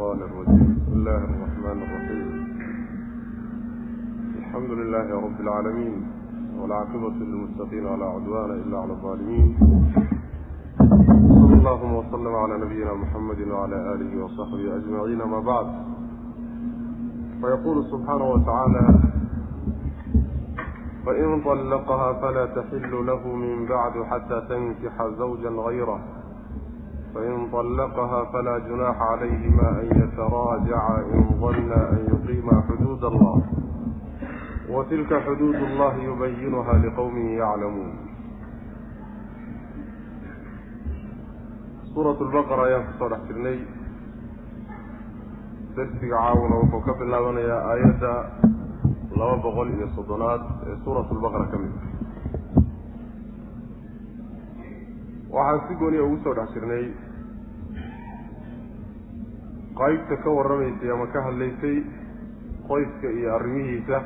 [0.00, 2.28] الشيطان الرجيم بسم الله الرحمن الرحيم
[4.38, 5.94] الحمد لله رب العالمين
[6.58, 9.56] والعاقبة للمتقين ولا عدوان إلا على الظالمين
[11.40, 15.66] صلى اللهم وسلم على نبينا محمد وعلى آله وصحبه أجمعين ما بعد
[17.40, 18.84] فيقول سبحانه وتعالى
[21.06, 26.19] فإن طلقها فلا تحل له من بعد حتى تنكح زوجا غيره
[27.15, 33.43] فإن طلقها فلا جناح عليهما أن يتراجعا إن ظن أن يقيما حدود الله
[34.69, 37.93] وتلك حدود الله يبينها لقوم يعلمون
[41.95, 43.59] سورة البقرة يا فصول احترني
[45.77, 48.03] درسك عاونا وفوكب الله ونيا آيات
[49.17, 50.41] لما بقول إلى الصدنات
[50.85, 51.71] سورة البقرة كمل
[55.32, 56.84] waxaan si gooniya ugu soo dhex jirnay
[59.80, 61.76] qaybta ka warramaysay ama ka hadlaysay
[62.68, 63.98] qoyska iyo arrimihiisa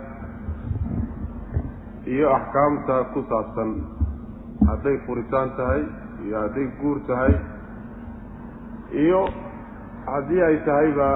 [2.07, 3.71] iyo axkaamta ku saabsan
[4.69, 5.83] hadday furitaan tahay
[6.25, 7.35] iyo hadday guur tahay
[9.05, 9.23] iyo
[10.07, 11.09] haddii ay tahayba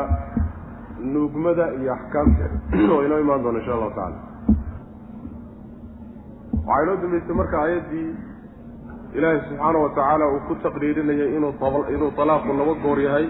[0.99, 2.57] nuugmada iyo axkaamteeda
[2.93, 4.19] oo inoo imaan doona insha allahu tacala
[6.67, 8.09] waxaa inoo dambeysay marka aayaddii
[9.17, 11.53] ilaahay subxaana wa tacaala uu ku taqriirinayay inuu
[11.95, 13.29] inuu talaaqu laba goor yahay.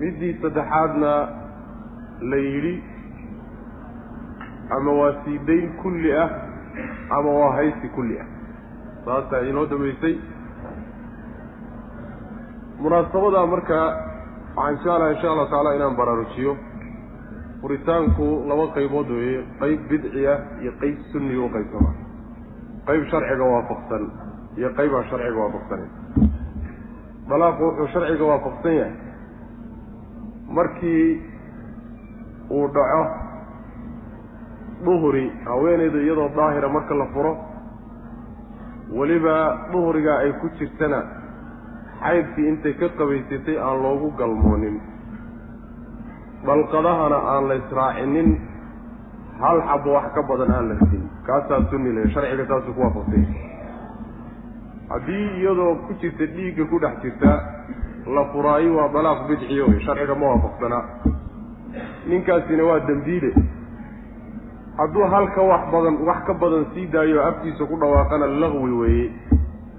[0.00, 1.12] Middii saddexaadna
[2.30, 2.74] la yidhi
[4.76, 6.30] ama waa sii dayn kulli ah
[7.18, 8.26] ama waa haysi kulli ah.
[9.04, 10.18] Saasaa inoo dambeysay
[12.82, 13.78] munaasabadaa marka
[14.56, 16.56] waxaan jeclaha insha allahu tacaala inaan baraarujiyo.
[17.60, 21.90] Furitaanku laba qaybood weeye qayb bidci ah iyo qayb sunniga u qaybsama
[22.86, 24.02] qayb sharciga waafaqsan
[24.58, 25.90] iyo qayb aan sharciga waafaqsaneyn
[27.30, 28.94] dalaaqu wuxuu sharciga waafaqsan yahay.
[30.56, 31.22] Markii
[32.50, 33.02] uu dhaco
[34.84, 37.32] duhri haweenayda iyadoo daahira marka la furo
[38.98, 39.34] weliba
[39.72, 41.00] duhrigaa ay ku jirtana
[42.02, 44.80] xaydkii intay ka qabaysatay aan loogu galmoonin.
[46.46, 48.28] Dalqadahana aan la israacinin
[49.40, 53.24] hal xabo wax ka badan aan la ridin kaasaa sunni leh sharciga saasuu ku waafaqsay.
[54.90, 57.32] Haddii iyadoo ku jirta dhiigga ku dhex jirta
[58.16, 60.84] la furaayo waa dalaaq bidciyo wey sharciga ma waafaqsanaa
[62.08, 63.30] ninkaasina waa dembiile
[64.76, 69.08] hadduu halka wax badan wax ka badan sii daayo afkiisa ku dhawaaqana laqwi weeye.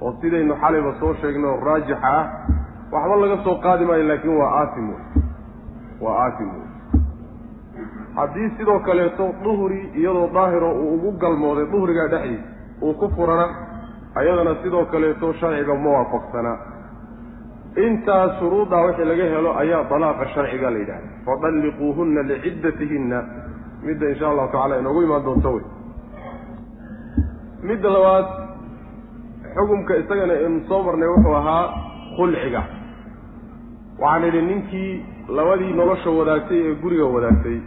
[0.01, 2.25] Oo sidaynu xalayba soo sheegnay oo raajixa ah
[2.91, 5.01] waxba laga soo qaadi maayo laakiin waa aasim wey
[6.01, 6.70] waa aasim wey
[8.15, 12.47] haddii sidoo kaleeto duhri iyadoo daahiro uu ugu galmooday duhrigaa dhexdiisa
[12.81, 13.45] uu ku furana
[14.21, 16.57] ayadana sidoo kaleeto sharciga ma waafaqsanaa
[17.85, 23.19] intaas shuruuddaa wixii laga helo ayaa dalaaqa sharciga la yidhahda fadalliquuhunna liciddatihinna
[23.87, 25.65] midda insha allahu tacala inoogu imaan doonto wey.
[27.69, 28.27] Midda labaad
[29.55, 31.63] xukumka isagana inu soo marnay wuxuu ahaa
[32.17, 32.61] khulciga.
[34.01, 34.91] Waxaan idhi ninkii
[35.37, 37.57] labadii nolosha wadaagtay ee guriga wadaagtay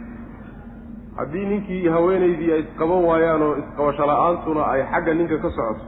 [1.17, 5.83] haddii ninkii haweenaydii ay isqaban waayaan oo isqabasho la'aantuna ay xagga ninka ka socoto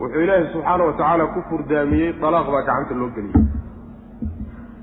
[0.00, 3.44] wuxuu ilaahay subxaana wa tacaala ku furdaamiyey dalaaq baa gacanta loo geliyey.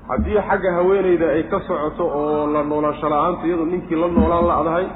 [0.08, 4.86] Haddii xagga haweenayda ay ka socoto oo la noolasho la'aantu iyadu ninkii la noolaan la-dahay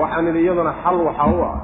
[0.00, 1.58] waxaan idhi iyadana xal waxaa u ah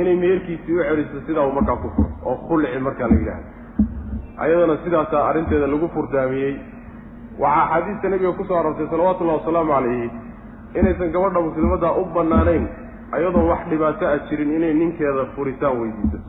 [0.00, 3.46] inay meherkiisii u celiso sidaa uu markaa ku furo oo khulci markaa la yidhaahdo.
[4.42, 6.54] Ayadana sidaasaa arrinteeda lagu furdaamiyey.
[7.42, 10.08] Waxaa axaadiista nebiga ku soo arortay salawatullahi wasalaamu calayhi
[10.74, 12.64] inaysan gabadha muslimadda u bannaanayn
[13.12, 16.28] ayadoo wax dhibaato a jirin inay ninkeeda furitaan weydiisato.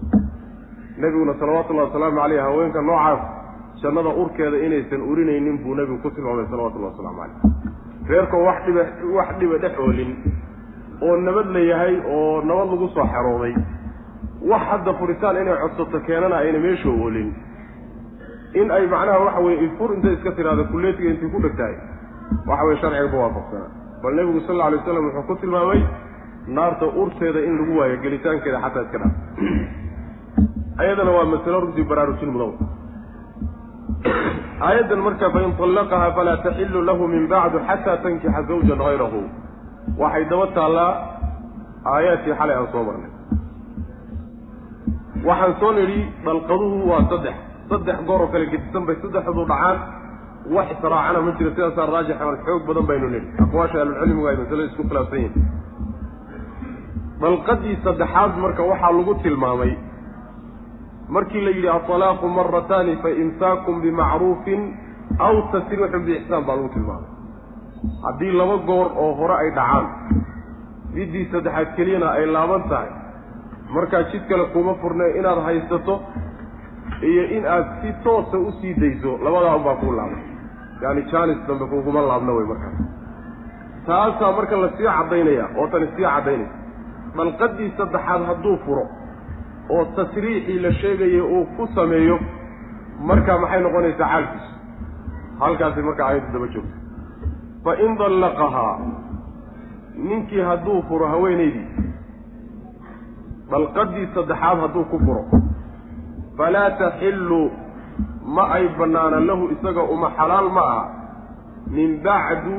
[0.98, 3.20] Nebiguna salawatullahi wasalaamu caleyh haweenka noocaas
[3.82, 7.38] jannada urkeeda inaysan urinaynin buu nebigu ku tilmaamay salawatullahi wasalaamu caleyh
[8.10, 8.84] reerkoo wax dhiba
[9.18, 10.12] wax dhiba dhex oolin
[11.02, 13.54] oo nabad la yahay oo nabad lagu soo xerooday
[14.52, 17.30] wax hadda furitaan inay codsato keenana ayna meesha oolin.
[18.60, 21.76] In ay macnaha waxa weye ifur intay iska tidhahda kulleetiga intay ku dhegtahay
[22.50, 23.72] waxa weye sharciga ma waafaqsanaa
[24.04, 25.82] bal nebigu sal alay waslam wuxuu ku tilmaamay
[26.58, 29.14] naarta urteeda in lagu waayo gelitaankeeda xataa iska dhaaf.
[30.82, 32.54] Ayadana waa masalo runtii baraarujin mudan
[34.68, 39.20] aayaddan marka fain طallaqaha falaa taxilu lahu min bacdu xataa tankixa zawjan hayrahu
[40.02, 40.92] waxay daba taallaa
[41.94, 43.12] aayaadkii xalay aan soo marnay.
[45.28, 47.36] Waxaan soo nidhi dalqaduhu waa saddex.
[47.70, 49.78] Saddex goor oo kale gedisan bay saddexdu dhacaan
[50.56, 53.28] wax israacana ma jiro sidaasaa raajixan xoog badan baynu nidhi.
[53.44, 55.46] Aqwaasha ahlucilmigu ay masalo isku khilaafsan yihiin
[57.22, 59.72] dalqadii saddexaad marka waxaa lagu tilmaamay
[61.16, 64.62] markii la yidhi aطalaaqu marataani faimsaakun bimacruufin
[65.28, 67.10] aw tasriixun biixsaan baa lagu tilmaamay.
[68.06, 69.86] Haddii laba goor oo hore ay dhacaan
[70.96, 72.90] middii saddexaad keliyana ay laaban tahay
[73.76, 75.96] markaa jid kale kuma furne inaad haysato
[77.10, 80.24] iyo in aad si toosa u sii dayso labadaa unbaa kuu laabay
[80.82, 82.78] yaani jaanis dambe kuguma laabna wey markaas
[83.86, 86.56] taasaa marka la sii caddaynaya oo tani sii caddaynaysa.
[87.18, 88.84] Dalqadii saddexaad hadduu furo
[89.70, 92.20] oo tasriixii la sheegaya uu ku sameeyo
[93.12, 94.52] markaa maxay noqonaysaa xaalkiisu
[95.40, 96.78] halkaasi markaa aayaddu daba joogta
[97.64, 98.74] fa in dallaqahaa
[100.10, 101.68] ninkii hadduu furo haweenaydii
[103.52, 105.24] dalqadii saddexaad hadduu ku furo
[106.38, 107.42] falaa taxillu
[108.26, 110.86] ma ay bannaana lahu isaga uma xalaal ma aha.
[111.70, 112.56] Min bacdu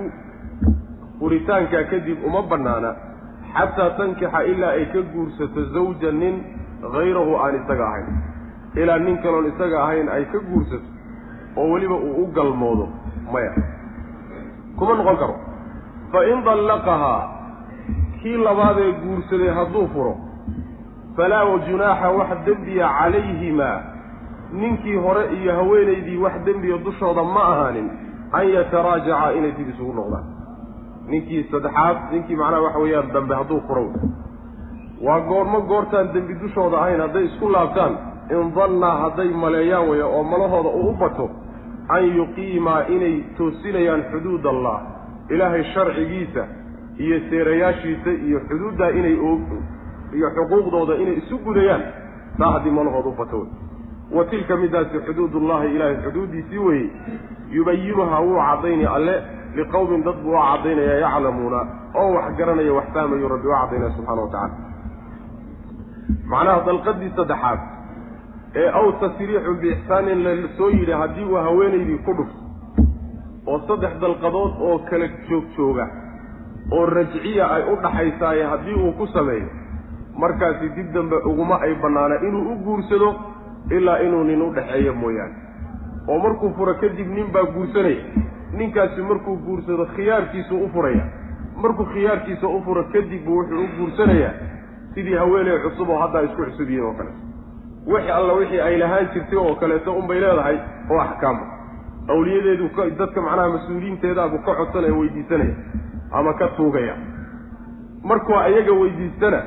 [1.18, 2.94] furitaankaa kadib uma bannaana
[3.54, 6.44] xataa tankixa ilaa ay ka guursato zawja nin
[6.94, 8.08] hayrahu aan isaga ahayn.
[8.76, 10.88] Ilaa nin kaloon isaga ahayn ay ka guursato
[11.56, 12.88] oo weliba uu u galmoodo
[13.32, 13.52] maya.
[14.78, 15.36] Kuma noqon karo.
[16.12, 17.20] Fa in dallaqahaa
[18.22, 20.14] kii labaadee guursaday hadduu furo
[21.16, 23.89] falaa junaaxa wax dembiya calayhimaa
[24.52, 27.90] ninkii hore iyo haweenaydii wax dembiya dushooda ma ahaanin
[28.32, 30.24] an yataraajaca inay dib isugu noqdaan.
[31.08, 33.84] Ninkii saddexaad ninkii macnaha waxa weeyaan dambe hadduu furo
[35.02, 37.98] waa goormo goortaan dembi dushooda ahayn hadday isku laabtaan
[38.30, 41.30] in dannaa hadday maleeyaan weya oo malahooda uu u bato
[41.88, 44.80] an yuqiimaa inay toosinayaan xuduud allah
[45.30, 46.44] ilaahay sharcigiisa
[46.98, 49.16] iyo seerayaashiisa iyo xuduuddaa inay
[50.18, 51.82] iyo xuquuqdooda inay isu gudayaan
[52.38, 53.48] taa haddii malahooda u bato wey
[54.16, 56.90] wa tilka midaasi xuduudullahi ilaahay xuduuddiisii weeye
[57.50, 59.14] yubayinuhaa wuu caddaynay alle
[59.54, 61.60] liqowmin dad buu u caddaynaya yaclamuuna
[61.94, 64.54] oo wax garanaya wax fahmayu rabbi u caddaynaya subxana wa tacala
[66.32, 67.60] macnaha dalqadii saddexaad
[68.62, 70.30] ee aw tasriixun biixsaanin la
[70.76, 72.40] yidhi haddii uu haweenaydii ku dhufto
[73.46, 75.86] oo saddex dalqadood oo kala joog jooga
[76.72, 79.48] oo rajciya ay u dhaxaysaaye haddii uu ku sameeyo
[80.22, 83.14] markaasi dib dambe uguma ay bannaana inuu u guursado
[83.70, 85.34] ilaa inuu nin u dhexeeyo mooyaane.
[86.08, 88.04] oo markuu furo kadib nin baa guursanaya.
[88.52, 91.04] Ninkaasi markuu guursado khiyaarkiisuu u furaya.
[91.62, 94.32] Markuu khiyaarkiisa u furo kadib buu wuxuu u guursanayaa
[94.94, 97.10] sidii haweeney cusub oo haddaa isku cusub yihiin oo kale.
[97.86, 100.58] Wixii alla wixii ay lahaan jirtay oo kaleeto unbay leedahay
[100.90, 101.44] oo axkaama
[102.08, 105.54] awliyadeedu ka dadka macnaha mas'uuliyiinteedaabu ka codsanaya weydiisanaya
[106.12, 106.94] ama ka tuugaya.
[108.04, 109.42] Markuu ayaga weydiistana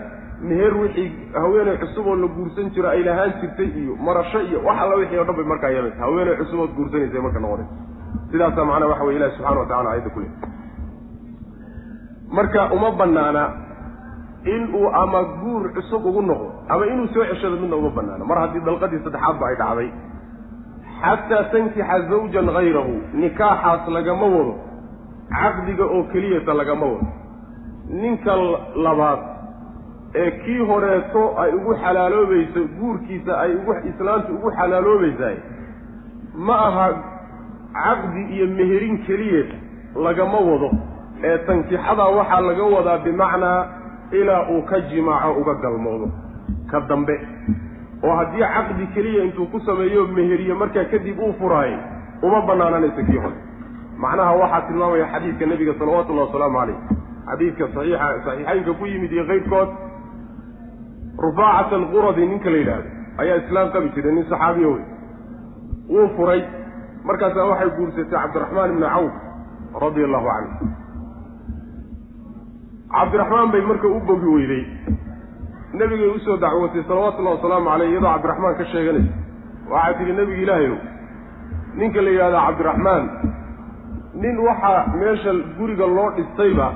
[0.50, 1.10] meher wixii
[1.42, 5.18] haweeney cusub oo la guursan jiro ay lahaan jirtay iyo marasho iyo wax alla wixii
[5.18, 7.74] o dhan bay markaa yeelaysa haweeney cusub ood guursanaysa marka noqonaysa.
[8.32, 10.32] Sidaasaa macnaha waxa weye ilahi subxana wa tacala ayadda ku leey
[12.38, 13.44] marka uma banaana
[14.54, 18.38] in uu ama guur cusub ugu noqdo ama inuu soo ceshado midna uma banaano mar
[18.44, 19.90] haddii dalqadii saddexaadba ay dhacday
[21.02, 22.94] xataa tankixa zawjan hayrahu
[23.24, 24.54] nikaaxaas lagama wado
[25.30, 27.08] caqdiga oo keliyata lagama wado.
[28.02, 28.34] Ninka
[28.86, 29.20] labaad
[30.16, 35.38] ee kii horeeto ay ugu xalaaloobayso guurkiisa ay ugu islaantu ugu xalaaloobaysahay
[36.48, 36.88] ma aha
[37.84, 39.50] caqdi iyo meherin keliyeed
[40.06, 40.70] lagama wado.
[41.24, 43.68] Ee tankixadaa waxaa laga wadaa bimacnaa
[44.12, 46.08] ilaa uu ka jimaaco uga galmoodo.
[46.72, 47.16] Ka dambe
[48.04, 51.78] oo haddii caqdi keliya intuu ku sameeyo meheriye markaa kadib uu furaayay
[52.22, 53.38] uma banaananaysa kii hore.
[53.98, 56.78] Macnaha waxaa tilmaamaya xadiidka nebiga salawatullahi wasalaamu caleyh
[57.30, 59.70] xadiidka saxiixa saxiixaynka ku yimid iyo keyrkood
[61.26, 62.90] rufaacat alquradi ninka la yidhaahdo.
[63.22, 64.84] Ayaa islaam qabi jiray nin saxaabiya wey
[65.94, 66.42] wuu furay.
[67.08, 69.14] Markaasaa waxay guursatay cabdiraxmaan ibni cawf
[69.84, 70.54] radia allahu canhu.
[72.96, 74.64] Cabdiraxmaan bay marka u bogi weyday.
[75.80, 79.14] Nebigay u soo dacwatay salawatullahi wasalaamu caleyh iyadoo cabdiraxmaan ka sheeganaysa.
[79.72, 80.78] Waxaa tidhi nebiga ilaahayow
[81.80, 83.04] ninka la yidhahdaa cabdiraxmaan
[84.24, 86.68] nin waxaa meesha guriga loo dhistayba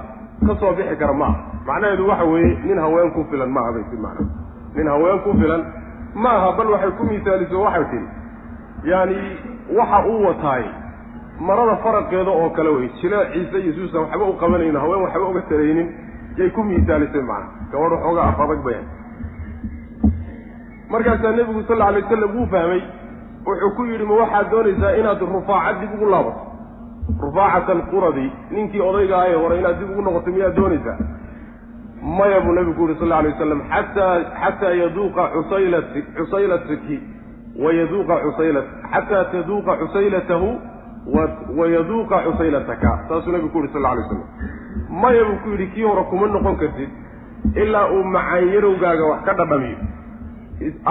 [0.48, 3.72] ka soo bixi kara ma aha macnaheedu waxa weeye nin haween ku filan ma aha
[3.78, 4.26] bay tii macna
[4.76, 5.64] nin haween ku filan
[6.24, 8.08] ma aha bal waxay ku misaaliso waxay tidhi
[8.92, 9.18] yaani
[9.80, 10.64] waxa uu wataay
[11.48, 15.90] marada faraqeeda oo kale wey jileeciisa iyo suusan waxba u qabanayno haween waxba uga taraynin
[16.38, 18.86] yay ku miisaalisay macna gabadh waxoogaa af adag bayan.
[20.90, 22.82] Markaasaa nebigu sal alla alay wasalam wuu fahmay
[23.46, 26.42] wuxuu ku yidhi ma waxaad doonaysaa inaad rufaaca dib ugu laabato?
[27.24, 30.98] Rufaacata alquradi ninkii odayga ahe hore inaad dib ugu noqoto miyaad doonaysaa
[32.18, 35.88] maya buu nebigu ku yidhi sal lla alay wasalam xataa xataa yaduuqa cusaylat
[36.18, 36.98] cusaylataki
[37.64, 40.50] wayaduuqa cusaylat xataa taduuqa cusaylatahu
[41.60, 44.24] wayaduuqa cusaylataka saasuu nebigu ku yidhi sal alay waslam
[45.04, 46.90] maya buu ku yidhi kii hore kuma noqon kartid
[47.64, 49.78] ilaa uu macaan yarowgaaga wax ka dhadhamiyo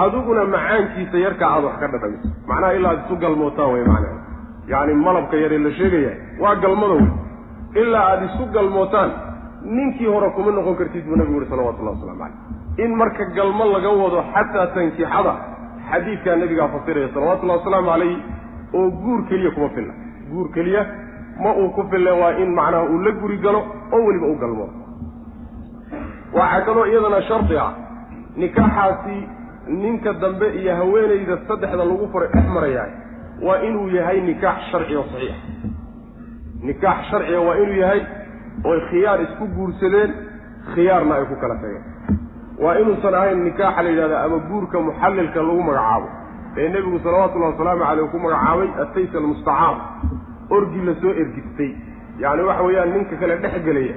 [0.03, 4.17] adiguna macaankiisa yarkaa aad wax ka dhadhamiso macnaha ilaa ad isu galmootaan wey macnaha.
[4.71, 6.11] Yacni malabka yaree la sheegaya
[6.43, 7.09] waa galmada wey
[7.81, 9.11] ilaa aada isku galmootaan
[9.75, 12.83] ninkii hore kuma noqon kartid buu nabigu yihi salawatullahi waslamu caleyh.
[12.83, 15.33] In marka galmo laga wado xataa tankixada
[15.91, 18.15] xadiidkaa nabigaa fasiraya salawatullahi wasalaamu calayh
[18.79, 19.93] oo guur keliya kuma filla.
[20.31, 20.81] Guur keliya
[21.43, 23.61] ma uu ku fille waa in macnaha uu la guri galo
[23.93, 24.67] oo weliba u galmo.
[26.33, 27.71] Waxaa kaloo iyadana shardi ah
[28.37, 29.17] nikaaxaasi
[29.67, 32.87] ninka dambe iyo haweenayda saddexda lagu furay dhex marayaa
[33.45, 35.35] waa inuu yahay nikaax sharci oo saxiix.
[36.63, 38.01] Nikaax sharciga waa inuu yahay
[38.63, 40.13] oy khiyaar isku guursadeen
[40.73, 41.83] khiyaarna ay ku kala tageen.
[42.63, 46.07] Waa inuusan ahayn nikaaxa la yidhahda ama guurka muxallilka lagu magacaabo.
[46.57, 49.77] Ee nebigu salawatullahi wasalaamu caleyh ku magacaabay atays almustacaab
[50.49, 51.71] orgi la soo ergistay.
[52.19, 53.95] Yacni waxa weeyaan ninka kale dhex gelaya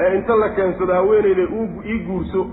[0.00, 1.44] ee inta la keensado haweenayda
[1.90, 2.46] ii guurso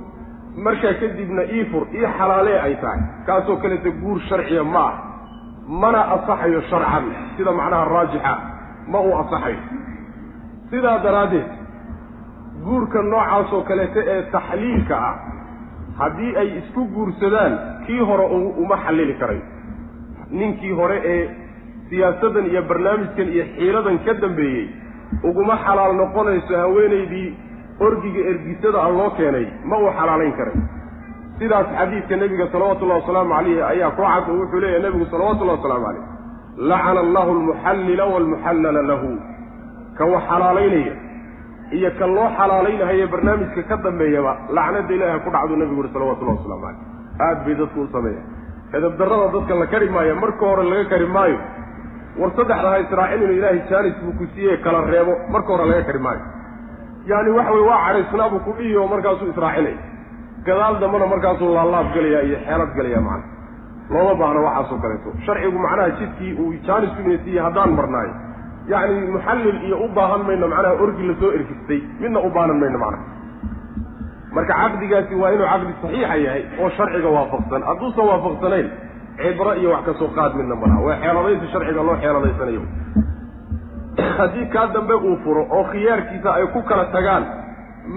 [0.65, 3.01] markaa kadibna ii fur ii xalaalee ay tahay.
[3.25, 4.93] Kaasoo kaleta guur sharciya ma ah
[5.67, 7.05] mana asaxayo sharcan
[7.37, 8.33] sida macnaha raajixa
[8.87, 9.57] ma uu asaxayo
[10.71, 11.49] sidaa daraaddeed
[12.65, 15.15] guurka noocaasoo kaleeta ee taxliilka ah
[15.99, 17.53] haddii ay isku guursadaan
[17.87, 18.25] kii hore
[18.63, 19.41] uma xallili karayo
[20.39, 21.23] ninkii hore ee
[21.89, 24.65] siyaasaddan iyo barnaamijkan iyo xiiladan ka dambeeyey
[25.29, 27.27] uguma xalaal noqonayso haweenaydii
[27.87, 30.57] orgiga ergisada a loo keenay ma uu xalaalayn karay.
[31.39, 35.85] Sidaas xadiidka nebiga salawatullahi wasalaamu calayhi ayaa ku cad oo wuxuu leeyahy nebigu salawatullahi wasalaamu
[35.87, 36.03] calayh
[36.69, 39.09] lacana allahu almuxallila waalmuxallala lahu
[39.97, 40.93] ka wax xalaalaynaya
[41.77, 46.61] iyo kan loo xalaalaynahaye barnaamijka ka dambeeyaba lacnada ilaaha ku dhacduu nebigu uhi salawatullahi waslamu
[46.61, 46.79] calayh.
[47.25, 48.21] Aad bay dadku u sameeya
[48.77, 51.39] edabdarrada dadka la kari maayo marka hore laga kari maayo
[52.19, 55.99] war saddexda ha inuu ilaahay jaanis buu ku siiyey kala reebo marka hore laga kari
[55.99, 56.23] maayo.
[57.05, 59.77] Yaani waxa weye waa cadhaysnaabuu ku dhihi oo markaasuu israacinaya
[60.45, 63.25] gadaal dambana markaasuu laalaab gelaya iyo xeelad gelaya macna
[63.89, 65.09] looma baahno waxaasoo kaleeto.
[65.25, 68.13] Sharcigu macnaha jidkii uu jaanisku inasiiyey haddaan marnaayo
[68.71, 72.77] yacni muxallil iyo u baahan mayno macnaha orgi la soo ergistay midna u baahan mayno
[72.83, 73.03] macnaha.
[74.35, 77.61] Marka caqdigaasi waa inuu caqdi saxiixa yahay oo sharciga waafaqsan.
[77.69, 78.67] Hadduusan waafaqsanayn
[79.21, 82.61] cibro iyo wax ka soo qaad midna malaha waa xeeladaysi sharciga loo xeeladaysanayo
[84.17, 87.23] haddii kaa dambe uu furo oo khiyaarkiisa ay ku kala tagaan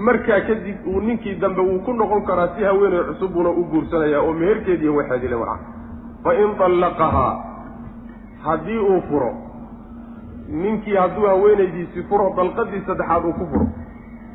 [0.07, 4.33] markaa kadib uu ninkii dambe wuu ku noqon karaa si haweeney cusubuna u guursanaya oo
[4.33, 5.59] meherkeediiyo waxeedile macnaha.
[6.23, 7.33] Fa in dallaqahaa
[8.45, 9.31] haddii uu furo
[10.51, 13.67] ninkii hadduu haweenaydiisi furo dalqadii saddexaad uu ku furo.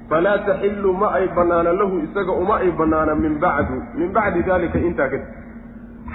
[0.09, 4.79] Falaa taxillu ma ay bannaana lahu isaga uma ay bannaana min bacdu min bacdi daalika
[4.79, 5.27] intaa kadib.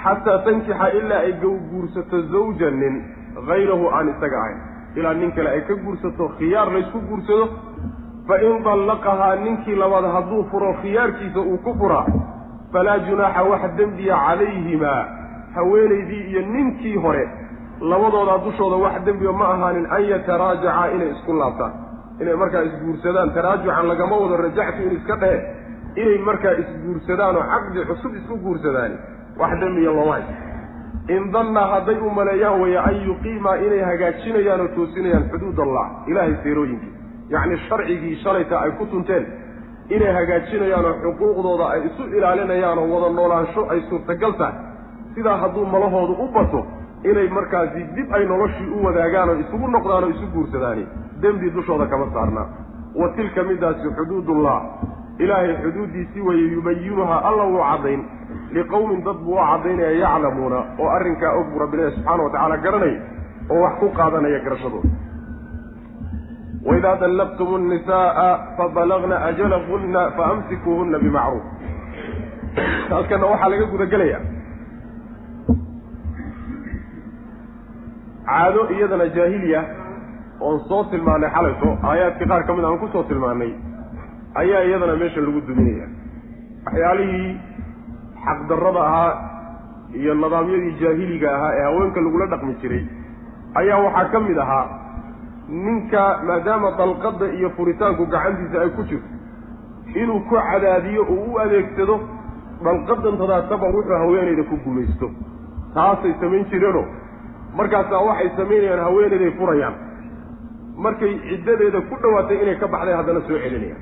[0.02, 3.02] Xataa tankixa ilaa ay guursato zawja nin
[3.48, 4.58] hayrahu aan isaga ahayn.
[4.96, 7.48] Ilaa nin kale ay ka guursato khiyaar laysku guursado
[8.26, 12.06] fa in dallaqahaa ninkii labaad hadduu furo khiyaarkiisa uu ku furaa
[12.72, 15.04] falaa junaaxa wax dembiya calayhimaa.
[15.54, 17.28] Haweenaydii iyo ninkii hore
[17.80, 21.72] labadoodaa dushooda wax dembiya ma ahaanin an yataraajaca inay isku laabtaan.
[22.20, 23.30] Inay markaa isguursadaan.
[23.34, 25.38] Taraajucan lagama wado rajactu in iska dhehe
[25.96, 28.96] inay markaa isguursadaan oo caqdi cusub isku guursadaani.
[29.40, 30.34] Wax dembiya looma hayso
[31.08, 36.34] in danna hadday u maleeyaan waya an yuqiimaa inay hagaajinayaan oo toosinayaan xuduud allah ilaahay
[36.42, 36.92] seerooyinkii.
[37.30, 39.24] Yacni sharcigii shalayta ay ku tunteen.
[39.88, 44.54] Inay hagaajinayaan oo xuquuqdooda ay isu ilaalinayaan oo wada noolaansho ay suurtagal tahay.
[45.14, 46.60] Sidaa hadduu malahoodu u bato
[47.04, 50.84] inay markaasi dib ay noloshii u wadaagaan oo isugu noqdaan oo isu guursadaani
[51.22, 52.46] dembi dushooda kama saarnaa
[53.00, 54.58] wa tilka midaasi xuduudullah.
[55.18, 58.02] Ilaahay xuduuddiisii weeye yubayinuhaa alla wuu caddayn.
[58.56, 63.00] Liqowmin dad buu u caddaynaya yaclamuuna oo arrinkaa og buu rabbilahi subxaana wa tacaala garanaya
[63.50, 64.88] oo wax ku qaadanaya garashadooda.
[66.66, 71.44] Waidaa dallaqtum nnisaaa fabalagna ajalahunna faamsikuuhunna bimacruuf.
[72.90, 74.20] Halkana waxaa laga gudagelayaa
[78.28, 79.60] caado iyadana jaahiliya
[80.40, 83.52] oon soo tilmaanay xalayto aayaadkii qaar ka mid aan ku soo tilmaanay
[84.42, 85.86] ayaa iyadana meesha lagu duminaya.
[86.66, 87.30] Waxyaalihii
[88.24, 89.12] xaqdarrada ahaa
[90.00, 92.82] iyo nidaamyadii jaahiliga ahaa ee haweenka lagula dhaqmi jiray
[93.60, 94.66] ayaa waxaa ka mid ahaa
[95.66, 99.08] ninka maadaama dalqadda iyo furitaanku gacantiisa ay ku jirto
[100.02, 101.96] inuu ku cadaadiyo oo u adeegsado
[102.64, 105.06] dalqadantadaasaba wuxuu haweenayda ku gumaysto
[105.74, 106.84] taasay samayn jireenoo
[107.58, 109.74] markaasaa waxay samaynayaan haweenayday furayaan.
[110.84, 113.80] Markay ciddadeeda ku dhowaatay inay ka baxday haddana soo celinayaan.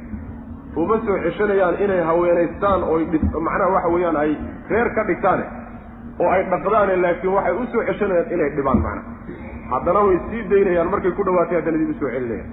[0.76, 2.98] Uma soo ceshanayaan inay haweenaystaan oo
[3.46, 4.30] macnaha waxa weeyaan ay
[4.70, 5.44] reer ka dhigtaane
[6.20, 9.06] oo ay dhaqdaane laakiin waxay u soo ceshanayaan inay dhibaan macnaha.
[9.72, 12.48] Haddana way sii daynayaan markay ku dhawaatay haddana dib u soo celinayaan.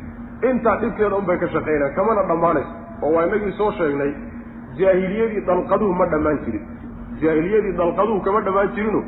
[0.51, 2.71] Intaa dhibkeeda unbay ka shaqaynayaan kamana dhammaanayso
[3.03, 4.11] oo waa inagii soo sheegnay
[4.79, 6.63] jaahiliyadii dalqaduhu ma dhammaan jirin.
[7.21, 9.01] Jaahiliyadii dalqaduhu kama dhammaan jirino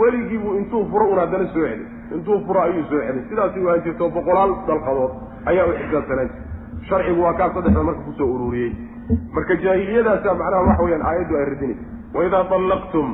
[0.00, 3.24] weligiibuu intuu furo un haddana soo celi intuu furo ayuu soo celin.
[3.28, 5.12] Sidaasi waan jirto boqolaal dalqadood
[5.50, 8.72] ayaa u xisaabsanaan jir sharcigu waa kaa saddexda marka ku soo ururiyey.
[9.34, 11.84] Marka jaahiliyadaasa macnaha waxa weyaan aayaddu ay radinaysa.
[12.14, 13.08] Waidaa dallaqtum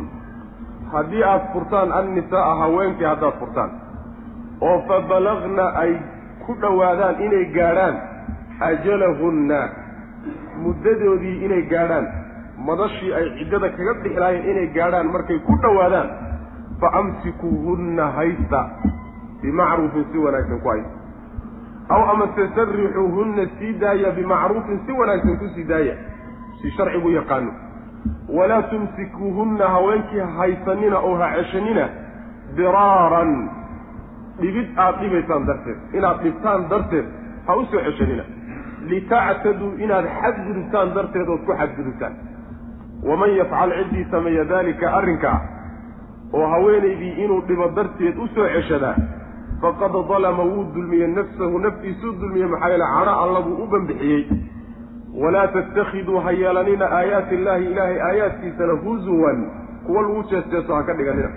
[0.92, 3.70] haddii aada furtaan annisaaa haweenkii haddaad furtaan
[4.60, 5.92] oo fa balagna ay
[6.46, 7.94] ku dhowaadaan inay gaadhaan
[8.68, 9.60] ajalahunna
[10.64, 12.06] muddadoodii inay gaadhaan
[12.68, 16.08] madashii ay ciddada kaga bixi lahaayeen inay gaadhaan markay ku dhowaadaan
[16.82, 18.60] fa amsikuuhunna haysta
[19.42, 21.00] bimacruufin si wanaagsan ku haysta
[21.96, 25.94] aw amase sarixuuhunna sii daaya bimacruufin si wanaagsan ku sii daaya
[26.62, 27.52] si sharcigu yaqaano
[28.38, 31.88] walaa tumsikuuhunna haweenkii haysanina oo ha ceshanina
[32.56, 33.32] diraaran
[34.40, 37.06] dhibid aada dhibaysaan darteed inaad dhibtaan darteed
[37.46, 38.24] ha u soo ceshanina
[38.92, 42.14] litactaduu inaad xadgudubtaan darteed ood ku xadgudubtaan
[43.10, 45.38] waman yafcal ciddii sameeya daalika arrinkaa
[46.32, 48.94] oo haweenaydii inuu dhibo darteed u soo ceshadaa
[49.62, 54.22] faqad dalama wuu dulmiyey nafsahu naftiisuu dulmiyey maxaa yeele cadho alla buu u banbixiyey.
[55.22, 59.38] Walaa tattakhiduu ha yeelanina aayaati illaahi ilaahay aayaadkiisana huzuwan
[59.86, 61.30] kuwa lagu jeesteeso ha ka dhiganina.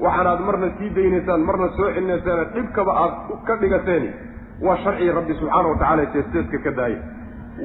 [0.00, 3.14] Waxaanaad marna sii daynaysaan marna soo celinaysaana dhibkaba aad
[3.46, 4.08] ka dhigateen.
[4.62, 6.98] Waa sharcii rabbi subxaana wa tacala jeesteeska ka daaya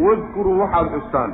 [0.05, 1.33] wadkuruu waxaad xustaan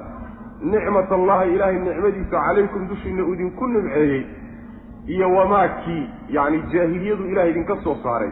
[0.74, 4.22] nicmat allahi ilaahay nicmadiisa calaykum dushiina uu idinku nimceeyey
[5.14, 6.04] iyo wamaakii
[6.36, 8.32] yacni jaahiliyadu ilahay idinka soo saaray.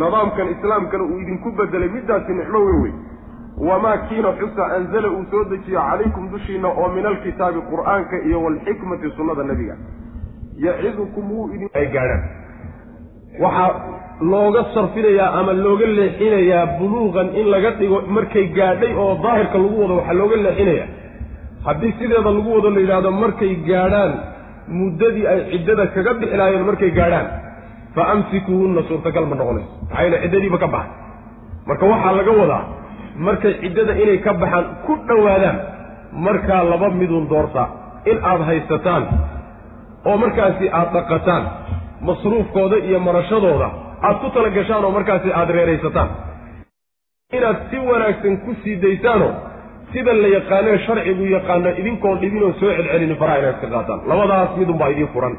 [0.00, 2.92] Nidaamkan islaamkana uu idinku bedelay middaasi nicmo weyn wey
[3.68, 9.10] wamaa kiina xusa anzala uu soo dejiyo calaykum dushiina oo min alkitaabi qur'aanka iyo waalxikmati
[9.16, 9.76] sunnada nebiga
[10.64, 12.22] yacidukum wuu idin ay gaadhaan.
[13.42, 13.70] Waxaa
[14.32, 19.94] looga sarfinayaa ama looga leexinayaa buluuqan in laga dhigo markay gaadhay oo daahirka lagu wado
[20.00, 20.88] waxaa looga leexinayaa.
[21.64, 24.12] Haddii sideeda lagu wado la yidhahdo markay gaadhaan
[24.68, 27.26] muddadii ay ciddada kaga bixi lahaayeen markay gaadhaan
[27.94, 29.70] fa amsikuuhunna suurtagal ma noqonayso.
[29.88, 30.92] Maxaa yeele ciddadiiba ka baxay
[31.68, 32.62] marka waxaa laga wadaa
[33.26, 35.56] markay ciddada inay ka baxaan ku dhowaadaan
[36.26, 37.64] markaa laba midun doorta
[38.10, 39.02] in aada haysataan
[40.08, 41.44] oo markaasi aada dhaqataan
[42.08, 43.68] masruufkooda iyo marashadooda
[44.06, 46.08] aada ku tala gashaan oo markaasi aada reeraysataan.
[47.36, 49.32] Inaad si wanaagsan ku sii daysaanoo
[49.92, 54.00] sida la yaqaanee sharcigu yaqaano idinkoon dhibinoo soo celcelinin faraha inaad iska qaataan.
[54.10, 55.34] Labadaas midunbaa idiin furan.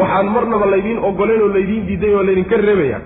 [0.00, 2.98] Waxaan marnaba laydiin oggolayn oo laydiin diiday oo laydinka reebaya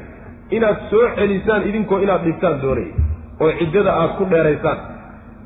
[0.57, 2.95] inaad soo celisaan idinkoo inaad dhibtaan doonaya
[3.43, 4.79] oo ciddada aad ku dheeraysaan.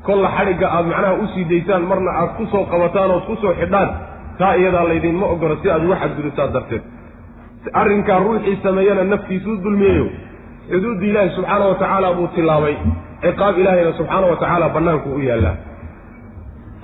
[0.07, 3.53] Kolla xadhigga aad macnaha u sii daysaan marna aad ku soo qabataan ood ku soo
[3.61, 3.89] xidhaan
[4.39, 6.83] taa iyadaa laydinma ogolo si aad uga xadgudubtaan darteed.
[7.81, 10.05] Arrinkaa ruuxii sameeyana naftiisuu dulmiyeyo
[10.71, 12.75] xuduudda ilaahi subxaana wa tacaala buu tilaabay
[13.23, 15.55] ciqaab ilaahayna subxaana wa tacaala bannaanku u yaallaa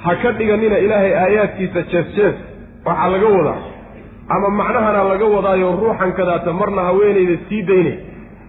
[0.04, 2.36] ha ka dhiganina ilaahay aayaadkiisa jees jees
[2.86, 3.60] waxaa laga wadaa
[4.36, 7.97] ama macnahana laga wadaayo ruuxan kadaata marna haweenayda sii daynay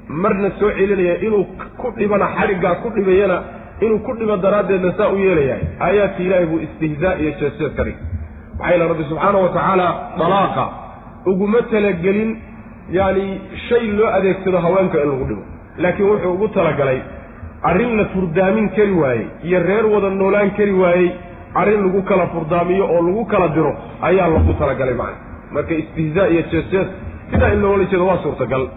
[0.09, 1.45] marna soo celinaya inuu
[1.81, 3.39] ku dhibana xadhiggaa ku dhibayana
[3.81, 7.85] inuu ku dhibo daraaddeedna saa u yeelayahay aayaadka ilaahay buu istihzaa iyo jees jees ka
[7.89, 7.99] dhig
[8.61, 9.89] maxaa rabbi subxaana wa tacaala
[10.21, 10.65] dalaaqa
[11.33, 12.31] uguma talagelin
[12.99, 15.43] yacani shay loo adeegsado haweenka in lagu dhibo.
[15.79, 17.01] Laakiin wuxuu ugu talagalay
[17.63, 21.11] arrin la furdaamin kari waayey iyo reer wada noolaan kari waayey
[21.55, 25.17] arrin lagu kala furdaamiyo oo lagu kala diro ayaa lagu talagalay macna.
[25.53, 26.89] Marka istihzaa iyo jees jees
[27.31, 28.69] sidaa in loola jeedo waa suurtagal.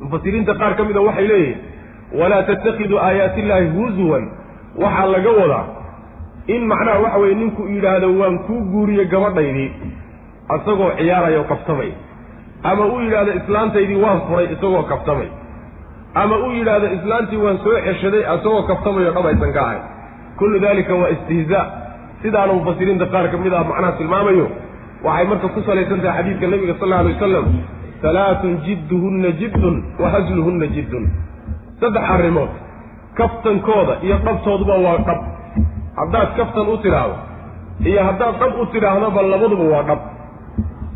[0.00, 1.58] Mufasiriinta qaar ka mida waxay leeyihiin
[2.20, 4.24] walaa tattakhiduu aayaatillaahi huzuwan
[4.82, 5.64] waxaa laga wadaa
[6.54, 9.70] in macnaha waxa weye ninku yidhaahdo waan kuu guuriye gabadhaydii
[10.56, 11.90] isagoo ciyaaraya oo kabtamay.
[12.62, 15.28] Ama uu yidhaahdo islaantaydii waan furay isagoo kabtamay
[16.14, 19.82] ama uu yidhaahdo islaantii waan soo ceshaday isagoo kabtamayo dhab aysan ka ahayn.
[20.38, 21.64] Kullu dalika waa istihzaa
[22.22, 24.46] sidaana mufasiriinta qaar ka mid ah macnaha tilmaamayo
[25.04, 27.46] waxay marka ku salaysan tahay xadiidka nabiga sal alla alay wasalam
[28.02, 31.04] halaatun jidduhunna jiddun wa hasluhunna jiddun.
[31.80, 32.50] Saddex arrimood
[33.18, 35.20] kaftankooda iyo dhabtooduba waa dhab.
[36.00, 37.16] Haddaad kaftan u tidhaahdo
[37.90, 40.00] iyo haddaad dhab u tidhaahdoba labaduba waa dhab.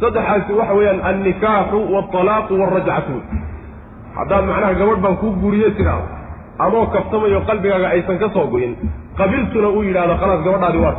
[0.00, 3.16] Saddexaasi waxa weeyaan annikaaxu waalaaqu waalrajcatu
[4.18, 6.06] haddaad macnaha gabadh baan kuu guuriye tidhaahdo
[6.66, 8.72] adoo kaftamayo qalbigaaga aysan ka soo goyin
[9.20, 10.94] qabiltuna uu yidhahdo khalaas gabadhaadi waa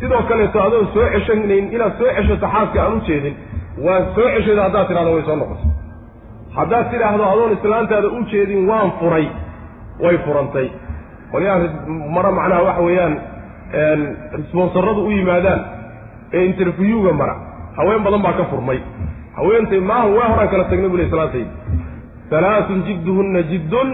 [0.00, 3.34] sidoo kaleeto adoon soo ceshanayn inaad soo ceshato xaaska aan u jeedin
[3.86, 5.64] waan soo ceshada haddaad tidhahdo way soo noqoto
[6.58, 9.26] haddaad tidhaahdo adoon islaantaada u jeedin waan furay.
[10.04, 10.66] Way furantay.
[11.32, 11.58] Qolyaha
[12.16, 13.14] mara macnaha waxa weeyaan
[14.50, 15.60] sponsoradu u yimaadaan
[16.36, 17.34] ee interviewga mara
[17.78, 18.78] haween badan baa ka furmay.
[19.38, 21.50] Haweentay maaha waa horaan kala tagnay bule islaantaydi
[22.30, 23.88] halaatun jidduhunna jiddun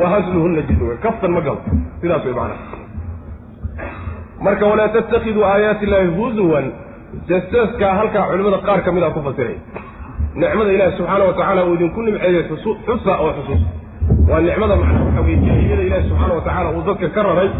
[0.00, 1.60] wa hasluhunna jiddun kaftan ma galo.
[2.00, 2.78] Sidaas way macnaha.
[4.44, 6.66] Marka walaa tattakiduu aayaati illaahi huzuwan
[7.28, 9.56] jeesteeskaa halkaa culimmada qaar ka mid a ku fasiray.
[10.34, 12.42] Nicmada ilaahi subxaana watacaala uu idinku nimceeyey
[12.86, 13.62] xusa oo xusuus
[14.30, 17.50] waa nicmada macnaha waxa weye jaahiliyada ilaahi subxaana watacaala uu dadka ka raray.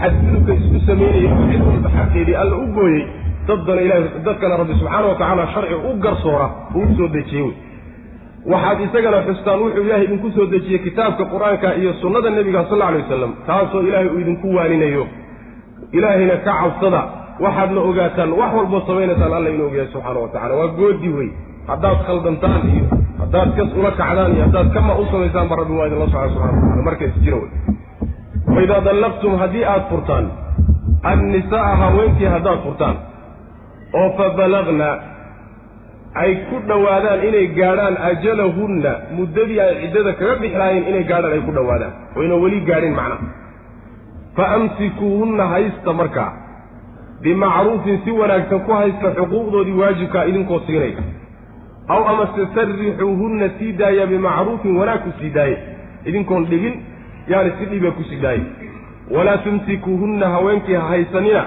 [0.00, 3.02] Xadgudubka isku sameynayay oo cid walba alla u gooyey
[3.48, 7.54] daddana ilahi dadkana rabbi subxaana watacaala sharci u garsoora uu u soo dejiyey wey
[8.52, 12.86] waxaad isagana xustaan wuxuu ilaahay idinku soo dejiyey kitaabka qur'aanka iyo sunnada nebiga sal alla
[12.90, 15.04] alay wasalam taasoo ilaahay uu idinku waaninayo
[15.98, 17.00] ilaahayna ka cabsada
[17.44, 21.28] waxaadna ogaataan wax walboo samaynaysaan alla inuu ogyahay subxaana wa tacala waa goodi wey
[21.70, 22.84] haddaad khaldantaan iyo
[23.22, 26.62] haddaad kas ula kacdaan iyo haddaad kama u samaysaanba rabbi waa idinla socda subxana wa
[26.62, 27.50] tacala markays jira wey
[28.56, 30.26] waidaa dallaqtum haddii aad furtaan
[31.12, 32.96] annisaaa haweenkii haddaad furtaan
[34.00, 34.88] oo fa balagna
[36.14, 41.40] ay ku dhowaadaan inay gaadhaan ajalahunna muddadii ay ciddada kaga bixi lahaayeen inay gaadhaan ay
[41.46, 41.92] ku dhowaadaan.
[42.16, 43.26] Wayna weli gaadhin macnaha
[44.36, 46.32] fa amsikuuhunna haysta markaa
[47.22, 51.02] bimacruufin si wanaagsan ku haysta xuquuqdoodii waajibkaa idinkoo siinaya
[51.94, 55.56] aw amase sarrixuuhunna sii daaya bimacruufin wanaag ku sii daaya
[56.04, 56.74] idinkoon dhibin
[57.32, 58.44] yaani si dhiba ku sii daaya
[59.16, 61.42] walaa tumsikuuhunna haweenkii ha haysanina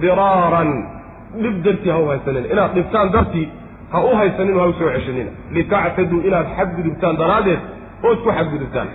[0.00, 0.70] diraaran.
[1.42, 2.46] Dhib dartii ha u haysanina.
[2.52, 3.48] Inaad dhibtaan dartii
[3.92, 7.60] ha u haysanin oo ha u soo ceshanina litactaduu inaad xadgudubtaan daraaddeed
[8.08, 8.88] ood ku xadgudubtaan.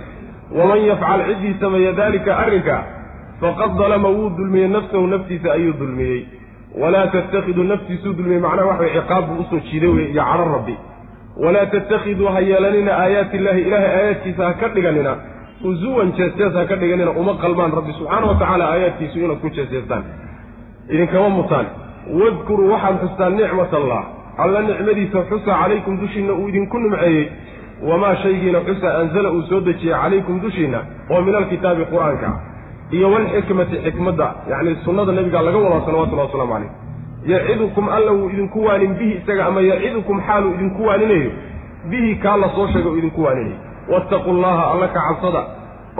[0.56, 2.76] Waman yafcal ciddii sameeya daalika arrinka
[3.40, 6.20] faqad dalama wuu dulmiyey nafsahu naftiisa ayuu dulmiyey.
[6.80, 8.40] Walaa tattakhiduu naftiisuu dulmiyey.
[8.40, 10.76] Macnaha waxa ciqaab buu u soo jiiday wey iyo cadho rabbi.
[11.44, 15.12] Walaa tattakhiduu ha yeelanina aayaati illaahi ilaahay aayaadkiisa ha ka dhiganina
[15.62, 20.04] husuwan jeesjees ha ka dhiganina uma qalmaan rabbi subxaana wa tacaala aayaadkiisu inaad ku jeesjeestaan
[20.88, 21.66] idinkama mutaan.
[22.20, 24.02] Wadkuruu waxaad xustaan nicmat allah
[24.42, 27.24] alla nicmadiisa xusa calaykum dushiinna uu idinku nimceeyey
[27.88, 32.30] wamaa shaygiina xusa anzala uu soo dejiyey calaykum dushiinna oo min alkitaabi qur'aanka
[32.96, 36.70] iyo walxikmati xikmadda yacni sunnada nebiga laga wadaa salawatullahi wasalaamu calayh.
[37.32, 41.30] Yacidukum alla wuu idinku waanin bihi isaga ama yacidukum xaaluu idinku waaninayo
[41.90, 43.56] bihi kaa la soo sheegay uu idinku waaninayo
[43.92, 45.42] wattaquu llaha alla ka cabsada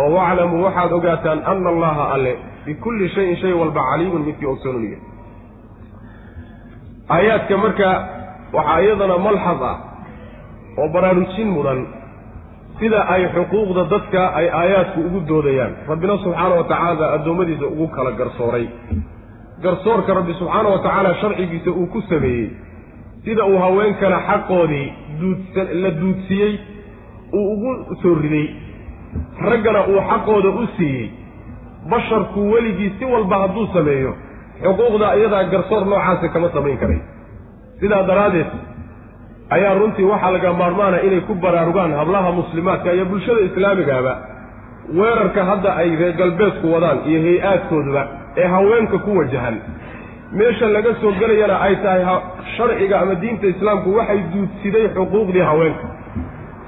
[0.03, 2.33] oo waclamuu waxaad ogaataan ana allaha alle
[2.66, 4.99] bikulli shayin shay walba caliimun midkii ogsoonuniya
[7.11, 7.88] aayaadka marka
[8.53, 9.77] waxaa iyadana malxad ah
[10.79, 11.81] oo baraarujin mudan
[12.79, 15.73] sida ay xuquuqda dadka ay aayaadku ugu doodayaan.
[15.89, 18.67] Rabbina subxaana wa tacaala addoommadiisa ugu kala garsooray.
[19.65, 22.51] Garsoorka rabbi subxaana wa tacaala sharcigiisa uu ku sameeyey
[23.25, 24.87] sida uu haweenkana xaqoodii
[25.21, 26.53] duudsa la duudsiiyey
[27.33, 27.71] uu ugu
[28.03, 28.47] soo riday.
[29.51, 31.11] Raggana uu xaqooda u siiyey.
[31.91, 34.13] Basharku weligii si walba hadduu sameeyo
[34.63, 37.01] xuquuqda iyadaa garsoor noocaasa kama samayn karay
[37.81, 38.47] sidaa daraaddeed
[39.57, 44.12] ayaa runtii waxaa laga maarmaana inay ku baraarugaan hablaha muslimaadka iyo bulshada islaamigaaba.
[44.99, 48.03] Weerarka hadda ay reer galbeedku wadaan iyo hay'aadkooduba
[48.37, 49.57] ee haweenka ku wajahan.
[50.39, 52.05] Meesha laga soo gelayana ay tahay
[52.57, 55.87] sharciga ama diinta islaamku waxay duudsiday xuquuqdii haweenka.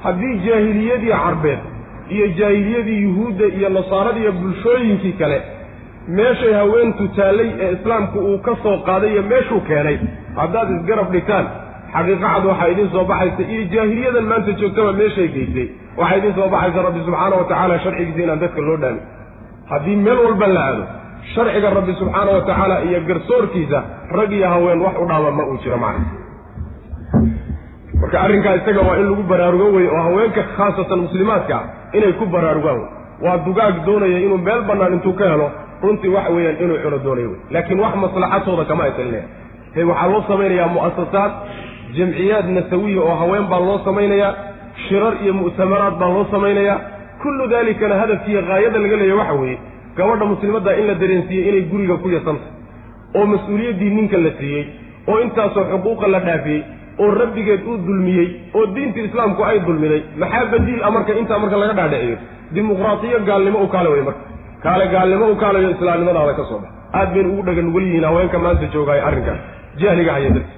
[0.04, 1.58] Haddii jaahiliyadii carbeed
[2.14, 5.38] iyo jaahiliyadii yuhuudda iyo nasaarada iyo bulshooyinkii kale
[6.08, 9.98] meeshay haweentu taallay ee islaamku uu ka soo qaaday iyo meeshuu keenay
[10.40, 11.46] haddaad isgarab dhigtaan
[11.94, 15.66] xaqiiqa cad waxaa idiin soo baxaysa iyo jaahiliyadan maanta joogtaba meeshay geysay
[16.00, 19.02] waxaa idiin soo baxaysa rabbi subxaana wa tacaala sharcigiisa inaan dadka loo dhaamin.
[19.70, 20.84] Haddii meel walba la aado
[21.34, 23.78] sharciga rabbi subxaana wa tacaala iyo garsoorkiisa
[24.18, 26.04] rag iyo haween wax u dhaaba ma uu jiro macna
[28.00, 31.56] marka arrinkaa isaga waa in lagu baraarugo weye oo haweenka khaasatan muslimaadka
[31.96, 32.78] inay ku baraarugaan.
[32.80, 32.88] Wey
[33.24, 35.48] waa dugaag doonaya inuu meel bannaan intuu ka helo
[35.82, 37.38] runtii waxa weeyaan inuu cuno doonayo wey.
[37.54, 39.24] Laakiin wax maslaxatooda kama aytalinaya
[39.74, 41.32] he waxaa loo samaynayaa mu'asasaad
[41.96, 44.32] jamciyaad nasawiya oo haween baa loo samaynayaa
[44.88, 46.78] shirar iyo mu'tamaraad baa loo samaynayaa.
[47.22, 49.58] Kullu daalikana hadafkiiyo haayada laga leeya waxa weeye
[49.96, 52.46] gabadha muslimadda in la dareensiiyey inay guriga ku yasanta
[53.18, 54.64] oo mas'uuliyaddii ninka la siiyey
[55.10, 56.60] oo intaasoo xuquuqa la dhaafiyey
[57.02, 58.26] oo rabbigeed uu dulmiyey
[58.58, 62.16] oo diinta islaamku ay dulmiday maxaa badiil a marka intaa marka laga dhaadhiciyo?
[62.54, 64.22] Dimuqraatiyo gaalnimo u kaale wey marka.
[64.62, 68.38] Kaale gaalnimo u kaalayo islaamnimadaada ka soo bax aad baynu ugu dhagan nugul yihiin haweenka
[68.44, 69.40] maanta joogaayo arrinkaas
[69.81, 70.55] jahliga haya darti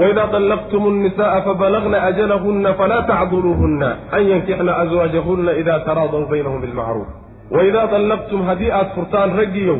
[0.00, 7.08] waidaa طallaqtum الnisaءa fabalagna ajalahuna falaa tacduluuhuna an yankixna azwaajahuna ida taraadaw baynahum bilmacruuf
[7.56, 9.78] waidaa طallaqtum haddii aad furtaan raggiyow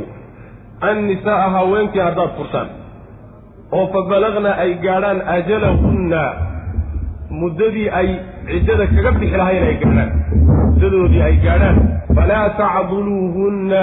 [0.91, 2.69] annisaaa haweenkii haddaad furtaan
[3.79, 6.23] oo fabalagna ay gaadhaan ajalahunna
[7.41, 8.09] muddadii ay
[8.51, 10.11] ciddada kaga bixi lahayn ay gaadhaan
[10.69, 11.77] muddadoodii ay gaadhaan
[12.19, 13.83] falaa tacduluuhunna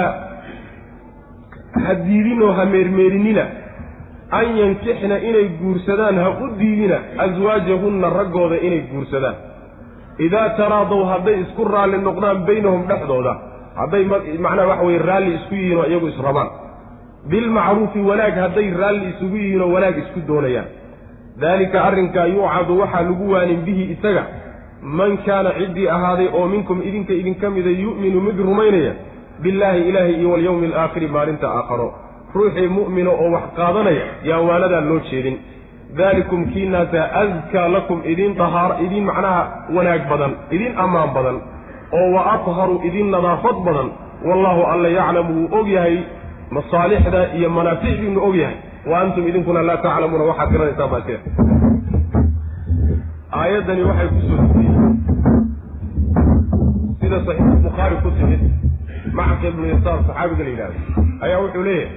[1.84, 3.44] ha diidinoo ha meermeerinina
[4.39, 9.35] an yankixna inay guursadaan ha u diidina aswaajahunna raggooda inay guursadaan.
[10.25, 13.33] Idaa taraadow hadday isku raalli noqdaan baynahum dhexdooda
[13.79, 14.03] hadday
[14.45, 16.49] macnaha waxa weye raalli isku yihiin oo iyagu israbaan
[17.31, 20.69] bilmacruufi wanaag hadday raalli isugu yihiin oo wanaag isku doonayaan.
[21.41, 24.23] Daalika arrinkaa yuucadu waxaa lagu waanin bihi isaga
[24.99, 28.93] man kaana ciddii ahaaday oo minkum idinka idinka mida yu'minu mid rumaynaya
[29.43, 31.87] billaahi ilaahi iyo walyawmi alaakhiri maalinta aakharo
[32.35, 35.37] ruuxii mu'mina oo wax qaadanaya yaan waanadaa loo jeedin.
[35.97, 39.41] Daalikum kiinaasa askaa lakum idin dahaar idin macnaha
[39.75, 41.37] wanaag badan idin ammaan badan
[41.97, 43.87] oo wa atharu idin nadaafad badan
[44.27, 45.97] wallaahu alla yaclamu wuu og yahay
[46.55, 48.57] masaalixda iyo manaaficdiinu og yahay.
[48.89, 51.19] Wa antum idinkuna laa taclamuuna waxaad garanaysaan baa jira.
[53.39, 54.67] Aayaddani waxay ku soo degtay
[57.01, 58.41] sida saxiixu bukhaari ku timid
[59.19, 60.79] macqa ibnu yasaar saxaabiga la yidhahdo
[61.25, 61.89] ayaa wuxuu leeyahay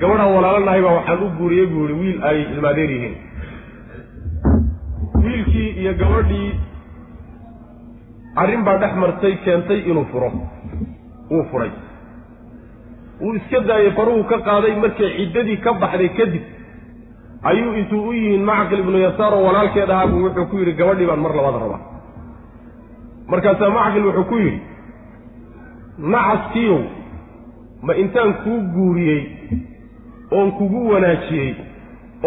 [0.00, 3.14] gabadhaan walaalanahay baa waxaan u guuriyey buu ihi wiil ay ilmaadeer yihiin.
[5.24, 6.50] Wiilkii iyo gabadhii
[8.42, 10.30] arrin baa dhex martay keentay inuu furo.
[11.30, 11.70] Wuu furay.
[13.20, 16.42] Wuu iska daayey faruhu ka qaaday markay ciddadii ka baxday kadib
[17.50, 21.20] ayuu intuu u yihiin macqil ibnu yasaar oo walaalkeed ahaabuu wuxuu ku yidhi gabadhii baan
[21.24, 21.80] mar labaad rabaa.
[23.30, 24.60] Markaasaa macqil wuxuu ku yidhi
[26.14, 26.80] nacaskiyow
[27.86, 29.20] ma intaan kuu guuriyey
[30.38, 31.50] oon kugu wanaajiyey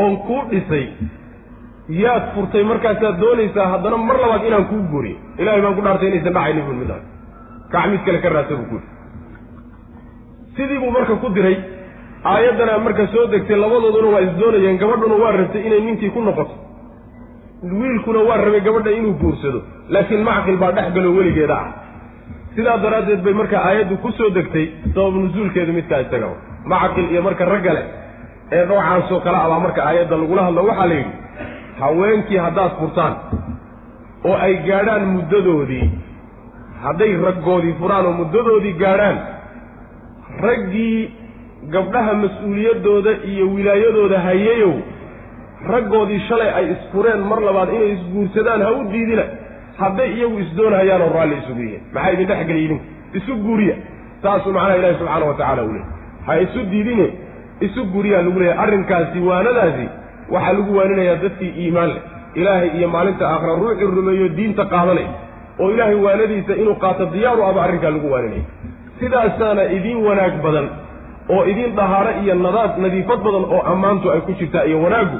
[0.03, 0.85] oon kuu dhisay
[2.03, 6.33] yaad furtay markaasaad doonaysaa haddana mar labaad inaan kuu guuriyo ilahay baan ku dhaartay inaysan
[6.37, 7.03] dhacaynin bul midaas
[7.73, 8.89] kac mid kale ka raadsa buu ku yidhi.
[10.55, 11.57] Sidii buu marka ku diray
[12.33, 16.55] aayaddana marka soo degtay labadooduna waa isdoonayeen gabadhuna waa rabtay inay ninkii ku noqoto.
[17.79, 19.59] Wiilkuna waa rabay gabadha inuu guursado
[19.93, 21.69] laakiin macqil baa dhex galo weligeeda ah.
[22.55, 24.65] Sidaa daraaddeed bay marka aayaddu ku soo degtay
[24.95, 26.27] sabab nusuulkeedu midkaa isaga
[26.73, 27.83] macqil iyo marka raggale
[28.51, 31.13] ee noocaasoo kale abaa marka aayadda lagula hadlo waxaa la yidhi
[31.79, 33.13] haweenkii haddaad furtaan
[34.29, 35.85] oo ay gaadhaan muddadoodii
[36.85, 39.17] hadday raggoodii furaan oo muddadoodii gaadhaan
[40.47, 40.97] raggii
[41.75, 44.73] gabdhaha mas'uuliyaddooda iyo wilaayadooda hayeyow
[45.73, 49.25] raggoodii shalay ay isfureen mar labaad inay isguursadaan ha u diidina.
[49.81, 51.83] Hadday iyagu isdoonhayaan oo raalli isugu yihiin.
[51.93, 52.77] Maxaa idin dhex idinku
[53.19, 53.75] isu guuriya.
[54.23, 55.94] Saasuu macnaha ilaahi subxaana wa tacala u leeyay
[56.27, 57.07] ha isu diidine
[57.65, 58.63] isu guuriyaa lagu leeyahay.
[58.63, 59.85] Arrinkaasi waanadaasi
[60.33, 62.01] waxaa lagu waaninayaa dadkii iimaan leh.
[62.39, 65.07] Ilaahay iyo maalinta aakhira ruuxii rumeeyo diinta qaadanay
[65.61, 68.43] oo ilaahay waanadiisa inuu qaato diyaaru aba arrinkaa lagu waaninaya
[68.99, 70.67] sidaasaana idiin wanaag badan
[71.33, 75.17] oo idiin dahaaro iyo nadaad nadiifad badan oo ammaantu ay ku jirtaa iyo wanaaggu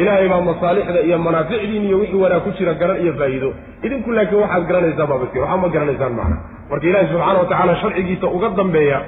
[0.00, 3.48] ilaahay baa masaalixda iyo manaaficdiin iyo wixii wanaag ku jira garan iyo faa'iido.
[3.86, 6.36] Idinku laakiin waxaad garanaysaan baabakir waxaa ma garanaysaan macna.
[6.70, 8.98] Marka ilaahi subxaana wa tacaala sharcigiisa uga dambeeya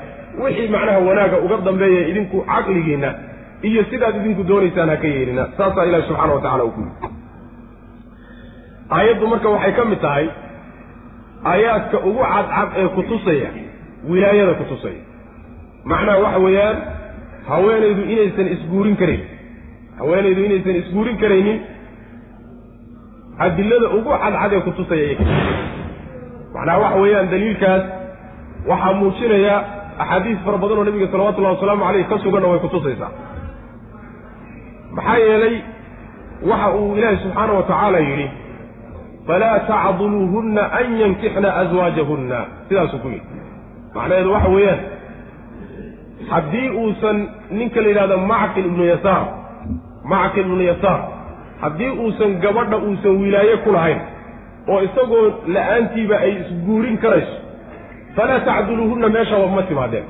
[0.43, 3.11] wixii macnaha wanaaga uga dambeeya idinku caqligiinna
[3.69, 7.09] iyo sidaad idinku doonaysaan ha ka yeelina saasaa ilahi subxaana wa tacala uu ku yidhi.
[8.97, 10.27] Aayaddu marka waxay ka mid tahay
[11.53, 13.49] aayaadka ugu cadcad ee kutusaya
[14.11, 15.03] wilaayada kutusaya
[15.91, 16.77] macnaha waxa weeyaan
[17.51, 19.23] haweenaydu inaysan isguurin karayn
[19.99, 21.59] haweenaydu inaysan isguurin karaynin
[23.47, 25.19] adilada ugu cadcad ee kutusaya iy
[26.55, 27.85] macnaha waxa weeyaan daliilkaas
[28.71, 29.57] waxaa muujinaya
[30.03, 33.11] axaadiis fara badan oo nabiga salawatullahi wasalaamu caleyh ka suganna way kutusaysaa.
[34.97, 35.57] Maxaa yeelay
[36.51, 38.29] waxa uu ilaahi subxaana wa tacaala yidhi
[39.27, 43.27] falaa tacduluuhunna an yankixna aswaajahunna sidaasuu ku yidhi.
[43.95, 44.81] Macnaheedu waxa weeyaan
[46.31, 47.19] haddii uusan
[47.59, 49.23] ninka la yidhahdo macqil ibnu yasaar
[50.13, 51.01] macqil ibnu yasaar
[51.63, 54.01] haddii uusan gabadha uusan wilaaye ku lahayn
[54.73, 57.37] oo isagoo la'aantiiba ay isguurin karayso
[58.17, 60.05] falaa tacduluuhunna meeshaba ma timaadeen.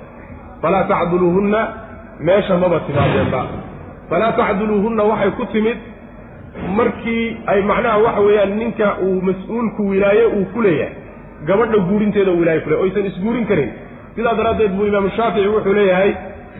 [0.62, 1.60] falaa tacduluuhunna
[2.20, 3.40] meesha maba timaadeenba
[4.10, 5.76] falaa tacduluuhunna waxay ku timid
[6.78, 10.94] markii ay macnaha waxa weeyaan ninka uu mas'uulku wilaaye uu ku leeyahay.
[11.46, 13.70] Gabadha guurinteeda wilaaye ku leeyahy oysan isguurin karin.
[14.16, 16.12] Sidaa daraaddeed buu imaamu shaafici wuxuu leeyahay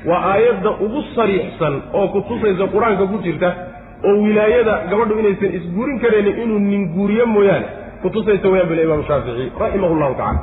[0.06, 3.48] waa aayadda ugu sariixsan oo kutusaysa qur'aanka ku jirta
[4.04, 7.66] oo wilaayada gabadhu inaysan isguurin karaynin inuu nin guuriyo mooyaane
[8.02, 10.40] kutusaysa wayaan bule imaamu shaafici raximah llahu tacala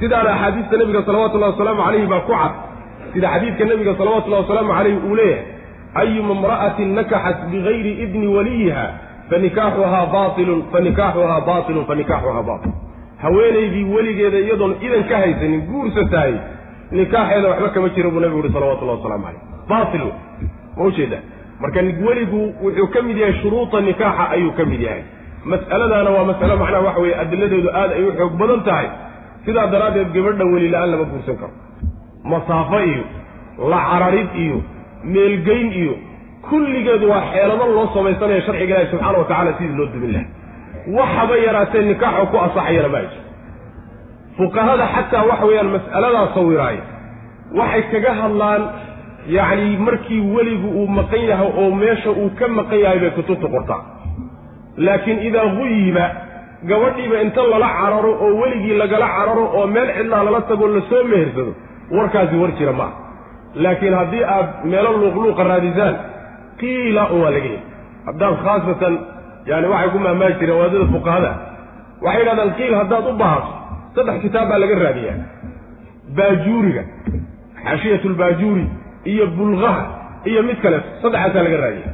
[0.00, 2.52] sidaana axaadiista nebiga salawatullahi wasalaamu calayhi baa ku cad
[3.12, 5.44] sida xadiidka nebiga salawatullahi wasalaamu calayhi uu leeyahay
[6.02, 8.84] ayuma imra'atin nakaxat bigayri idni waliyiha
[9.30, 12.72] fanikaaxuhaa baailun fanikaaxuhaa baatilun fanikaaxuhaa baatil
[13.22, 16.34] haweenaydii weligeeda iyadoon idan ka haysanin guursatahay
[17.00, 20.14] nikaaxeeda waxba kama jira buu nabigu uhi salawatullahi wasalaamu calayh baatil wey
[20.76, 21.18] ma ujeeda
[21.60, 25.02] marka weligu wuxuu ka mid yahay shuruuda nikaaxa ayuu ka mid yahay.
[25.44, 28.86] Mas'aladaana waa mas'alo macnaha waxa weeye adiladeedu aad ay u xoog badan tahay
[29.48, 31.52] sidaa daraaddeed gabadha weli la'aan lama guursan karo.
[32.32, 33.04] Masaafo iyo
[33.72, 34.58] la cararid iyo
[35.14, 35.94] meelgeyn iyo
[36.48, 40.28] kulligeed waa xeelado loo samaysanaya sharciga ilaahi subxaana wa tacala sidii loo dumin lahay.
[40.98, 43.22] Waxaba yaraatee nikaaxoo ku asaxayana ma ajir
[44.38, 46.82] fuqahada xataa waxa weeyaan mas'aladaa sawiraaya
[47.58, 48.62] waxay kaga hadlaan
[49.36, 53.80] yacni markii weligu uu maqan yahay oo meesha uu ka maqan yahay bay kutubta qortaa
[54.86, 56.04] laakiin idaa guyiba
[56.70, 61.04] gabadhiiba inta lala cararo oo weligii lagala cararo oo meel cidlaa lala tagoo la soo
[61.04, 61.52] mehersado
[61.96, 62.92] warkaasi war jira ma ah
[63.64, 65.94] laakiin haddii aad meelo luuqluuqa raadisaan
[66.60, 67.60] qiila waa laga heli
[68.06, 68.94] haddaad khaasatan
[69.50, 71.30] yani waxay ku mahmaahi jireen waadada fuqahada
[72.06, 73.52] waxay yidhahdaan qiil haddaad u baahato
[73.96, 75.16] saddex kitaab baa laga raadiyaa.
[76.16, 76.82] Baajuuriga
[77.64, 78.66] xaashiyatulbaajuuri
[79.12, 79.82] iyo bulgaha
[80.30, 81.90] iyo mid kale saddexaasaa laga raadiya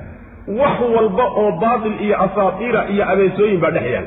[0.60, 4.06] wax walba oo baatil iyo asaatiira iyo abeesooyin baa dhex yaal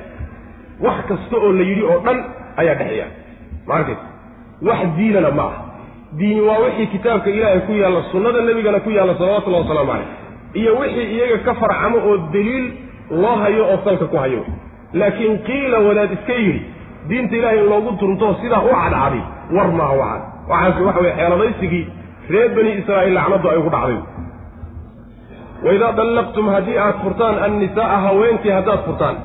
[0.85, 2.19] wax kasta oo la yidhi oo dhan
[2.61, 3.11] ayaa dhex yaal
[3.67, 4.05] ma arkaysa
[4.67, 5.59] wax diinana ma aha.
[6.19, 10.07] Diini waa wixii kitaabka ilaahay ku yaalla sunnada nebigana ku yaalla salawatullahi wasalaamu caleyh
[10.61, 12.65] iyo wixii iyaga ka farcamo oo daliil
[13.21, 14.41] loo hayo oo salka ku hayo.
[14.99, 16.61] Laakiin qiila wadaad iska yidhi
[17.09, 19.21] diinta ilahay in loogu turunto sidaa u cadcadi
[19.55, 21.83] war maaha waxaas waxaas waxa weye xeeladaysigii
[22.33, 23.99] reer bani israa'iil lacnadu ay ugu dhacday.
[25.65, 29.15] Waidaa dallaqtum haddii aad furtaan annisaa'a haweenkii haddaad furtaan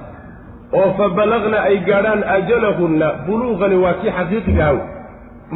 [0.81, 4.77] oo fa balagna ay gaadhaan ajalahunna buluuqani waa kii xaqiiqiga aw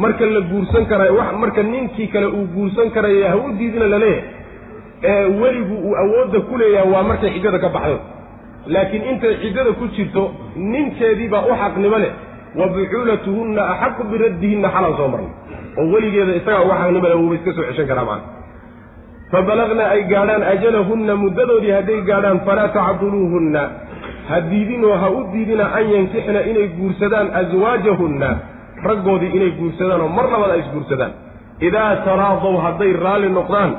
[0.03, 3.97] marka la guursan karayo wax marka ninkii kale uu guursan karaya ha u diidina la
[4.03, 4.35] leeyahay
[5.11, 7.97] ee weligu uu awoodda ku leeyahay waa markay ciddada ka baxdo.
[8.73, 10.23] Laakiin intay ciddada ku jirto
[10.55, 12.11] ninkeediibaa u xaqnimo leh.
[12.59, 15.31] Wa bucuulatuhunna axaqu biraddihinna xalaan soo marnay.
[15.79, 18.35] Oo weligeeda isagaa uga xaqnimo leh wuuba iska soo ceshan karaa macana
[19.31, 23.61] fa balagna ay gaadhaan ajalahunna muddadoodii hadday gaadhaan falaa tacduluuhunna
[24.29, 28.29] ha diidinoo ha u diidina an yankixna inay guursadaan aswaajahunna
[28.89, 31.11] raggoodii inay guursadaan oo mar labada ay isguursadaan
[31.67, 33.71] idaa taraadaw hadday raalli noqdaan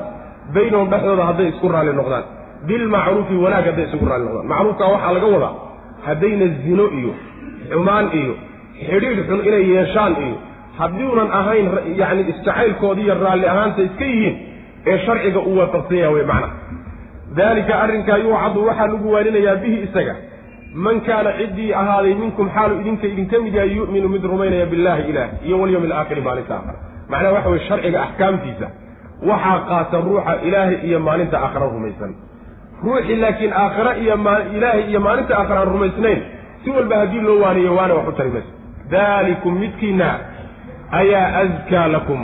[0.55, 2.23] baynahum dhexdooda hadday isku raalli noqdaan.
[2.67, 4.47] Bilmacruufi wanaag hadday isugu raalli noqdaan.
[4.51, 5.53] Macruufkaa waxaa laga wadaa
[6.07, 7.11] haddayna zino iyo
[7.71, 8.33] xumaan iyo
[8.87, 10.35] xidhiidh xun inay yeeshaan iyo
[10.79, 11.65] haddiunan ahayn
[12.01, 14.35] yacni isjacaylkoodii iyo raalli ahaanta iska yihiin
[14.91, 16.49] ee sharciga uu waafaqsan yaha wey macna
[17.39, 20.15] daalika arrinkaa yuucadu waxaa lagu waalinayaa bihi isaga
[20.73, 25.29] man kaana ciddii ahaaday minkum xaalu idinka idinka mid yahay yu'minu mid rumaynaya billahi ilaah
[25.45, 26.75] iyo walyawmi alaakhiri maalinta aakhira
[27.09, 28.67] macnaha waxa weye sharciga axkaamtiisa
[29.29, 32.11] waxaa qaata ruuxa ilaahay iyo maalinta aakhira rumaysan.
[32.83, 34.15] Ruuxii laakiin aakhira iyo
[34.57, 36.19] ilaahay iyo maalinta aakhira aan rumaysnayn
[36.63, 38.51] si walba haddii loo waaniyo waana wax u tari mayso
[38.91, 40.09] daalikum midkiina
[40.91, 42.21] ayaa askaa lakum.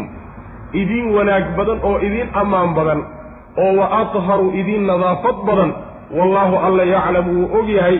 [0.74, 3.02] Idiin wanaag badan oo idiin ammaan badan
[3.64, 5.72] oo wa atharu idiin nadaafad badan
[6.18, 7.98] wallaahu alla yaclamu wuu og yahay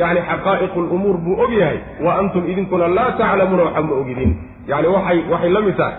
[0.00, 4.30] yacni xaqaa'iqu lumuur buu og yahay wa antum idinkuna laa taclamuuna waxa ma ogidin.
[4.70, 5.94] Yacni waxay waxay la mid tahay.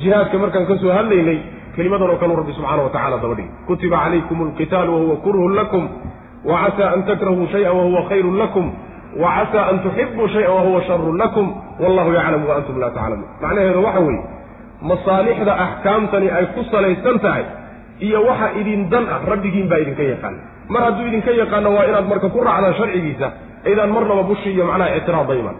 [0.00, 1.38] Jihaadka markaan ka soo hadlaynay
[1.76, 5.84] kelimadan oo kaleu rabbi subxaana wa tacala daba dhigi kutiba calaykum alqitaalu wahuwa kurhun lakum
[6.48, 8.66] wa casaa an takrahuu shayئa wahuwa khayrun lakum
[9.22, 11.46] wa casaa an tuxibuu shayئa wahuwa sharun lakum
[11.82, 13.28] wallahu yaclamu wa antum laa taclamuun.
[13.42, 14.22] Macnaheedu waxa weeye
[14.90, 17.44] masaalixda axkaamtani ay ku salaysan tahay
[18.06, 20.40] iyo waxa idin dan ah rabbigiin baa idinka yaqaana
[20.72, 23.26] mar hadduu idinka yaqaano waa inaad marka ku raacdaan sharcigiisa
[23.68, 25.56] aydaan marnaba bushi iyo macnaha ictiraad dayman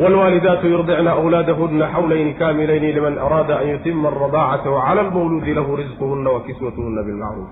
[0.00, 6.40] waalwaalidaatu yurdicna awlaadahunna xawlayni kaamilayni liman araada an yutima alradaacata wacala almawluudi lahu risquhunna wa
[6.46, 7.50] kiswatuhunna bilmacruuf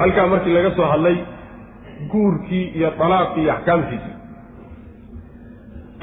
[0.00, 1.16] halkaa markii laga soo hadlay
[2.12, 4.10] guurkii iyo dalaaqii iyo axkaamtiisa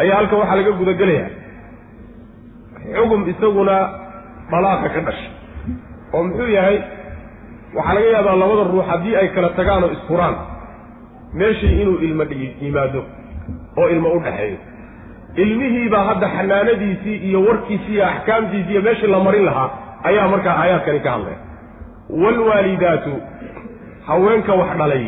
[0.02, 1.30] ayaa halkan waxaa laga gudagelayaa.
[2.95, 3.76] Xugum isaguna
[4.52, 5.30] dalaaqa ka dhashay
[6.13, 6.78] oo muxuu yahay
[7.75, 10.36] waxaa laga yaabaa labada ruux haddii ay kala tagaan oo isfuraan
[11.39, 12.23] meeshii inuu ilmo
[12.62, 13.01] yimaado
[13.81, 14.57] oo ilmo u dhexeeyo
[15.43, 19.69] ilmihiibaa hadda xanaanadiisii iyo warkiisii iyo axkaamtiisii iyo meeshii la marin lahaa
[20.03, 21.38] ayaa markaa aayaadkani ka hadlaya.
[22.21, 23.12] Waalwaalidaatu
[24.07, 25.05] haweenka wax dhalay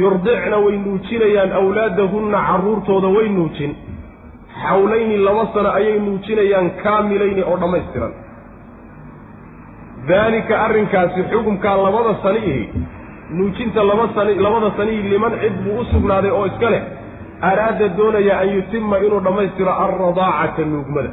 [0.00, 3.72] yurdicna way nuujinayaan awlaadahunna carruurtooda way nuujin.
[4.62, 8.12] Xawlayni laba sano ayay nuujinayaan kaamilayni oo dhammaystiran
[10.08, 12.68] daalika arrinkaasi xukumkaa labada saniihi
[13.30, 16.82] nuujinta laba sani labada saniihi liman cid buu u sugnaaday oo iska leh
[17.50, 21.10] araada doonaya an yutima inuu dhammaystiro alradaacata nuugmada.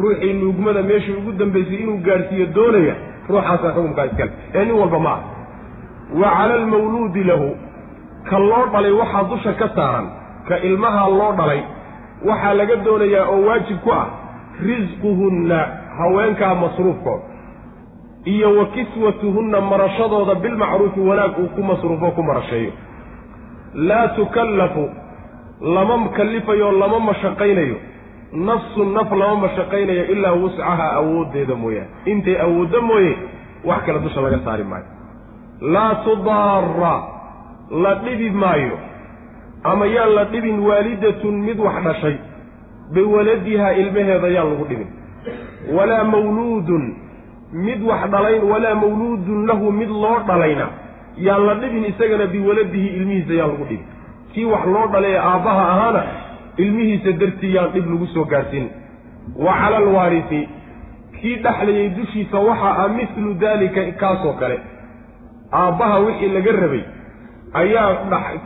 [0.00, 2.94] Ruuxii nuugmada meeshii ugu dambaysay inuu gaadhsiiyo doonaya
[3.28, 4.34] ruuxaasaa xukumkaa iska leh.
[4.54, 5.20] Ee nin walba ma ah
[6.20, 7.48] wa cala almawluudi lahu
[8.30, 10.06] ka loo dhalay waxaa dusha ka saaran
[10.48, 11.60] ka ilmahaa loo dhalay
[12.28, 14.06] waxaa laga doonayaa oo waajib ku ah
[14.68, 15.58] risquhunna
[15.98, 17.24] haweenkaa masruufkooda
[18.24, 22.72] iyo wa kiswatuhunna marashadooda bilmacruufi wanaag uu ku masruufo ku marasheeyo.
[23.74, 24.90] Laa tukallafu
[25.60, 27.76] lama kallifayo lama mashaqaynayo.
[28.32, 31.88] Nafsu naf lama mashaqaynayo ilaa wuscaha awooddeeda mooyaane.
[32.04, 33.16] Intay awooddo mooye
[33.64, 34.84] wax kale dusha laga saari maayo.
[35.60, 37.02] Laa tudaara
[37.82, 38.78] la dhibi maayo.
[39.64, 42.16] Ama yaan la dhibin waalidatun mid wax dhashay
[42.92, 44.86] biwaladihaa ilmaheeda yaan lagu dhibin.
[45.76, 46.96] Walaa mawluudun
[47.52, 50.66] mid wax dhalayn walaa mawluudun lahu mid loo dhalayna.
[51.26, 53.86] Yaan la dhibin isagana biwaladihi ilmihiisa yaan lagu dhibin.
[54.32, 56.02] Kii wax loo dhalay ee aabbaha ahaana
[56.62, 58.68] ilmihiisa dartii yaan dhib lagu soo gaarsiin.
[59.44, 60.40] Wa cala alwaarisi
[61.20, 64.58] kii dhexlayay dushiisa waxa ah mithlu daalika kaasoo kale.
[65.52, 66.84] Aabbaha wixii laga rabay
[67.60, 67.88] ayaa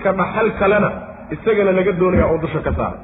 [0.03, 0.91] ka dhaxal kalena
[1.35, 2.99] isagana laga doonaya oo dusha ka saara.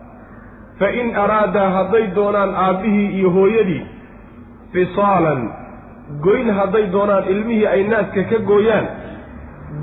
[0.79, 3.83] Fa in araadaa hadday doonaan aabbihii iyo hooyadii
[4.73, 5.41] fisaalan
[6.27, 8.87] goyn hadday doonaan ilmihii ay naaska ka gooyaan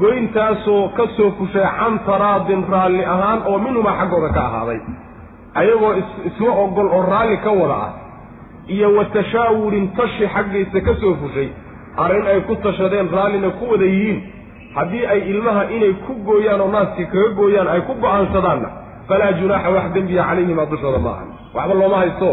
[0.02, 4.80] goyntaasoo ka soo fushay can taraadin raalli ahaan oo minhumaa xaggooda ka ahaaday
[5.62, 5.94] ayagoo
[6.30, 7.92] isla ogol oo raalli ka wada ah
[8.76, 11.48] iyo wa tashaawurin tashi xaggiisa ka soo fushay
[12.04, 14.20] arrin ay ku tashadeen raallina ku wada yihiin.
[14.76, 18.70] Haddii ay ilmaha inay ku gooyaan oo naaskii kaga gooyaan ay ku go'aansadaanna
[19.08, 21.30] falaa junaaxa wax dembiya calayhimaa dushooda ma ahan.
[21.56, 22.30] Waxba looma haysto.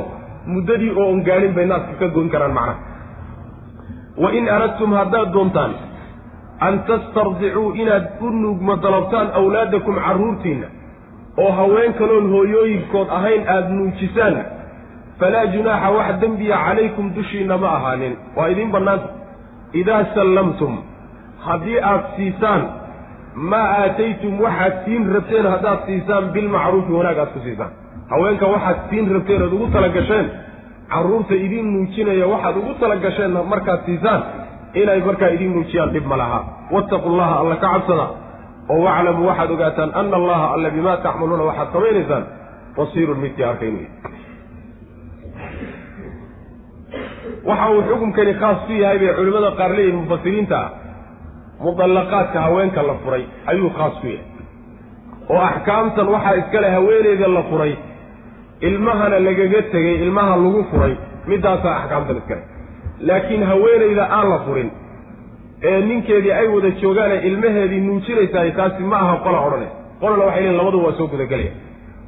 [0.47, 2.79] Muddadii oo on gaadhin bay naaska ka goyn karaan macnaha
[4.17, 5.73] wa in aradtum haddaad doontaan
[6.61, 10.67] an tastardicuu inaad u nuugma dalabtaan awlaadakum carruurtiinna
[11.37, 14.45] oo haween kaloon hooyooyinkood ahayn aada nuujisaanna
[15.21, 19.09] falaa junaaxa wax dembiya calaykum dushiinna ma ahaanin waa idiin bannaanta
[19.81, 20.79] idaa sallamtum
[21.47, 22.63] haddii aad siisaan
[23.35, 27.73] maa aataytum waxaad siin rabteen haddaad siisaan bilmacruufi wanaag aad ku siisaan
[28.11, 30.31] haweenka waxaad siin rabteen oad ugu tala gasheen
[30.93, 34.21] carruurta idiin nuujinaya waxaad ugu tala gasheen markaad siisaan
[34.81, 36.41] inay markaa idiin nuujiyaan dhib ma laha.
[36.75, 38.07] Wattaqu llaha alla ka cabsada.
[38.73, 42.25] Oo waclamuu waxaad ogaataan ana allaha alla bimaa tacmaluuna waxaad samaynaysaan
[42.77, 43.89] basiirun midkii arkayn wey
[47.49, 50.69] waxa uu xukumkani khaas ku yahay bay culimmada qaar leeyihiin mufasiriinta ah
[51.65, 54.27] mudallaqaadka haweenka la furay ayuu khaas ku yahay.
[55.33, 57.73] Oo axkaamtan waxaa iskale haweeneyda la furay
[58.69, 60.95] ilmahana lagaga tegey ilmaha lagu furay
[61.31, 62.43] middaasaa axkaamtan iskale
[63.09, 64.71] laakiin haweeneyda aan la furin
[65.71, 70.59] ee ninkeedii ay wada joogaane ilmaheedii nuujinaysaay taasi ma aha qola odhanaysa qolana waxay leeyiin
[70.61, 71.53] labaduba waa soo gudagelaya.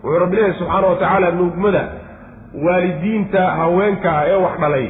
[0.04, 1.82] Wuxuu rabbi leeyahy subxaana wa tacaala nuugmada
[2.66, 4.86] waalidiinta haweenka ah ee wax dhalay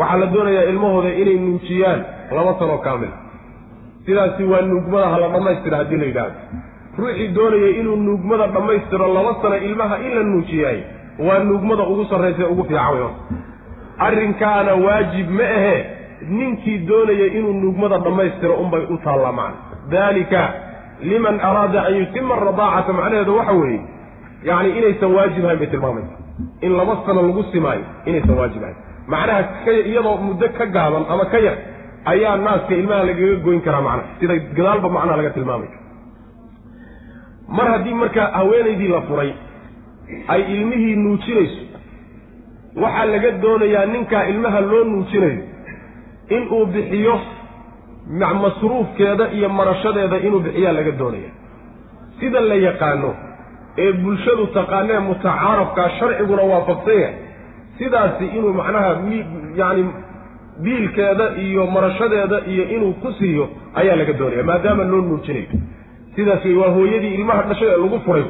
[0.00, 2.00] waxaa la doonayaa ilmahooda inay nuujiyaan
[2.36, 3.12] laba sanoo kaamil.
[4.06, 6.34] Sidaasi waa nuugmada hala dhammaystira haddii la yidhaahdo
[6.98, 10.78] ruuxii doonaya inuu nuugmada dhammaystiro laba sano ilmaha in la nuujiyaay
[11.26, 13.08] waa nuugmada ugu sarraysa ugu fiican wey
[14.06, 15.76] arrinkaana waajib ma ahe
[16.28, 19.56] ninkii doonaya inuu nuugmada dhammaystiro unbay u taallaa macna
[19.90, 20.42] daalika
[21.10, 23.80] liman araada an yutima aradaacata macnaheedu waxa weeye
[24.48, 26.14] yacni inaysan waajib ahayn bay tilmaamaysa
[26.60, 28.76] in laba sano lagu simaayo inaysan waajib ahayn.
[29.06, 31.56] Macnaha iyadoo muddo ka gaaban ama ka yar
[32.12, 35.68] ayaa naaska ilmaha lagaga goyn karaa macnaha sida gadaalba macnaha laga tilmaamay
[37.48, 39.32] mar haddii marka haweenaydii la furay
[40.28, 41.62] ay ilmihii nuujinayso
[42.82, 45.42] waxaa laga doonayaa ninkaa ilmaha loo nuujinayo
[46.28, 47.20] inuu bixiyo
[48.42, 51.30] masruufkeeda iyo marashadeeda inuu bixiyaa laga doonaya.
[52.20, 53.14] Sida la yaqaano
[53.78, 57.14] ee bulshadu taqaanee mutacaarafkaa sharciguna waafaqsan yahay
[57.78, 58.90] sidaasi inuu macnaha
[59.56, 59.84] yacni
[60.62, 65.46] biilkeeda iyo marashadeeda iyo inuu ku siiyo ayaa laga doonaya maadaama loo nuujinayo
[66.16, 68.24] sidaas wey waa hooyadii ilmaha dhashay ee lagu furay.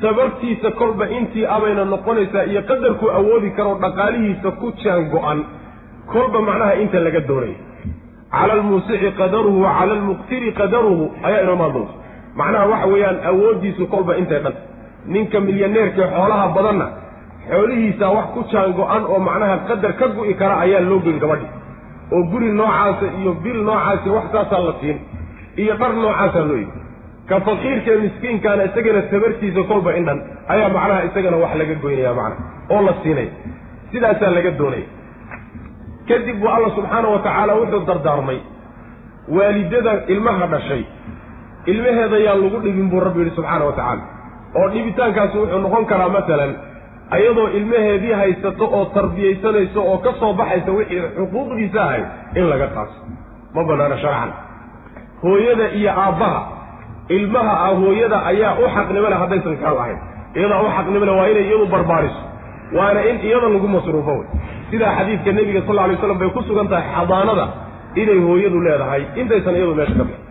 [0.00, 5.44] Tabartiisa kolba intii abayna noqonaysaa iyo qadarkuu awoodi karo dhaqaalihiisa ku jaan go-an.
[6.12, 7.58] Kolba macnaha inta laga doonaya
[8.30, 11.86] cala almuusici qadaruhu wa almuqtiri qadaruhu ayaa inoomaa
[12.36, 14.54] macnaha waxa weeyaan awooddiisu kolba intay dhan
[15.06, 16.86] ninka milyaneerkae xoolaha badanna
[17.50, 21.46] xoolihiisaa wax ku jaan go-an oo macnaha qadar ka gu'i kara ayaa loo goyn gabadhi.
[22.12, 24.98] Oo guri noocaasa iyo bil noocaasi wax saasaa la siin
[25.62, 26.74] iyo dhar noocaasaa loo yimi
[27.28, 30.18] ka faqiirkae miskiinkaana isagana tabartiisa kolba indhan
[30.52, 32.42] ayaa macnaha isagana wax laga goynaya macnaha
[32.74, 33.30] oo la siinaya
[33.92, 34.88] sidaasaa laga doonaya
[36.08, 38.38] kadib buu alla subxaana wa tacaala wuxuu dardaarmay.
[39.36, 40.82] Waalidada ilmaha dhashay.
[41.72, 44.02] Ilmaheeda yaan lagu dhibin buu rabbi yidhi subxaana wa tacaala.
[44.58, 46.52] Oo dhibitaankaasi wuxuu noqon karaa masalan
[47.16, 52.04] ayadoo ilmaheedii haysato oo tarbiyaysanayso oo ka soo baxaysa wixii xuquuqdiisa ahayd
[52.38, 52.94] in laga qaato
[53.54, 54.30] ma banaana sharcan
[55.26, 56.40] hooyada iyo aabbaha.
[57.16, 59.98] Ilmaha ah hooyada ayaa u xaqnimo leh haddaysan kaa lahayn
[60.38, 62.22] iyadaa u xaqnimo leh waa inay iyadu barbaariso.
[62.76, 64.26] Waana in iyada lagu masruufo wey.
[64.70, 67.46] Sidaa xadiidka nebiga sal lla lay slam bay ku sugan tahay xadaanada
[68.02, 69.02] inay hooyadu leedahay.
[69.20, 70.22] Intaysan iyadu meesha ka bixin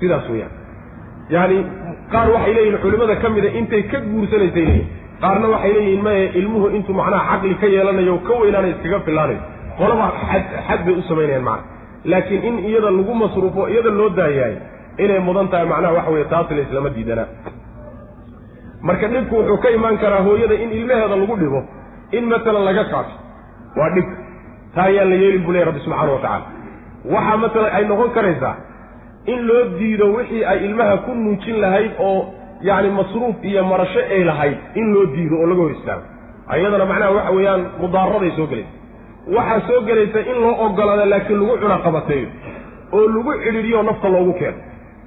[0.00, 0.52] sidaas weeyaan.
[1.34, 1.58] Yacani
[2.12, 4.86] qaar waxay leeyihiin culimmada ka mida intay ka guursanaysay leeyihiin
[5.22, 9.40] qaarna waxay leeyihiin maye ilmuhu intuu macnaha caqli ka yeelanayo ka weynaana iskaga filaanayo
[9.78, 10.06] qolaba
[10.68, 11.64] xad bay u samaynayaan macna
[12.12, 14.56] laakiin in iyada lagu masruufo iyada loo daayahay
[15.04, 17.28] inay mudan tahay macnaha waxa weye taasna islama diidanaa
[18.88, 21.60] marka dhibku wuxuu ka imaan karaa hooyada in ilmaheeda lagu dhibo
[22.16, 23.14] in masalan laga qaato.
[23.78, 24.06] Waa dhib.
[24.74, 26.46] Taa ayaan la yeelin buu leey rabbi subxaana wa tacaala.
[27.14, 28.54] Waxaa masalan ay noqon karaysaa
[29.32, 32.20] in loo diido wixii ay ilmaha ku nuujin lahayd oo
[32.68, 36.04] yacni masruuf iyo marasho ay lahayd in loo diido oo laga hor istaago
[36.54, 38.70] ayadana macnaha waxa weeyaan mudaaraday soo gelaysa
[39.34, 42.28] waxaa soo gelaysa in loo ogolaado laakiin lagu cunaqabateeyo
[42.96, 44.58] oo lagu cidhiidhiyo nafta loogu keeno.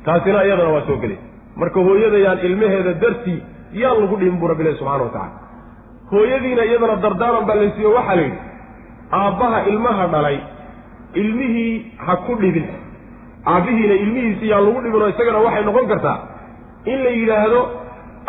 [0.05, 1.24] Taasina iyadana waa soo gelaysa.
[1.59, 3.39] Marka hooyadayaan ilmaheeda dartii
[3.82, 5.32] yaan lagu dhihin buu rabbi ilahi subxana wa tacala
[6.11, 8.39] hooyadiina iyadana dardaaran baa laysiiyo waxaa la yidhi
[9.22, 10.38] aabbaha ilmaha dhalay
[11.22, 11.74] ilmihii
[12.05, 12.67] ha ku dhibin.
[13.53, 16.17] Aabbihiina ilmihiisi yaan lagu dhibin oo isagana waxay noqon kartaa.
[16.91, 17.61] In la yidhaahdo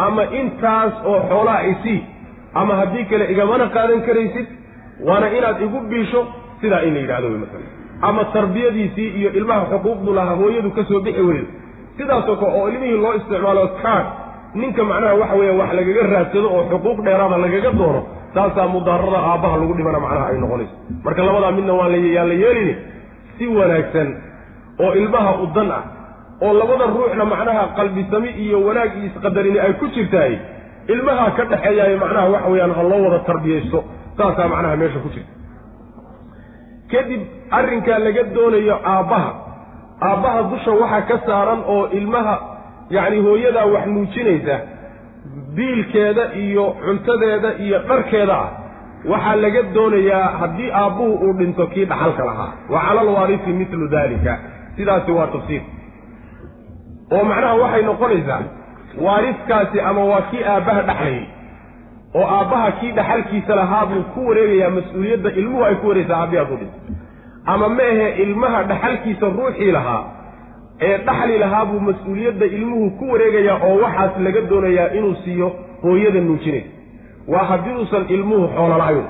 [0.07, 2.01] ama intaas oo xoolaa isii
[2.61, 4.47] ama haddii kale igamana qaadan karaysid
[5.09, 6.21] waana inaad igu biisho
[6.61, 7.67] sidaa in la yidhahdo wey masala
[8.09, 11.47] ama tarbiyadiisii iyo ilmaha xuquuqdu lahaa hooyadu ka soo bixi weydo
[11.99, 14.07] sidaasoo kale oo ilmihii loo isticmaalo kaad
[14.63, 18.01] ninka macnaha waxa weeya wax lagaga raadsado oo xuquuq dheeraada lagaga doono
[18.35, 20.75] taasaa mudaarada aabbaha lagu dhibana macnaha ay noqonayso.
[21.05, 22.75] Marka labadaa midna waan layaan la yeelini
[23.39, 24.09] si wanaagsan
[24.85, 25.83] oo ilmaha u dan ah
[26.45, 30.33] oo labada ruuxna macnaha qalbisami iyo wanaag iyo isqadarini ay ku jirtaay
[30.95, 33.81] ilmaha ka dhexeeyaayo macnaha waxa weeyaan ha loo wada tarbiyaysto
[34.19, 35.33] saasaa macnaha meesha ku jirta
[36.93, 37.23] kadib
[37.59, 39.31] arrinkaa laga doonayo aabbaha.
[40.09, 42.35] Aabbaha dusha waxaa ka saaran oo ilmaha
[42.97, 44.57] yacni hooyadaa wax nuujinaysa
[45.57, 48.49] biilkeeda iyo cuntadeeda iyo dharkeeda ah.
[49.11, 52.53] Waxaa laga doonayaa haddii aabbuhu uu dhinto kii dhaxalka lahaa.
[52.73, 54.39] Wa cala alwaarisi mitlu daalika.
[54.77, 55.63] Sidaasi waa tafsiir.
[57.13, 58.43] Oo macnaha waxay noqonaysaa
[59.05, 61.25] waariskaasi ama waa kii aabbaha dhexlayay
[62.15, 66.57] oo aabbaha kii dhaxalkiisa lahaa buu ku wareegayaa mas'uuliyadda ilmuhu ay ku wareegaysaa aabbihi hadduu
[66.63, 66.79] dhinto
[67.53, 70.03] ama ma ahe ilmaha dhaxalkiisa ruuxii lahaa
[70.89, 75.49] ee dhaxli lahaa buu mas'uuliyadda ilmuhu ku wareegayaa oo waxaas laga doonayaa inuu siiyo
[75.83, 76.69] hooyada nuujinaysa
[77.33, 79.05] waa haddii uusan ilmuhu xoolo lahayn.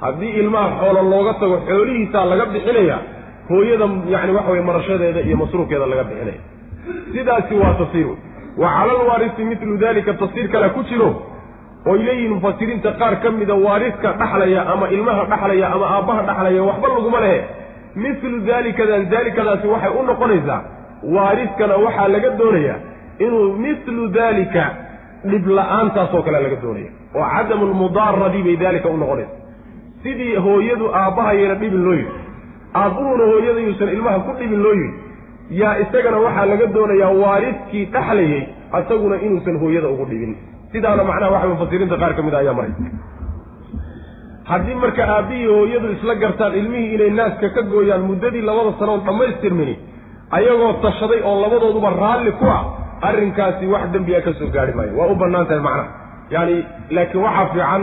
[0.00, 2.98] Haddii ilmaha xoolo looga tago xoolihiisaa laga bixinaya
[3.50, 6.40] hooyada yacni waxa weye marashadeeda iyo masruufkeeda laga bixinaya.
[7.12, 8.06] Sidaasi waa tafsiir
[8.62, 11.10] wa cala alwaarisi mitlu dalika tafsiir kale ku jiro
[11.90, 16.88] oy leeyihiin mufasiriinta qaar ka mida waariska dhaxlaya ama ilmaha dhaxlaya ama aabbaha dhaxlaya waxba
[16.94, 17.40] laguma lehe.
[18.02, 20.60] Mitlu daalikadan daalikadaasi waxay u noqonaysaa
[21.14, 22.78] waariskana waxaa laga doonayaa
[23.24, 24.64] inuu mitlu daalika
[25.30, 29.34] dhib la'aantaasoo kale laga doonaya oo cadamu lmudaaradi bay daalika u noqonaysa
[30.02, 32.14] sidii hooyadu aabbahayana dhibin loo yidhi
[32.82, 38.42] aabbuhuna hooyada yuusan ilmaha ku dhibin loo yidhi yaa isagana waxaa laga doonayaa waariskii dhaxlayay
[38.80, 40.32] isaguna inuusan hooyada ugu dhibin
[40.72, 42.72] sidaana macnaha waxa mufasiriinta qaar ka mid a ayaa maray.
[44.50, 49.74] Haddii marka aabbihii hooyadu isla gartaan ilmihii inay naaska ka gooyaan muddadii labada sanoon dhammaystirmini
[50.36, 52.62] ayagoo tashaday oo labadooduba raalli ku ah
[53.08, 54.92] arrinkaasi wax dembiya ka soo gaari maayo.
[54.98, 55.88] Waa u bannaan tahay macnaha.
[56.34, 56.56] Yaani
[56.96, 57.82] laakiin waxaa fiican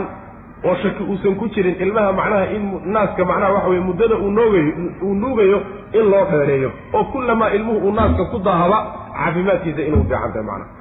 [0.68, 2.62] oo shaki uusan ku jirin ilmaha macnaha in
[2.94, 4.72] naaska macnaha waxa weye muddada uu noogayo
[5.06, 5.58] uu nuugayo
[5.98, 6.70] in loo dheereeyo.
[6.96, 8.78] Oo kullamaa ilmuhu uu naaska ku daahaba
[9.16, 10.78] caafimaadkiisa inuu fiican tahay macnaha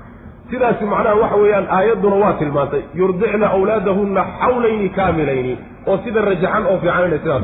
[0.52, 5.54] sidaasi macnaha waxa weeyaan aayadduna waa tilmaantay yurdicna awlaadahunna xawlayni kaamilayni
[5.90, 7.44] oo sida rajaxan oo fiican inay sidaas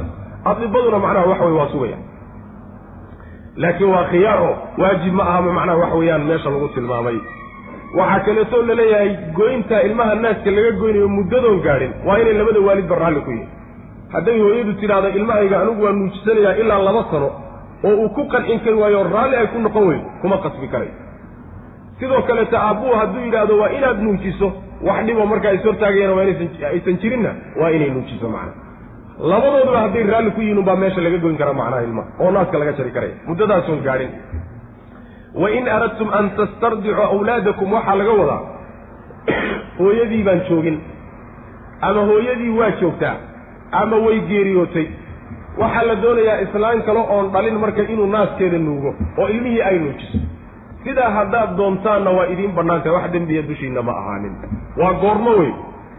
[0.52, 1.98] adibaduna macnaha waxa weye waa sugaya
[3.64, 7.18] laakiin waa khiyaar oo waajib ma aha macnaha waxa weeyaan meesha lagu tilmaamay.
[8.00, 12.96] Waxaa kaleetoo la leeyahay goynta ilmaha naaska laga goynayo muddadoon gaadhin waa inay labada waalidba
[13.02, 13.50] raalli ku yihiin
[14.14, 17.30] hadday hooyadu tidhaahdo ilmahayga anigu waa nuujisanayaa ilaa laba sano
[17.88, 20.90] oo uu ku qancin kari waayo raalli ay ku noqon weyn kuma qasbi karay
[22.00, 24.54] sidoo kaleeta aabbuhu hadduu yidhaahdo waa inaad nuujiso
[24.88, 27.30] wax dhibo markaa is hortaagayana waa inaysan jirinna
[27.62, 28.54] waa inay nuujiso macna.
[29.20, 32.74] Labadooduba hadday raalli ku yihiin unbaa meesha laga goyn karaa macnaha ilmaha oo naaska laga
[32.80, 34.12] jari karaya muddadaasoon gaadhin.
[35.44, 38.42] Wain aradtum an tastardicuu awlaadakum waxaa laga wadaa
[39.80, 40.84] hooyadii baan joogin
[41.82, 43.16] ama hooyadii waa joogtaa
[43.72, 44.88] ama way geeriyootay.
[45.58, 50.35] Waxaa la doonayaa islaan kale oon dhalin marka inuu naaskeeda nuugo oo ilmihii ay nuujiso
[50.86, 54.34] sidaa haddaad doontaanna waa idiin bannaantahay wax dembiya dushiinna ma ahaanin.
[54.82, 55.52] Waa goormo wey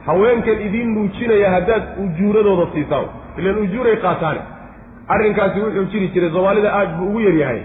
[0.06, 3.06] haweenkan idiin nuujinaya haddaad ujuuradooda siisaan
[3.38, 4.40] ilan ujuuray qaataane
[5.14, 7.60] arrinkaasi wuxuu jiri jiray soomaalida aad buu ugu yaryahay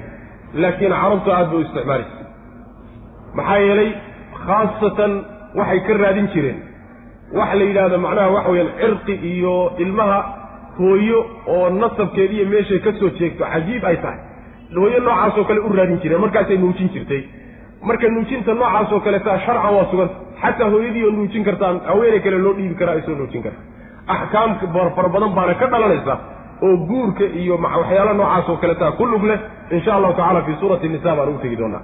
[0.64, 2.28] laakiin carabtu aad bay u isticmaali jirtay
[3.38, 3.90] maxaa yeelay
[4.46, 5.12] khaasatan
[5.60, 6.60] waxay ka raadin jireen.
[7.38, 10.20] Wax la yidhaahdo macnaha waxa weyaan cirqi iyo ilmaha
[10.80, 11.20] hooyo
[11.54, 14.20] oo nasabkeed iyo meeshay ka soo jeegto cajiib ay tahay
[14.76, 17.22] hooyo noocaasoo kale u raadin jireen markaasay nuujin jirtay.
[17.84, 22.54] Marka nuujinta noocaasoo kaleeta sharcan waa suganta xataa hooyadii oo nuujin kartaan haweeney kale loo
[22.58, 23.62] dhiibi karaa ay soo nuujin karta.
[24.08, 24.56] Axkaam
[24.96, 26.14] fara badan baana ka dhalanaysa
[26.66, 29.40] oo guurka iyo waxyaala noocaasoo kaleeta ku lug leh
[29.72, 31.82] insha allahu tacala fii suurati nisa baan ugu tegi doonaa.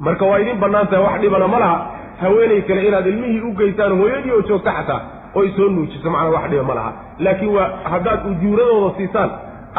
[0.00, 1.76] Marka waa idiin bannaan tahay wax dhibana ma laha.
[2.22, 5.00] Haweeney kale inaad ilmihii u geysaan hooyadii oo joogta xataa
[5.34, 6.92] oy soo nuujiso macnaa wax dhiba ma laha.
[7.18, 9.30] Laakiin waa haddaad ujuuradooda siisaan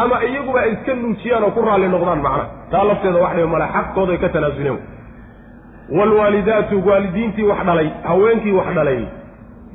[0.02, 3.60] ama iyaguba ay iska nuujiyaan oo ku raalli noqdaan macnaha taa lafteeda wax dhiba ma
[3.64, 4.80] laha xaqkooday ka tanaasuleen
[5.98, 9.02] waalwaalidaatu waalidiintii wax dhalay haweenkii wax dhalay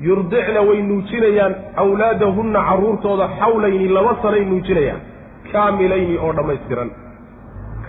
[0.06, 5.00] yurdicna way nuujinayaan awlaadahunna carruurtooda xawlayni laba sanay nuujinayaan.
[5.52, 6.90] Kaamilayni oo dhammaystiran.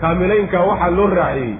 [0.00, 1.54] Kaamilaynkaa waxaa loo raaciyey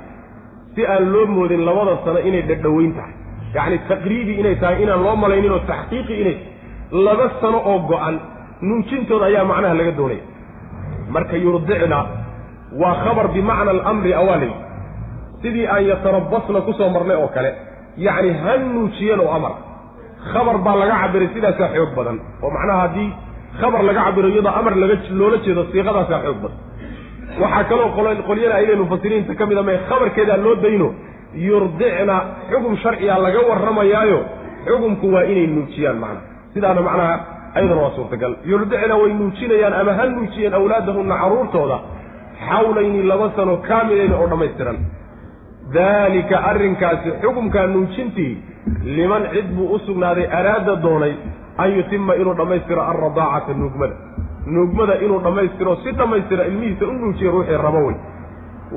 [0.75, 3.15] si aan loo moodin labada sano inay dhadhoweyn tahay.
[3.55, 6.37] Yacni taqriibi inay tahay inaan loo malaynin oo taxqiiqi inay
[7.07, 8.17] laba sano oo go-an
[8.69, 10.23] nuujintooda ayaa macnaha laga doonaya
[11.15, 11.99] marka yurdicna
[12.81, 14.53] waa khabar bimacna alamri awaalay
[15.43, 17.51] sidii aan yatarabasna ku soo marnay oo kale
[18.07, 19.53] yacni ha nuujiyan oo amar.
[20.33, 23.09] Khabar baa laga cabiray sidaasaa xoog badan oo macnaha haddii
[23.61, 26.59] khabar laga cabiro iyadoo amar laga loola jeedo siiqadaasaa xoog badan.
[27.43, 27.89] Waxaa kaloo
[28.29, 30.89] qolyada ayday mufasiriinta ka mida mee khabarkeedaa loo dayno
[31.47, 32.17] yurdicna
[32.51, 34.19] xugum sharciga laga warramayaayo
[34.69, 36.23] xugumku waa inay nuujiyaan macnaha
[36.55, 37.15] sidaana macnaha
[37.55, 38.33] ayadana waa suurtagal.
[38.45, 41.79] Yurdicna way nuujinayaan ama ha nuujiyeen awlaadahunna carruurtooda
[42.49, 44.79] xawlayni laba sano kaamilayni oo dhammaystiran.
[45.75, 48.33] Daalika arrinkaasi xukumkaa nuujintii
[48.97, 51.15] liman cid buu u sugnaaday araada doonay
[51.59, 53.95] an yutima inuu dhammaystiro alradaacata nuugmada.
[54.47, 57.97] Nuugmada inuu dhammaystiro si dhammaystira ilmihiisa u nuujiya ruuxii rabo wey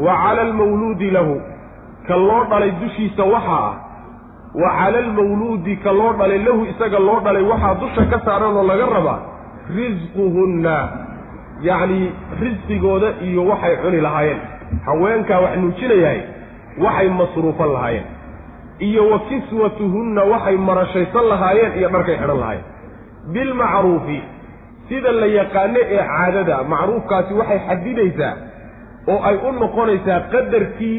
[0.05, 1.41] wa cala almawluudi lahu
[2.07, 3.73] ka loo dhalay dushiisa waxaa ah
[4.61, 8.63] wa cala almawluudi ka loo dhalay lahu isaga loo dhalay waxaa dusha ka saaran oo
[8.71, 9.19] laga rabaa
[9.77, 10.75] risquhunna
[11.67, 12.05] yacnii
[12.41, 14.39] risqigooda iyo waxay cuni lahaayeen.
[14.85, 16.21] Haweenkaa wax nuujinayahay
[16.85, 18.05] waxay masruufan lahaayeen.
[18.87, 22.65] Iyo wa kiswatuhunna waxay marashaysan lahaayeen iyo dharkay xidhan lahaayeen.
[23.33, 24.19] Bilmacruufi
[24.89, 28.33] sida la yaqaano ee caadada macruufkaasi waxay xadidaysaa
[29.11, 30.97] oo ay u noqonaysaa qadarkii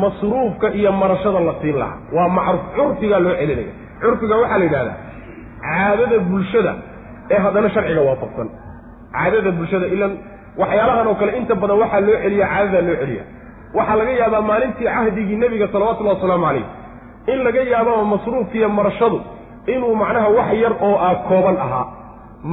[0.00, 1.98] masruufka iyo marashada la siin lahaa.
[2.16, 3.72] Waa macruuf curfigaa loo celinaya.
[4.02, 4.96] Curfiga waxaa la yidhahdaa
[5.64, 6.72] caadada bulshada
[7.30, 8.48] ee haddana sharciga waafaqsan.
[9.14, 10.12] Caadada bulshada ilan
[10.62, 13.24] waxyaalahan oo kale inta badan waxaa loo celiya caadadaa loo celiya
[13.78, 16.66] waxaa laga yaabaa maalintii cahdigii nebiga salawatullahi wasalaamu calayh
[17.32, 19.18] in laga yaababa masruufkiiyo marashadu
[19.74, 21.86] inuu macnaha wax yar oo ah kooban ahaa.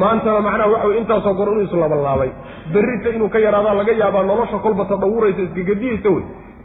[0.01, 2.29] Maantana macnaha waxa wey intaasoo gor inuu islabalaabay
[2.73, 6.23] berrita inuu ka yaraadaa laga yaabaa nolosha kolba tadhawuraysa iskagediyeysa wey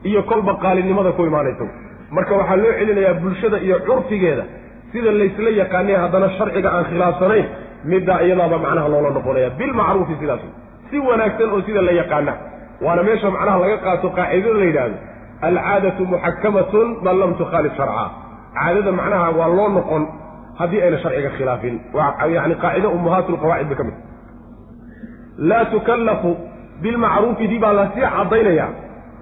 [0.09, 1.73] iyo kolba qaalinimada ku imaanaysa wey
[2.17, 4.45] marka waxaa loo celinayaa bulshada iyo curfigeeda
[4.93, 7.47] sida laysla yaqaanay haddana sharciga aan khilaafsanayn
[7.93, 10.43] middaa iyadaaba macnaha loola noqonaya bilmacruufi sidaas
[10.91, 12.33] si wanaagsan oo sida la yaqaana.
[12.85, 14.97] Waana meesha macnaha laga qaato qaacidada la yidhaahdo
[15.49, 18.05] alcaadatu muxakamatun man lam tukhaalif sharca.
[18.57, 20.03] Caadada macnaha waa loo noqon
[20.61, 21.75] haddii ayna sharciga khilaafin.
[22.37, 23.97] Yani qaacida ummahaat lqawaacid ba ka mid
[25.51, 26.31] laa tukallafu
[26.83, 28.67] bilmacruufi dii baa la sii caddaynaya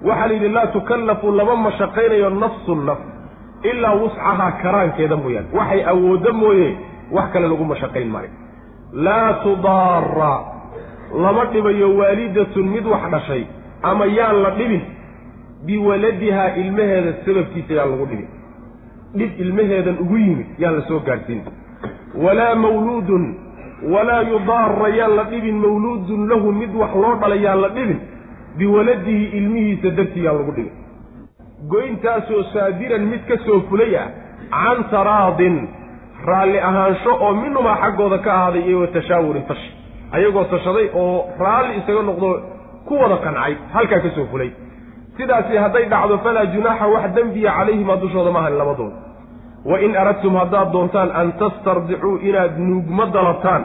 [0.03, 2.97] waxaa la yidhi laa tukallafu lama mashaqaynayo nafsu naf
[3.71, 5.47] ilaa wuscahaa karaankeeda mooyaane.
[5.57, 6.75] Waxay awooddo mooye
[7.11, 8.29] wax kale lagu mashaqayn maayo.
[8.93, 10.33] Laa tudaara
[11.23, 13.43] lama dhibayo waalidatun mid wax dhashay
[13.81, 14.81] ama yaan la dhibin
[15.65, 18.27] biwaladihaa ilmaheeda sababkiisa yaan lagu dhibin.
[19.15, 21.41] Dhib ilmaheedan ugu yimid yaan la soo gaadhsiin.
[22.23, 23.35] Walaa mawluudun
[23.93, 27.99] walaa yudaara yaan la dhibin mawluudun lahu mid wax loo dhalay yaan la dhibin
[28.57, 30.73] biwaladihi ilmihiisa dartii yaan lagu dhibin
[31.71, 34.07] goyntaasoo saadiran mid ka soo fulay ah
[34.55, 35.55] can taraadin
[36.29, 39.69] raalli ahaansho oo minumaa xaggooda ka ahaaday iyo tashaawurin tashi
[40.11, 42.29] ayagoo tashaday oo raalli isaga noqdo
[42.87, 44.51] ku wada qancay halkaa ka soo fulay.
[45.17, 48.97] Sidaasi hadday dhacdo falaa junaaxa wax dembiya calayhimaa dushooda maahan labadooda
[49.71, 53.63] wa in aradtum haddaad doontaan an tastardicuu inaad nuugma dalabtaan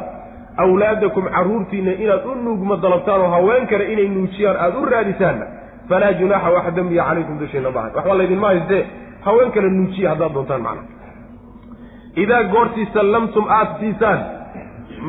[0.65, 5.47] awlaadakum carruurtiinna inaad u nuugma dalabtaan oo haween kale inay nuujiyaan aada u raadisaanna
[5.89, 8.83] falaa junaaxa wax dembiya calaykum dushiinna maahan waxba laydinma haystee
[9.27, 10.83] haween kale nuujiya haddaad doontaan macna.
[12.23, 14.21] Idaa goortii sallamtum aada siisaan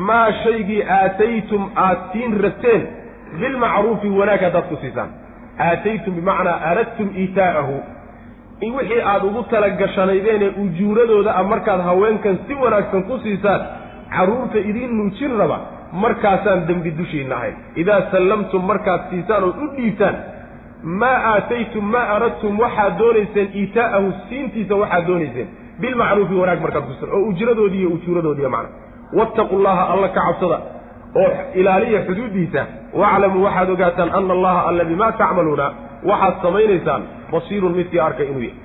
[0.08, 2.82] maa shaygii aataytum aad siin rabteen
[3.40, 5.10] bilmacruufi wanaag haddaad ku siisaan.
[5.68, 7.76] Aataytum bimacnaa aradtum iitaa'ahu
[8.60, 13.60] in wixii aada ugu talagashanaydeen ee ujuuradooda ah markaad haweenkan si wanaagsan ku siisaan
[14.16, 15.58] carruurta idiin nuujin raba
[16.02, 20.16] markaasaan dembi dushiinna ahayn idaa sallamtum markaad siisaan ood u dhiibtaan
[21.00, 25.48] maa aataytum maa aradtum waxaad doonayseen iitaa'ahu siintiisa waxaad doonayseen.
[25.80, 28.70] Bilmacruufi wanaag markaad ku siisaan oo ujradoodii iyo ujuuradoodiiy macna.
[29.18, 30.58] Wattaqu llaha alla ka cabsada.
[31.22, 31.30] Oo
[31.60, 32.62] ilaaliya xuduuddiisa
[33.00, 35.66] waaclamuu waxaad ogaataan ana allaha alla bimaa tacmaluuna.
[36.10, 37.02] Waxaad samaynaysaan
[37.32, 38.56] basiirun midkii arka inuu yahay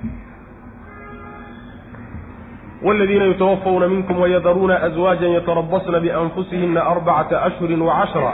[2.85, 8.33] والذين يتوفون منكم ويذرون أزواجا يتربصن بأنفسهن أربعة أشهر وعشرا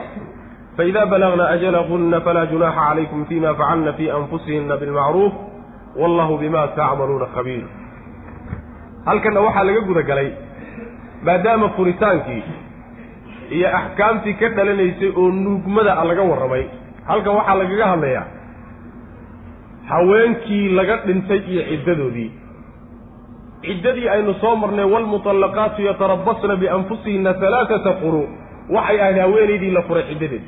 [0.77, 5.33] فإذا بلغن أجلهن فلا جناح عليكم فيما فعلن في أنفسهن بالمعروف
[5.95, 7.65] والله بما تعملون خبير
[9.07, 10.31] هل كان وحى لقد قلي
[11.25, 12.43] maadaama furitaankii
[13.49, 16.63] iyo axkaamtii ka dhalanaysay oo nuugmada a laga warramay
[17.09, 18.25] halkan waxaa lagaga hadlayaa
[19.89, 22.31] haweenkii laga dhintay iyo ciddadoodii
[23.66, 28.22] ciddadii aynu soo marnay waalmutallaqaatu yatarabasna bianfusihinna halaaata quru
[28.76, 30.42] waxay ahayd haweenaydii la furay ciddadeed.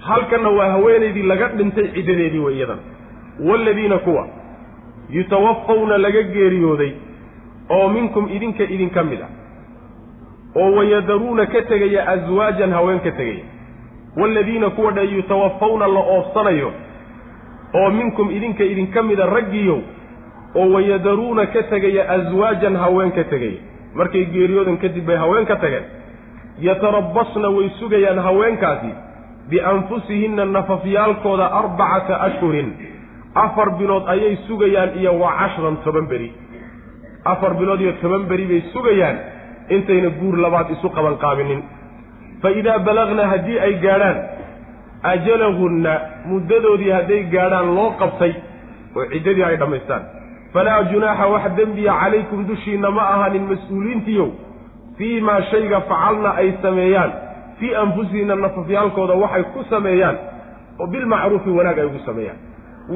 [0.00, 2.78] Halkanna waa haweenaydii laga dhintay ciddadeedii way iyadan
[3.48, 4.28] waaladiina kuwa
[5.10, 6.92] yutawafawna laga geeriyooday
[7.70, 9.30] oo minkum idinka idinka mid ah
[10.60, 13.44] oo wayadaruuna ka tegaya aswaajan haween ka tegaya.
[14.16, 16.72] Waaladiina kuwa dhe yutawafawna la oofsanayo
[17.74, 19.80] oo minkum idinka idinka mida raggiiyow
[20.54, 23.58] oo wayadaruuna ka tegaya aswaajan haween ka tegaya.
[23.94, 25.84] Markay geeriyoodan kadib bay haween ka tageen.
[26.66, 28.90] Yatarabbasna way sugayaan haweenkaasi
[29.50, 32.68] bianfusihinna nafafyaalkooda arbacata ashhurin.
[33.34, 36.30] Afar bilood ayay sugayaan iyo wa cashran toban beri.
[37.24, 39.16] Afar bilood iyo toban beri bay sugayaan
[39.74, 41.60] intayna guur labaad isu qabanqaabinin
[42.42, 44.18] fa idaa balagna haddii ay gaadhaan
[45.12, 45.92] ajalahunna
[46.30, 48.32] muddadoodii hadday gaadhaan loo qabtay
[48.96, 50.02] oo ciddadii ay dhammaystaan
[50.54, 54.28] falaa junaaxa wax dembiya calaykum dushiinna ma ahanin mas'uuliintiiyow
[54.98, 57.12] fii maa shayga facalna ay sameeyaan
[57.58, 60.16] fii anfusihinna nafafyaalkooda waxay ku sameeyaan
[60.80, 62.38] oo bilmacruufi wanaag ay ugu sameeyaan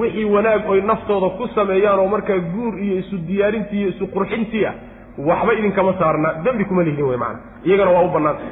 [0.00, 4.64] wixii wanaag oy naftooda ku sameeyaan oo markaa guur iyo isu diyaarintii iyo isu qurxintii
[4.70, 4.74] ah
[5.28, 8.42] waxba idinkama saarna dembi kuma lihidin wey macana iyagana waa u bannaanta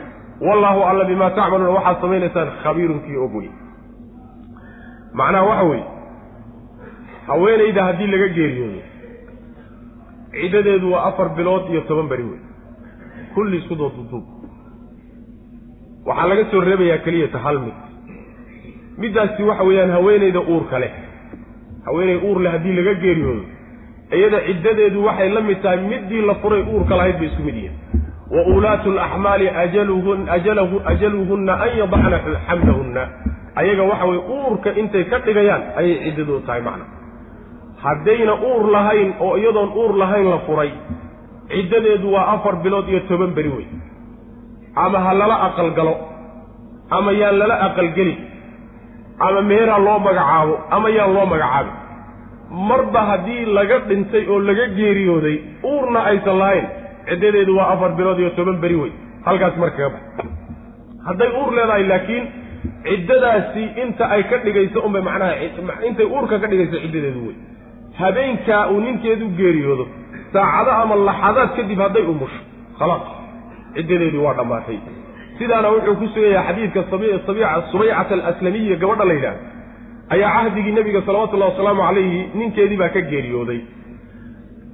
[0.48, 3.48] wallaahu alla bimaa tacmaluuna waxaad samaynaysaan khabiirun kii og wey
[5.20, 5.84] macnaha waxa weeye
[7.26, 8.80] haweenayda haddii laga geeriyoodo
[10.40, 12.40] ciddadeedu waa afar bilood iyo toban beri wey
[13.34, 14.24] kulli isku dooduduub
[16.06, 17.76] waxaa laga soo reebayaa keliyata hal mid.
[19.02, 20.92] Middaasi waxa weeyaan haweenayda uurka leh.
[21.86, 23.44] Haweenay uur leh haddii laga geeriyoodo
[24.16, 27.76] iyada ciddadeedu waxay la mid tahay middii la furay uurka lahayd bay isku mid yihiin.
[28.30, 32.18] Wa ulaatu laxmaali ajaluhun ajalahu ajaluhunna an yadacna
[32.48, 33.02] xamlahunna.
[33.60, 36.84] Ayaga waxa weye uurka intay ka dhigayaan ayay ciddadoodu tahay macna
[37.84, 40.70] haddayna uur lahayn oo iyadoon uur lahayn la furay
[41.54, 43.66] ciddadeedu waa afar bilood iyo toban beri wey
[44.84, 45.94] ama ha lala aqalgalo
[46.98, 48.18] ama yaan lala aqalgelin
[49.26, 51.74] ama meeraa loo magacaabo ama yaan loo magacaabin.
[52.68, 55.36] Marba haddii laga dhintay oo laga geeriyooday
[55.70, 56.66] uurna aysan lahayn
[57.08, 58.92] ciddadeedu waa afar bilood iyo toban beri wey
[59.26, 60.02] halkaas markaga bax
[61.08, 62.24] hadday uur leedahay laakiin
[62.88, 65.34] ciddadaasi inta ay ka dhigayso unbay macnaha
[65.88, 67.36] intay uurka ka dhigayso ciddadeedu wey
[68.00, 69.86] habeenkaa uu ninkeedu geeriyoodo
[70.32, 72.40] saacado ama laxadaad kadib hadday umusho
[72.78, 73.04] khalaas
[73.76, 74.78] ciddadeedii waa dhammaatay.
[75.38, 76.80] Sidaana wuxuu ku sugayaa xadiidka
[77.72, 83.60] subaycata alaslamiya gabadha la yidhaah ayaa cahdigii nebiga salawatullahi wasalaamu calayhi ninkeedii baa ka geeriyooday.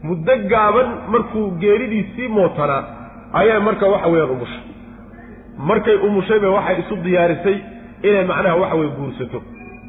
[0.09, 2.83] Muddo gaaban markuu geeridii sii mootanaa
[3.41, 4.63] ayaa marka waxa weeyaan umushay
[5.71, 7.57] markay umushayba waxay isu diyaarisay
[8.09, 9.39] inay macnaha waxa weye guursato.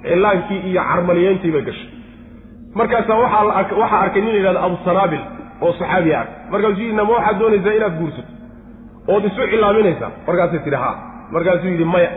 [0.07, 1.89] Cilaankii iyo carmaliyeyntii bay gashay
[2.79, 5.23] markaasaa waxaa arkay nin la yidhahdo abusanaabil
[5.61, 8.31] oo saxaabiya ark markaasuu yidhi nama waxaad doonaysaa inaad guursato?
[9.13, 10.95] Ood isu cilaaminaysaa markaasay tidhi haa.
[11.35, 12.09] Markaasuu yidhi maya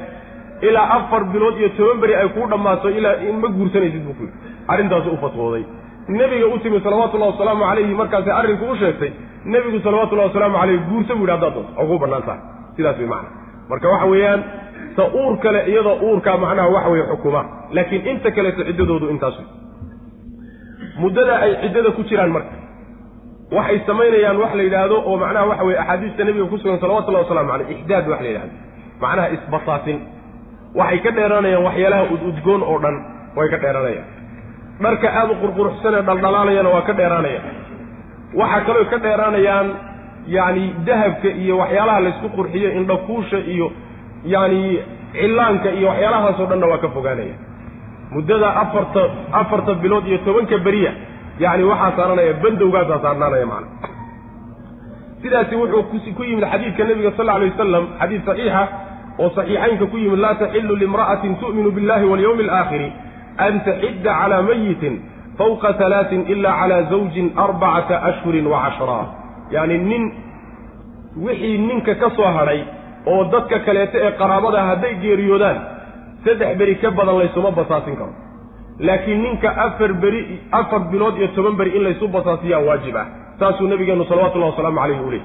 [0.69, 4.39] ilaa afar bilood iyo toban beri ay kuu dhammaato ilaa ma guursanaysid buu ku yidhi.
[4.69, 5.65] Arrintaasu u fatwooday.
[6.09, 9.11] Nebiga u timi salawatullahi wasalaamu calayhi markaasay arrinku u sheegtay
[9.45, 12.41] nebigu salawatullahi wasalaamu calayhi guursa buu yidhi haddaad doonto oo kuu bannaan tahay
[12.77, 13.29] sidaas way macana
[13.71, 14.41] marka waxa weeyaan
[14.97, 17.41] ta uur kale iyadoo uurkaa macnaha waxa weeye xukuma.
[17.77, 19.47] Laakiin inta kaleeto ciddadoodu intaas wey
[21.03, 22.57] muddada ay ciddada ku jiraan marka.
[23.57, 27.51] Waxay samaynayaan wax la yidhaahdo oo macnaha waxa weye axaadiista nebiga ku sugan salawatullahi wasalamu
[27.53, 28.55] caleyh ixdaad wax la yidhahdo
[29.03, 29.99] macnaha isbasaasin
[30.81, 32.97] waxay ka dheeraanayaan waxyaalaha ududgoon oo dhan
[33.39, 34.09] way ka dheeraanayaan
[34.85, 37.55] dharka aada u qurquruxsanee dhaldhalaalayana waa ka dheeraanayaan
[38.41, 39.69] waxaa kaloo ka dheeraanayaan
[40.37, 43.67] yacni dahabka iyo waxyaalaha laysku qurxiyo indhakuusha iyo
[44.35, 44.63] yacni
[45.19, 47.35] cillaanka iyo waxyaalahaasoo dhanna waa ka fogaanaya
[48.15, 49.03] muddada afarta
[49.41, 50.93] afarta bilood iyo tobanka beriya
[51.45, 53.69] yacni waxaa saaranaya bandowgaasaa saarnaanaya macana
[55.23, 58.63] sidaasi wuxuu ku yimid xadiidka nebiga sal alay wasalam xadiid saxiixa
[59.19, 62.89] oo saxiixaynka ku yimid laa taxilu limra'atin tu'minu billahi walyawmi alaakhiri
[63.47, 64.95] an taxidda calaa mayitin
[65.39, 69.05] fawqa halaatin ila calaa zawjin arbacata ashhurin wa cashraa
[69.55, 70.05] yacni nin
[71.27, 72.61] wixii ninka ka soo hadhay
[73.13, 75.59] oo dadka kaleeto ee qaraabada hadday geeriyoodaan
[76.27, 78.13] saddex beri ka badan laysuma basaasin karo.
[78.87, 80.21] Laakiin ninka afar beri
[80.61, 83.07] afar bilood iyo toban beri in laysu basaasiyaa waajib ah.
[83.41, 85.23] Saasuu nabigeenu salawatullahi wasalaamu calayhi u leey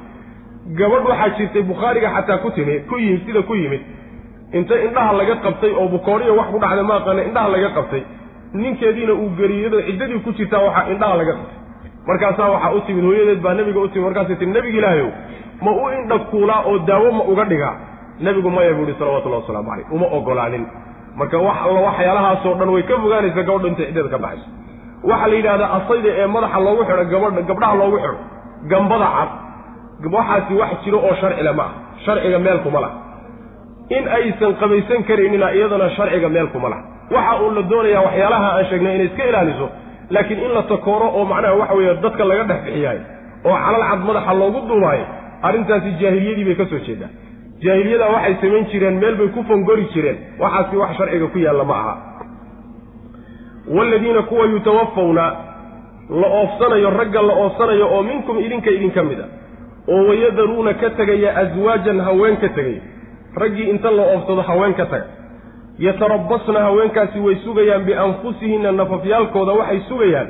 [0.79, 3.81] gabadh waxaa jirtay bukhaariga xataa ku timi ku yimid sida ku yimid.
[4.57, 8.03] Inta indhaha laga qabtay oo bukooriya wax ku dhacday ma aqaana indhaha laga qabtay.
[8.53, 11.57] Ninkeediina uu geriyado ciddadii ku jirtaa waxaa indhaha laga qabtay.
[12.07, 15.09] Markaasaa waxaa u timid hooyadeed baa nebiga u timid markaasay tii nebiga ilaahayow
[15.65, 17.73] ma u indhakuulaa oo daawo ma uga dhigaa?
[18.25, 20.65] Nebigu maya buu ihi salawatullahi wasalaamu caleyh uma ogolaanin
[21.19, 24.47] marka wax alla waxyaalahaasoo dhan way ka fogaanaysa gabadha intay ciddada ka baxayso
[25.09, 28.17] waxaa la yidhahdaa asayda ee madaxa loogu xidho gabadha gabdhaha loogu xidho
[28.71, 29.29] gambada cad.
[30.15, 31.71] Waxaasi wax jiro oo sharcile ma ah.
[32.05, 32.95] Sharciga meelkuma laha.
[33.97, 36.81] In aysan qabaysan karaynina iyadana sharciga meelkuma laha.
[37.15, 39.67] Waxa uun la doonayaa waxyaalaha aan sheegnay inay iska ilaaliso
[40.15, 43.01] laakiin in la takooro oo macnaha waxa weeye dadka laga dhex bixiyaayo
[43.49, 45.05] oo calal cad madaxa loogu duubaayo
[45.47, 47.09] arrintaasi jaahiliyadii bay ka soo jeedaa
[47.63, 50.17] jaahiliyada waxay samayn jireen meel bay ku fongori jireen.
[50.39, 51.93] Waxaasi wax sharciga ku yaalla ma aha.
[53.67, 55.35] Waaladiina kuwa yutawafawna
[56.09, 59.25] la oofsanayo ragga la oofsanayo oo minkum idinka idinka mid a
[59.87, 62.81] oo wayadaruuna ka tegaya aswaajan haween ka tegaya
[63.35, 65.05] raggii inta la oofsado haween ka taga.
[65.79, 70.27] Yatarabasna haweenkaasi way sugayaan bianfusihinna nafafyaalkooda waxay sugayaan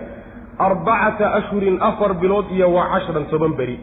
[0.60, 3.80] arbacata ashhurin afar bilood iyo wa cashran toban beri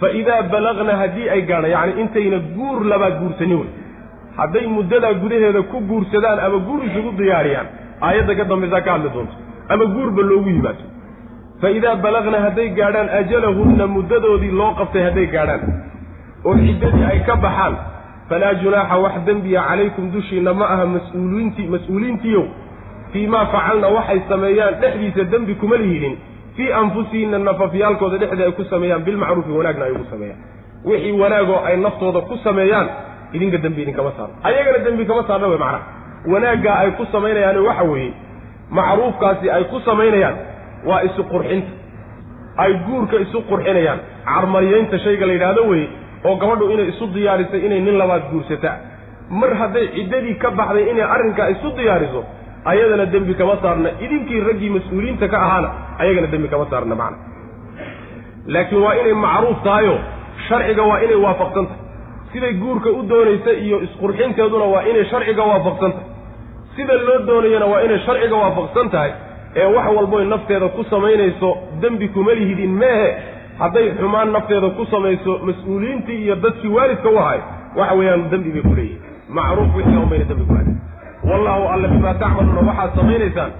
[0.00, 3.70] fa idaa balagna haddii ay gaadha yacni intayna guur labaad guursanin wey
[4.38, 7.68] hadday muddadaa gudaheeda ku guursadaan ama guur isugu diyaariyaan
[8.08, 9.34] aayadda ka dambaysaa ka hadli doonto
[9.68, 10.84] ama guurba loogu yimaado
[11.62, 15.62] fa idaa balagna hadday gaadhaan ajalahunna muddadoodii loo qabtay hadday gaadhaan
[16.44, 17.74] oo ciddadii ay ka baxaan
[18.28, 22.44] falaa junaaxa wax dembiya calaykum dushiinna ma aha mas'uuliintii mas'uuliintiiyow
[23.12, 26.14] fii maa facalna waxay sameeyaan dhexdiisa dembi kuma lihidin
[26.60, 30.40] fii anfusihinna nafafyaalkooda dhexdii ay ku sameeyaan bilmacruufi wanaagna ay ugu sameeyaan.
[30.84, 32.88] Wixii wanaagoo ay naftooda ku sameeyaan
[33.32, 35.84] idinka dembi idinkama saarno ayagana dembi kama saarna wey macnaha.
[36.32, 38.12] Wanaaggaa ay ku samaynayaani waxa weeye
[38.78, 40.36] macruufkaasi ay ku samaynayaan
[40.88, 41.72] waa isu qurxinta.
[42.56, 43.98] Ay guurka isu qurxinayaan.
[44.28, 45.88] Carmaryaynta shayga la yidhaahdo weye
[46.24, 48.76] oo gabadhu inay isu diyaarisay inay nin labaad guursataa.
[49.40, 52.20] Mar hadday ciddadii ka baxday inay arrinkaa isu diyaariso
[52.64, 57.18] ayadana dembi kama saarna idinkii raggii mas'uuliyiinta ka ahaana ayagana dembi kama saarna macna.
[58.46, 59.98] Laakiin waa inay macruuf tahayo
[60.48, 61.80] sharciga waa inay waafaqsan tahay.
[62.32, 66.06] Siday guurka u doonaysa iyo isqurxinteeduna waa inay sharciga waafaqsan tahay.
[66.76, 69.12] Sida loo doonayana waa inay sharciga waafaqsan tahay
[69.56, 71.50] ee wax walboy nafteeda ku samaynayso
[71.82, 73.10] dembi kuma lihidin meehe.
[73.58, 77.40] Hadday xumaan nafteeda ku samayso mas'uuliyiintii iyo dadkii waalidka u ahay
[77.76, 79.02] waxa weeyaan dembi bay ku leeyihiin
[79.38, 80.79] macruuf wixii un bayna dembi kulahayn
[81.24, 83.52] wallahu alla bimaa tacmaluuna waxaad samaynaysaan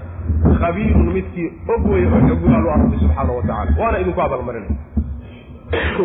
[0.61, 4.73] khabiirun midkii og weye oo xogulaal u ah rabbi subxaana wa tacala waana idinku abaalmarinay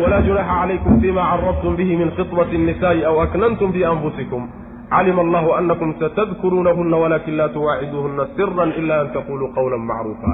[0.03, 4.47] walaa junaaxa calaykum fima carabtum bihi min khitbati الnisa'i aw aknantum fi anfusikum.
[4.89, 10.31] Calima allahu anakum satadkuruunahuna walakin laa tuwaaciduuhuna siran ila an taquluu qawla macruufa.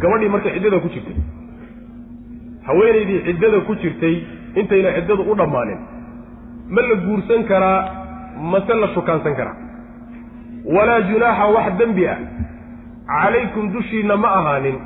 [0.00, 1.16] Gabadhii markay ciddada ku jirtay
[2.66, 4.14] haweenaydii ciddada ku jirtay
[4.60, 5.80] intayna ciddadu u dhammaanin
[6.68, 7.78] ma la guursan karaa
[8.52, 9.56] mase la shukaansan karaa
[10.74, 12.18] walaa junaaxa wax dembi ah.
[13.06, 14.78] Calaykum dushiinna ma ahaanin.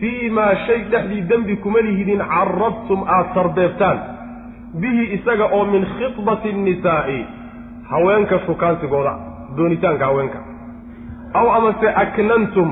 [0.00, 3.98] Fii maa shay dhexdii dembi kuma lihidin carabtum aad sardeebtaan
[4.82, 7.18] bihi isaga oo min khidbati annisaa'i
[7.90, 9.12] haweenka shukaansigooda
[9.56, 10.38] doonitaanka haweenka.
[11.34, 12.68] Aw amase aknantum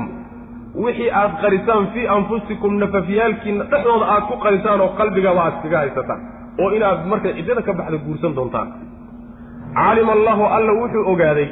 [0.83, 6.21] wixii aad qarisaan fii anfusikum nafafyaalkiina dhexdooda aad ku qarisaan oo qalbigaba aad iskaga haysataan
[6.61, 8.69] oo inaad markay ciddada ka baxda guursan doontaan.
[9.79, 11.49] Calima allahu alla wuxuu ogaaday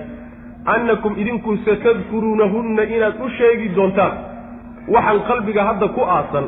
[0.76, 4.13] annakum idinku satadkuruunahunna inaad u sheegi doontaan
[4.95, 6.45] waxaan qalbiga hadda ku aasan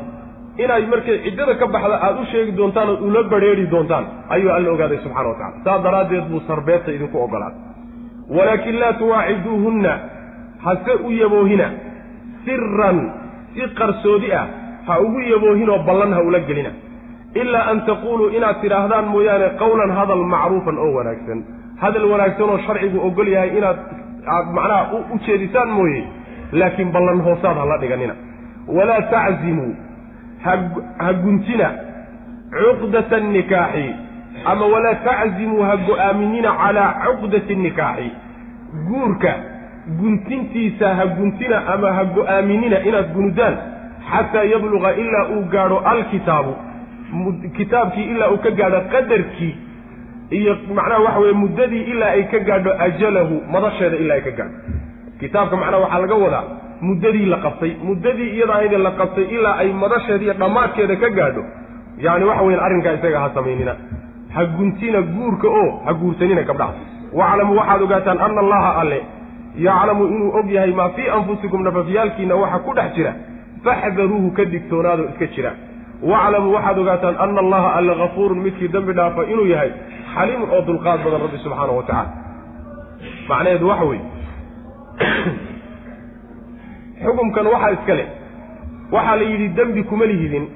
[0.64, 4.06] inaad markay ciddada ka baxda aada u sheegi doontaan ood ula badrheeri doontaan
[4.36, 7.60] ayuu alla ogaaday subxana wa tacala saas daraaddeed buu sarbeebta idinku ogolaaday
[8.38, 9.94] walaakin laa tuwaaciduuhunna
[10.66, 11.68] hase u yaboohina
[12.46, 12.98] siran
[13.54, 14.46] si qarsoodi ah
[14.88, 16.72] ha ugu yaboohinoo ballan ha ula gelina
[17.42, 21.40] ilaa an taquuluu inaad tidhaahdaan mooyaane qawlan hadal macruufan oo wanaagsan
[21.84, 23.80] hadal wanaagsan oo sharcigu ogol yahay inaad
[24.36, 26.04] aad macnaha u jeedisaan mooye
[26.52, 28.14] laakiin ballan hoosaad ha la dhiganina.
[28.78, 29.74] Walaa taczimuu
[30.44, 31.70] ha guntina
[32.58, 33.86] cuqdata annikaaxi
[34.46, 38.10] ama walaa taczimuu ha go'aaminina calaa cuqdati annikaaxi
[38.90, 39.34] guurka
[40.00, 43.56] guntintiisa ha guntina ama ha go'aaminina inaad gunudaan
[44.12, 46.54] xataa yabluqa ilaa uu gaadho alkitaabu.
[47.58, 49.54] Kitaabkii ilaa uu ka gaadho qadarkii
[50.38, 54.56] iyo macnaha waxa weye muddadii ilaa ay ka gaadho ajalahu madasheeda ilaa ay ka gaadho.
[55.20, 56.44] Kitaabka macnaha waxaa laga wadaa
[56.88, 61.44] muddadii la qabtay muddadii iyada ayda la qabtay ilaa ay madasheeda iyo dhammaadkeeda ka gaadho.
[62.06, 63.74] Yacni waxa weyan arrinkaa isaga ha samaynina.
[64.36, 66.74] Ha guntina guurka oo ha guursanina gabdhaha.
[67.20, 69.00] Waclamu waxaad ogaataan ana allaha alle.
[69.66, 73.14] Yaclamu inuu og yahay maa fii anfusikum nafafyaalkiina waxa ku dhex jira.
[73.66, 75.52] Faxdaruuhu ka digtoonaado iska jira.
[76.12, 79.72] Waclamuu waxaad ogaataan ana allaha alle hafuurun midkii dembi dhaafa inuu yahay
[80.14, 82.10] xaliimun oo dulqaad badan rabbi subxaana wa tacala
[83.30, 84.06] macnaheedu waxa weeye
[87.04, 88.10] xukumkan waxaa iska leh
[88.92, 90.48] waxaa la yidhi dembi kuma lihidin.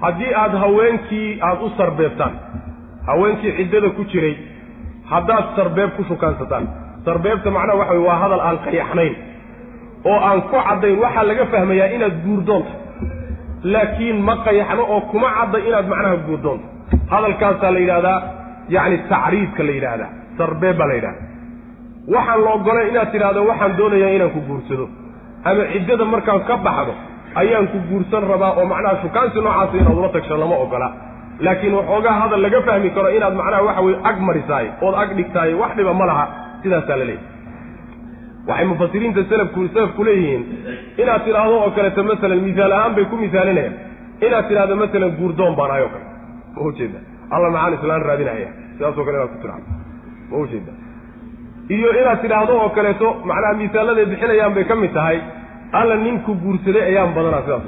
[0.00, 2.32] Haddii aada haweenkii aada u sarbeebtaan
[3.06, 4.36] haweenkii ciddada ku jiray
[5.10, 6.68] haddaad sarbeeb ku shukaansataan
[7.04, 9.14] sarbeebta macnaha waxa wey waa hadal aan qayaxnayn
[10.04, 12.72] oo aan ku caddayn waxaa laga fahmayaa inaad guurdoonto.
[13.62, 16.66] Laakiin ma qayaxno oo kuma cadday inaad macnaha guurdoonto.
[17.10, 18.18] Hadalkaasaa la yidhahdaa
[18.68, 21.28] yacni tacriidka la yidhaahdaa sarbeeb baa la yidhahdaa
[22.14, 24.86] waxaan la ogolay inaad tidhahdo waxaan doonayaa inaan ku guursado.
[25.48, 26.92] Ama ciddada markaan ka baxdo
[27.40, 30.88] ayaan ku guursan rabaa oo macnaha shukaansi noocaasa inaad ula tagsho lama ogola.
[31.44, 35.54] Laakiin waxoogaa hadal laga fahmi karo inaad macnaha waxa weye ag marisaay ood ag dhigtaay
[35.62, 36.24] wax dhiba ma laha.
[36.62, 37.30] Sidaasaa la leeyahy
[38.48, 40.42] waxay mufasiriinta selafku selafku leeyihiin
[41.02, 43.74] inaad tidhaahdo oo kaleeto masalan misaal ahaan bay ku misaalinayaan.
[44.26, 46.06] Inaad tidhahdo masalan guurdoon baan ahay o kale.
[46.54, 46.98] Ma ujeeda
[47.34, 48.48] alla maxaan islaan raadinaya.
[48.76, 49.66] Sidaasoo kale inaad ku tidhahdo
[50.30, 50.72] ma ujeeda
[51.76, 55.18] iyo inaad tidhaahdo oo kaleeto macnaha misaaladay bixinayaan bay ka mid tahay.
[55.78, 57.66] Alla ninku guursaday ayaan badanaa sidaas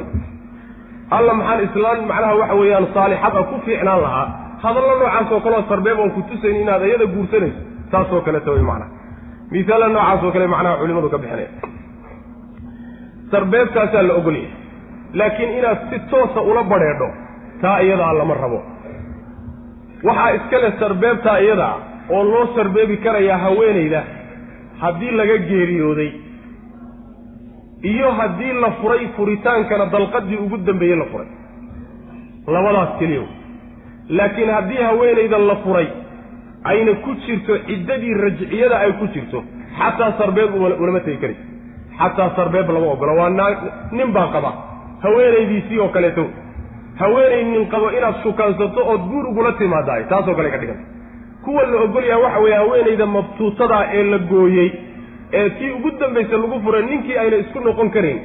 [1.17, 4.27] alla maxaan islaan macnaha waxa weeyaan saalixad a ku fiicnaan lahaa.
[4.65, 7.61] Hadallo noocaas oo kaleo sarbeeb oon ku tusayn inaad iyada guursanayso.
[7.93, 8.91] Saasoo kaleeto way macnaha
[9.55, 11.51] misaalla noocaas oo kale macnaha culimadu ka bixinaya.
[13.33, 14.53] Sarbeebtaasaa la ogolyahay.
[15.19, 17.09] Laakiin inaad si toosa ula badheedho
[17.63, 18.59] taa iyadaa lama rabo
[20.07, 21.75] waxaa iskale sarbeebtaa iyadaa
[22.11, 24.03] oo loo sarbeebi karayaa haweenayda
[24.83, 26.11] haddii laga geeriyooday
[27.93, 31.27] iyo haddii la furay furitaankana dalqadii ugu dambeeyey la furay.
[32.47, 33.23] Labadaas keliya.
[34.09, 35.87] Laakiin haddii haweenayda la furay
[36.65, 39.43] ayna ku jirto ciddadii rajciyada ay ku jirto
[39.79, 41.45] xataa sarbeeb ulama tegi karaysa
[41.99, 43.13] xataa sarbeeb lama ogola.
[43.13, 43.31] Waa
[43.93, 44.51] nin baa qaba.
[45.03, 46.25] Haweenaydiisii oo kaleeto
[47.01, 50.85] haweenay nin qabo inaad shukaansato ood guur ugula timaadaay taasoo kale ka dhiganta
[51.45, 54.69] kuwa la ogolyaha waxa weeye haweenayda mabtuutadaa ee la gooyey
[55.39, 58.19] ee tii ugu dambaysa lagu furay ninkii ayna isku noqon karayn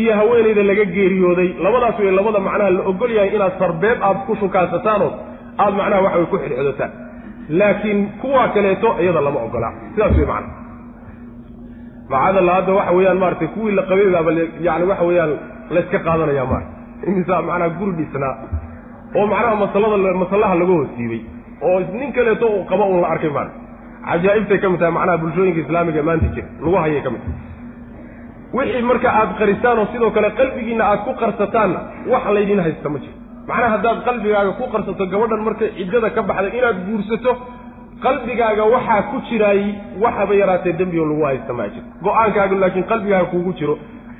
[0.00, 4.36] iyo haweenayda laga geeriyooday labadaas wey labada macnaha la ogol yahay inaad sarbeeb aad ku
[4.42, 5.12] shukaansataan oo
[5.58, 6.92] aada macnaha waxa way ku xidxodataan
[7.60, 9.68] laakiin kuwa kaleeto iyada lama ogola.
[9.94, 10.48] Sidaas wey macana
[12.12, 14.30] macadalla hadda waxa weeyaan maaragtay kuwii la qabaybaaba
[14.66, 15.32] yani waxa weeyaan
[15.74, 18.34] layska qaadanaya maarata imisaa macnaha guri dhisnaa
[19.18, 21.20] oo macnaha masalada masallaha laga hoosiibay
[21.68, 23.58] oo nin kaleeto uu qaba uun la arkay maarata
[24.10, 26.48] cajaa'ibtay ka mid tahay macnaha bulshooyinka islaamiga maanta jira.
[26.64, 27.40] Lagu hayay ka mid tahay.
[28.56, 31.80] Wixii marka aad qarisaan oo sidoo kale qalbigiinna aad ku qarsataanna
[32.12, 33.14] wax laydin haysta ma jiro
[33.48, 37.32] macnaha haddaad qalbigaaga ku qarsato gabadhan markay ciddada ka baxday inaad guursato
[38.04, 39.62] qalbigaaga waxaa ku jiraay
[40.04, 43.74] waxaba yaraatee dembioo lagu haysta maa jiro go'aankaaga laakiin qalbigaaga kuugu jiro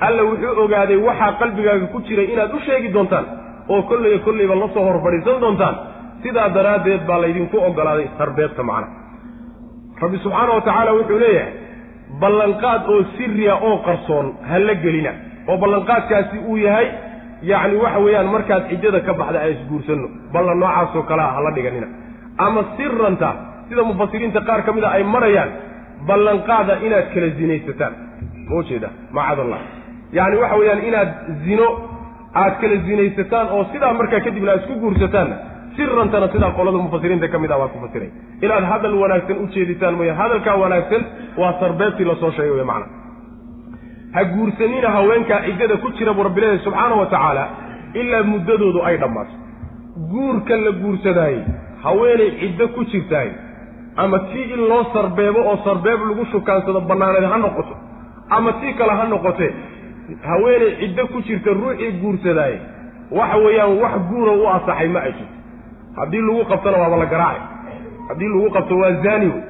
[0.07, 3.27] alla wuxuu ogaaday waxaa qalbigaaga ku jiray inaad u sheegi doontaan
[3.73, 5.77] oo kollaya kollayba la soo horfadhiisan doontaan.
[6.23, 9.01] Sidaa daraaddeed baa laydinku ogolaaday sarbeebta macnaha
[10.03, 11.53] rabbi subxaana wa tacaala wuxuu leeyahay
[12.23, 15.13] ballanqaad oo siriya oo qarsoon ha la gelina.
[15.49, 16.87] Oo ballanqaadkaasi uu yahay
[17.51, 21.87] yacni waxa weeyaan markaad ciddada ka baxda aan isguursanno ballan noocaasoo kalea hala dhiganina.
[22.47, 23.29] Ama siranta
[23.69, 25.51] sida mufasiriinta qaar ka mid a ay marayaan
[26.09, 27.93] ballanqaada inaad kala zinaysataan.
[28.49, 29.61] Ma ujeeda macadallah
[30.19, 31.11] yacni waxa weeyaan inaad
[31.47, 31.69] zino
[32.43, 35.37] aad kala zinaysataan oo sidaa markaa kadibna aad isku guursataanna
[35.77, 38.11] sirantana sidaa qolada mufasiriinta ka mid ah waa ku fasiray.
[38.45, 41.03] Inaad hadal wanaagsan u jeeditaan mooya hadalkaa wanaagsan
[41.41, 42.87] waa sarbeebtii la soo sheegay wey macana
[44.15, 47.45] ha guursanina haweenkaa ciddada ku jira buu rabbi leeyahy subxaana wa tacaala
[48.01, 49.35] ilaa muddadoodu ay dhammaato
[50.13, 51.41] guurka la guursadaayey
[51.85, 53.31] haweenay ciddo ku jirtaay
[54.05, 57.75] ama tii in loo sarbeebo oo sarbeeb lagu shukaansado bannaaneed ha noqoto
[58.37, 59.51] ama tii kale ha noqotee
[60.29, 62.61] haweenay ciddo ku jirta ruuxii guursadaayey
[63.19, 65.37] waxa weeyaan wax guura u asaxay ma ay jirto
[65.99, 67.43] haddii lagu qabtona waaba la garaacay.
[68.09, 69.43] Haddii lagu qabto waa zaani wey.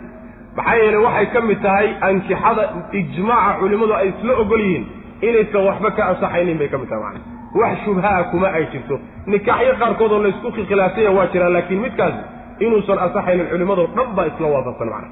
[0.57, 2.63] Maxaa yeele waxay ka mid tahay ankixada
[3.01, 4.85] ijmaaca culimmadu ay isla ogol yihiin
[5.29, 7.21] inaysan waxba ka ansaxaynin bay ka mid tahay macana
[7.61, 8.97] wax shubhaa kuma ay jirto.
[9.27, 12.21] Nikaaxyo qaarkood oo laysku khilaafsanya waa jiraan laakiin midkaasi
[12.65, 15.09] inuusan ansaxaynin culimmadoo dhan baa isla waafaqsan macana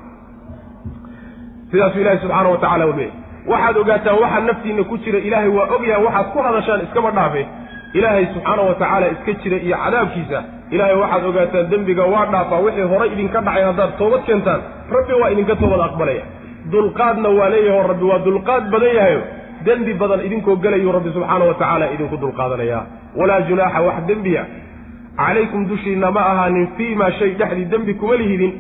[1.71, 3.13] sidaasuu ilaahi subxaana wa tacala u leeyahy
[3.51, 5.19] waxaad ogaataan waxaa naftiinna ku jira.
[5.29, 7.43] Ilaahay waa ogyaha waxaad ku hadashaan iskaba dhaafe
[7.99, 10.39] ilaahay subxaana wa tacaala iska jira iyo cadaabkiisa.
[10.75, 12.61] Ilaahay waxaad ogaataan dembiga waa dhaafaa.
[12.67, 14.61] Wixii horay idinka dhacay haddaad toobad keentaan
[14.97, 16.25] rabbi waa idinka toobad aqbalaya.
[16.73, 19.21] Dulqaadna waa leeyaho rabbi waa dulqaad badan yahayo
[19.67, 22.79] dembi badan idinkoo gelayuu rabbi subxaana wa tacaala idinku dulqaadanaya
[23.19, 24.43] walaa junaaxa wax dembiya.
[25.21, 28.53] Calaykum dushiinna ma ahaanin fii maa shay dhexdii dembi kuma lihidin.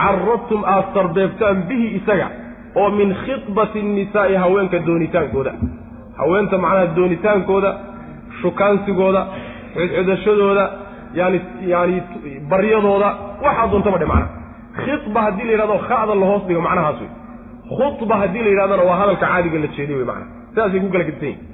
[0.00, 2.28] Carradtum aad sarbeebtaan bihi isaga
[2.76, 5.52] oo min khidbati nnisaa'i haweenka doonitaankooda.
[6.18, 7.70] Haweenta macnaha doonitaankooda
[8.42, 9.26] shukaansigooda
[9.76, 10.64] xodxodashadooda
[11.14, 11.40] yani
[11.72, 12.02] yani
[12.50, 13.08] baryadooda
[13.44, 14.30] waxaa doontaba dhe macnaha.
[14.84, 17.10] Khidba haddii la yidhahdo kha'da la hoos dhigo macnahaas wey
[17.76, 20.30] khudba haddii la yidhahdona waa hadalka caadiga la jeediy wey macnaha.
[20.50, 21.48] Sidaasay ku kala gedisan yihiin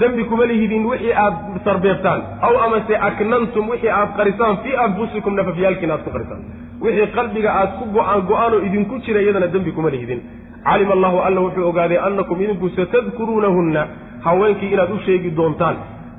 [0.00, 5.94] dembi kuma lihidin wixii aad sarbeebtaan aw amase aknantum wixii aad qarisaan fii anfusikum nafafyaalkiina
[5.94, 6.42] aad ku qarisaan
[6.80, 10.20] wixii qalbiga aad ku go'aan idinku jira iyadana dembi kuma lihidin.
[10.64, 13.86] Calima allahu alla wuxuu ogaaday annakum idinku satadkuruunahunna
[14.24, 15.76] haweenkii inaad u sheegi doontaan.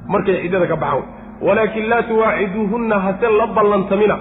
[0.07, 1.03] Markay ciddada ka baxaan.
[1.41, 4.17] Walaakin laa tuwaaciduuhunna hase la ballantamina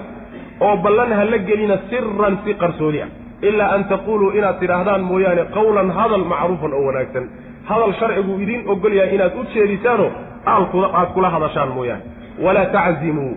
[0.61, 3.09] oo ballan ha la gelina siran si qarsoodi ah
[3.41, 7.25] ilaa an taquuluu inaad tidhaahdaan mooyaane qawlan hadal macruufan oo wanaagsan.
[7.69, 10.09] Hadal sharcigu idiin ogol yahay inaad u jeedisaanoo
[10.45, 12.03] aad kula hadashaan mooyaane.
[12.45, 13.33] Walaa taczimuu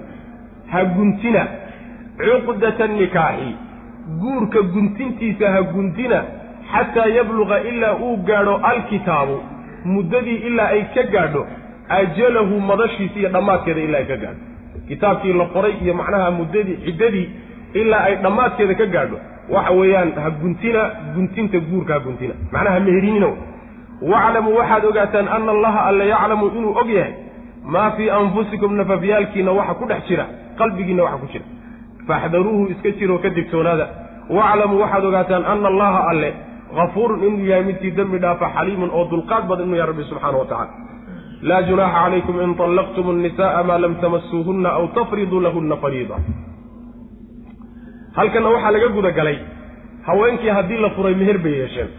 [0.72, 1.42] ha guntina
[2.18, 3.50] cuqdata nikaaxi.
[4.20, 6.22] Guurka guntintiisa ha guntina
[6.72, 9.36] xataa yabluqa ilaa uu gaadho alkitaabu.
[9.84, 11.46] Muddadii ilaa ay ka gaadho
[11.88, 14.42] ajalahu madashiisa iyo dhammaadkeeda ilaa ay ka gaadho.
[14.88, 17.28] Kitaabkii la qoray iyo macnaha muddadii ciddadii
[17.74, 19.18] ilaa ay dhammaadkeeda ka gaadho.
[19.50, 22.34] Waxa weeyaan ha guntina guntinta guurka ha guntina.
[22.52, 23.28] Macnaha meherinina
[24.02, 27.12] waclamuu waxaad ogaataan ana allaha alla yaclamu inuu og yahay
[27.64, 30.26] maa fii anfusikum nafafyaalkiina waxa ku dhex jira
[30.58, 31.44] qalbigiinna waxa ku jira
[32.07, 33.86] faxdaruuhu iska jiroo ka digtoonaada
[34.38, 36.30] waclamuu waxaad ogaataan ana allaha alle
[36.80, 40.45] hafuurun inuu yahay midkii dembi dhaafa xaliimun oo dulqaad badan inuu yahay rabbi subxaana wa
[40.51, 40.74] tacala
[41.49, 46.15] laa junaaxa calaykum in طallaqtum الnisaءa maa lam tamasuuhunna aw tafriduu lahuna fariida
[48.17, 49.38] halkanna waxaa laga guda galay
[50.07, 51.89] haweenkii haddii la furay meher bay yeesheen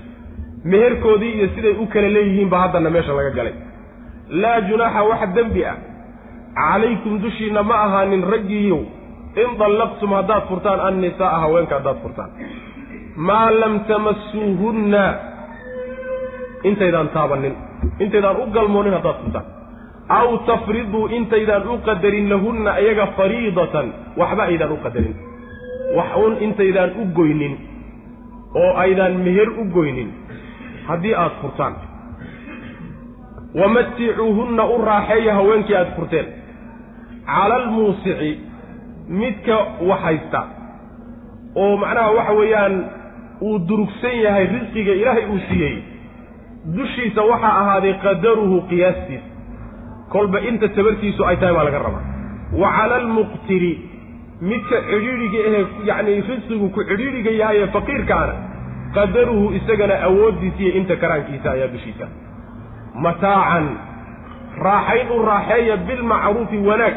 [0.65, 3.55] meherkoodii iyo siday u kala leeyihiin ba haddana meesha laga galay
[4.43, 5.77] laa junaaxa wax dembi ah
[6.55, 8.83] calaykum dushiinna ma ahaanin raggiiyow
[9.44, 12.30] in dallaqtum haddaad furtaan annisaa'a haweenka haddaad furtaan
[13.28, 15.04] maa lam tamasuuhunna
[16.70, 17.56] intaydaan taabanin
[18.04, 19.46] intaydaan u galmoonin haddaad furtaan
[20.20, 23.88] aw tafriduu intaydaan u qadarin lahunna iyaga fariidatan
[24.20, 25.16] waxba aydaan u qadarin
[25.98, 27.54] wax uun intaydaan u goynin
[28.62, 30.10] oo aydaan meher u goynin
[30.88, 31.74] haddii aad furtaan
[33.60, 36.26] wamaticuuhunna u raaxeeya haweenkii aad furteen
[37.26, 38.32] cala almuusici
[39.08, 39.58] midka
[39.90, 40.42] waxhaysta
[41.56, 42.76] oo macnaha waxa weeyaan
[43.42, 45.76] uu durugsan yahay risqiga ilaahay uu siiyey.
[46.76, 49.28] Dushiisa waxaa ahaaday qadaruhu qiyaastiisa
[50.14, 52.04] kolba inta tabartiisu ay tahay baa laga rabaa.
[52.62, 53.74] Wa cala almuqtiri
[54.42, 58.34] midka cidhiidhiga ahee yacni risqigu ku cidhiidhiga yahay ee faqiirkaana
[58.98, 62.06] qadaruhu isagana awooddiisa iyo inta karaankiisa ayaa dushiisa.
[63.06, 63.66] Mataacan
[64.68, 66.96] raaxayn u raaxeeya bilmacruufi wanaag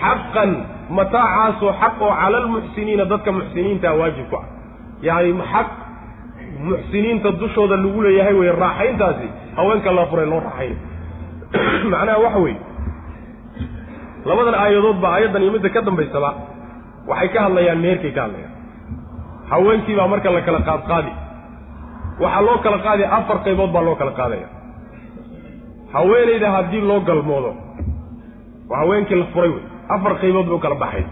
[0.00, 0.50] xaqan
[0.98, 4.46] mataacaasoo xaq oo cala almuxsiniina dadka muxsiniintaa waajib ku ah.
[5.02, 5.68] Yacni xaq
[6.68, 9.28] muxsiniinta dushooda lagu leeyahay weye raaxayntaasi.
[9.56, 10.76] Haweenka la furay loo raaxayn.
[11.92, 12.60] Macnaha waxa weeye.
[14.24, 16.30] Labadan aayadoodba aayaddan iyo midda ka dambaysaba
[17.08, 18.54] waxay ka hadlayaan meherkay ka hadlayaan.
[19.50, 21.12] Haweenkii baa marka la kala qaadqaadi.
[22.22, 24.48] Waxaa loo kala qaadaya afar qaybood baa loo kala qaadaya.
[25.92, 27.52] Haweenayda haddii loo galmoodo
[28.68, 31.04] waa haweenkii la furay wey afar qaybood bay u kala baxay.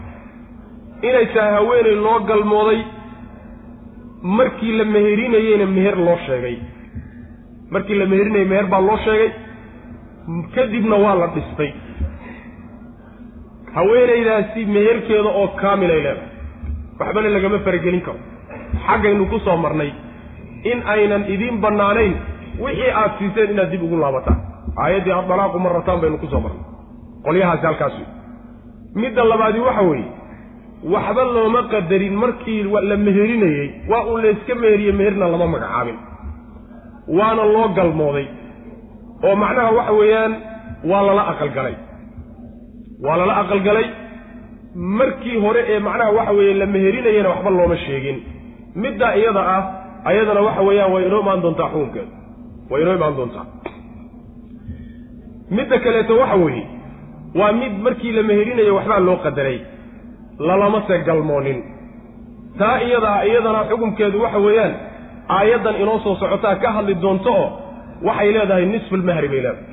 [1.07, 2.79] Inay tahay haweenay loo galmooday
[4.37, 6.55] markii la meherinayeyna meher loo sheegay.
[7.73, 9.29] Markii la meherinayey meher baa loo sheegay
[10.55, 11.71] kadibna waa la dhistay.
[13.75, 16.29] Haweenaydaasi meherkeeda oo kaamilay leedahay.
[16.99, 18.19] Waxbana lagama faragelin karo.
[18.87, 19.91] Xaggaynu ku soo marnay
[20.71, 22.13] in aynan idiin bannaanayn
[22.63, 24.37] wixii aad siiseen inaad dib ugu laabataan.
[24.83, 26.63] Aayaddii addalaaqu marataan baynu ku soo marnay.
[27.25, 28.07] Qolyahaasi halkaas wey
[28.95, 30.05] midda labaadi waxa weeye
[30.93, 35.97] waxba looma qadarin markii la meherinayey waa uu layska meheriye meherna lama magacaabin.
[37.17, 38.27] Waana loo galmooday.
[39.23, 40.33] Oo macnaha waxa weeyaan
[40.89, 41.75] waa lala aqalgalay.
[43.05, 43.85] Waa lala aqalgalay
[44.99, 48.17] markii hore ee macnaha waxa weeye la meherinayena waxba looma sheegin.
[48.81, 49.63] Middaa iyada ah
[50.09, 52.11] ayadana waxa weeyaan way inoo imaan doontaa xukunkeeda.
[52.69, 53.45] Way inoo imaan doontaa.
[55.55, 56.63] Midda kaleeto waxa weeye
[57.39, 59.57] waa mid markii la meherinayo waxbaa loo qadaray.
[60.47, 61.59] Lalamase galmoonin.
[62.59, 64.73] Taa iyada ah iyadana xukunkeedu waxa weeyaan
[65.37, 67.47] aayaddan inoo soo socotaa ka hadli doonto oo
[68.07, 69.65] waxay leedahay nisfulmahri bay leedahay.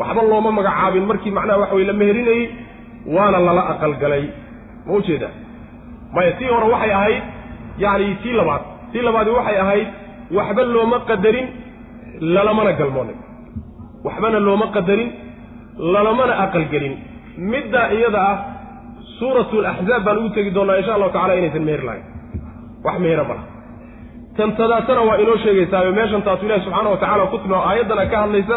[0.00, 2.44] Waxba looma magacaabin markii macnaha waxa weye la meherinayey
[3.16, 4.24] waana lala aqalgalay.
[4.86, 5.32] Ma u jeedaa
[6.14, 7.22] maya tii hore waxay ahayd
[7.82, 8.62] yacni tii labaad
[8.92, 9.88] tii labaadi waxay ahayd
[10.36, 11.46] waxba looma qadarin
[12.34, 13.18] lalamana galmoonin.
[14.06, 15.10] Waxbana looma qadarin
[15.78, 16.94] lalamana aqalgelin
[17.52, 18.36] middaa iyada ah
[19.18, 22.04] suuratu alaxzaab baan ugu tegi doonnaa insha allahu tacala inaysan meher lahayn.
[22.84, 23.46] Wax mehera ma laha.
[24.36, 28.16] Tan tadaatana waa inoo sheegaysaayo meeshan taasu ilahi subxaana wa tacala ku tilmaamo aayaddana ka
[28.24, 28.56] hadlaysa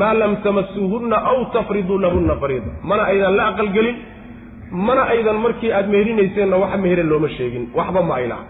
[0.00, 2.70] maa lam tamasuuhunna aw tafriduu lahunna fariida.
[2.90, 3.96] Mana aydan la aqalgelin
[4.86, 7.64] mana aydan markii aad meherinayseenna wax mehera looma sheegin.
[7.78, 8.44] Waxba ma ay laha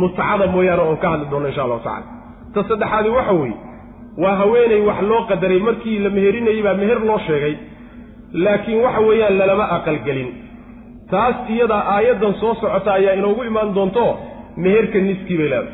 [0.00, 2.06] mutcada mooyaane oon ka hadli doonno insha allahu tacala
[2.54, 3.56] ta saddexaadi waxa weeye
[4.22, 5.58] waa haweeney wax loo qadaray.
[5.68, 7.54] Markii la meherinayey baa meher loo sheegay.
[8.44, 10.30] Laakiin waxa weeyaan lalama aqalgelin
[11.10, 14.04] taas iyadaa aayaddan soo socota ayaa inoogu imaan doonto
[14.64, 15.72] meherka niskii bay leedahay.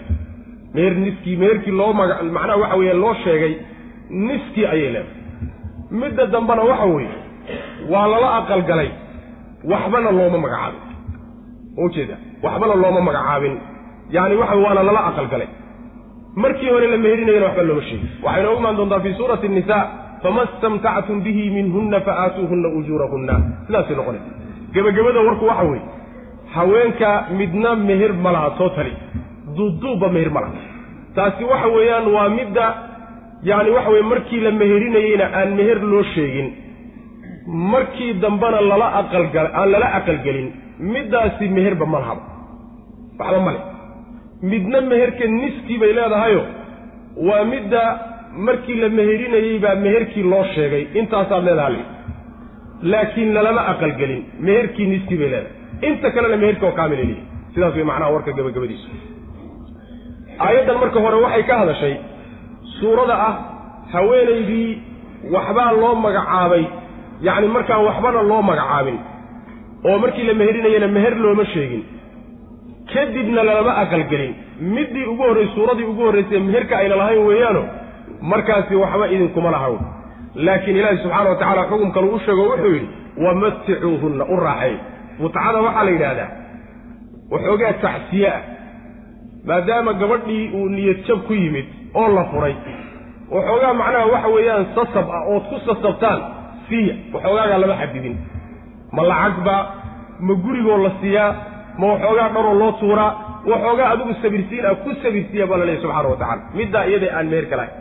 [0.75, 3.53] Meher niskii meherkii loo maga macnaha waxa weeye loo sheegay
[4.11, 5.17] niskii ayay leedahay.
[6.01, 7.15] Midda dambena waxa weeye
[7.93, 8.91] waa lala aqalgalay
[9.73, 10.83] waxbana looma magacaabin.
[11.85, 13.55] Ujeeda waxbana looma magacaabin.
[14.15, 15.49] Yacani waxa waana lala aqalgalay
[16.36, 19.78] markii hore la meherinayana waxba looma sheegin waxay inoogu imaan doontaa fii suurati nisa
[20.23, 23.35] fama istamtactum bihi minhunna fa aatuuhunna ujuurahunna.
[23.66, 24.31] Sidaasay noqonaysa.
[24.74, 25.82] Gebagabada warku waxa weeye
[26.55, 27.09] haweenka
[27.39, 28.93] midna meher ma laha tootali
[29.57, 30.52] duubduubba meher ma laha.
[31.15, 32.65] Taasi waxa weeyaan waa midda
[33.51, 36.48] yacni waxa weye markii la meherinayeyna aan meher loo sheegin
[37.73, 40.48] markii dambena lala aqalgal aan lala aqalgelin
[40.94, 42.23] middaasi meherba ma lahaba
[43.19, 43.61] waxba male
[44.43, 46.43] midna meherka niskii bay leedahayo
[47.29, 47.83] waa midda
[48.47, 50.87] markii la meherinayey baa meherkii loo sheegay.
[51.01, 51.83] Intaasaad leedaha li
[52.93, 55.53] laakiin lalama aqalgelin meherkii niskii bay leedahay.
[55.89, 57.17] Inta kalena meherka oo kaamil lihi
[57.55, 58.89] sidaas way macnaha warka gabagabadiisu
[60.47, 61.95] aayaddan marka hore waxay ka hadashay
[62.81, 63.35] suurada ah
[63.93, 64.69] haweenaydii
[65.35, 66.65] waxbaa loo magacaabay.
[67.27, 68.99] Yacni markaan waxbana loo magacaabin.
[69.89, 71.83] Oo markii la meherinayena meher looma sheegin
[72.93, 74.33] kadibna lalama aqalgelin
[74.75, 77.62] middii ugu horrey suuradii ugu horraysay meherka ayna lahayn weeyaano
[78.33, 79.75] markaasi waxba idinkuma lahaw.
[80.35, 82.89] Laakiin ilaahi subxaana wa tacaala xukumkan uu sheego wuxuu yidhi
[83.25, 84.75] wamaticuuhunna u raaxay
[85.21, 86.29] mutcada waxaa la yidhaahdaa
[87.33, 88.43] waxoogaa tacsiye ah
[89.49, 91.67] maadaama gabadhii uu niyad jab ku yimid
[92.01, 92.55] oo la furay
[93.35, 96.21] waxoogaa macnaha waxa weeyaan sasab ah ood ku sasabtaan
[96.69, 98.17] siiya waxoogaagaa lama xadidin.
[98.97, 99.57] Ma lacagba
[100.27, 101.31] ma gurigoo la siiyaa
[101.79, 103.11] ma waxoogaa dharoo loo tuuraa
[103.53, 107.27] waxoogaa adigu sabirsiin ah ku sabirsiiya baa la leeyahy subxana wa tacala middaa iyada aan
[107.33, 107.75] meherka lahayn.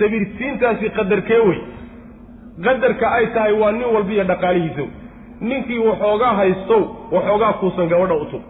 [0.00, 1.60] Sabirsiintaasi qadarkee wey.
[2.64, 4.88] Qadarka ay tahay waa nin walba iyo dhaqaalihiisow.
[5.40, 6.82] Ninkii waxoogaa haystow
[7.14, 8.42] waxoogaa kuusan gabadha u tug.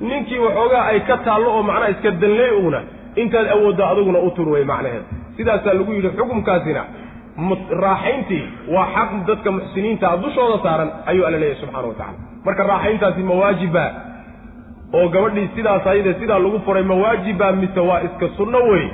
[0.00, 2.80] Ninkii waxoogaa ay ka taallo oo macnaha iska danley uuna
[3.22, 5.04] intaad awoodda adiguna u tur wey macnaheed
[5.36, 6.82] sidaasaa lagu yidhi xukumkaasina
[7.84, 8.44] raaxayntii
[8.74, 13.84] waa xaq dadka muxsiniintaa dushooda saaran ayuu alla leeyahy subxana wa tacala marka raaxayntaasi mawaajiba
[14.92, 18.84] oo gabadhii sidaas ayade sidaa lagu furay mawaajiba mise waa iska sunno wey?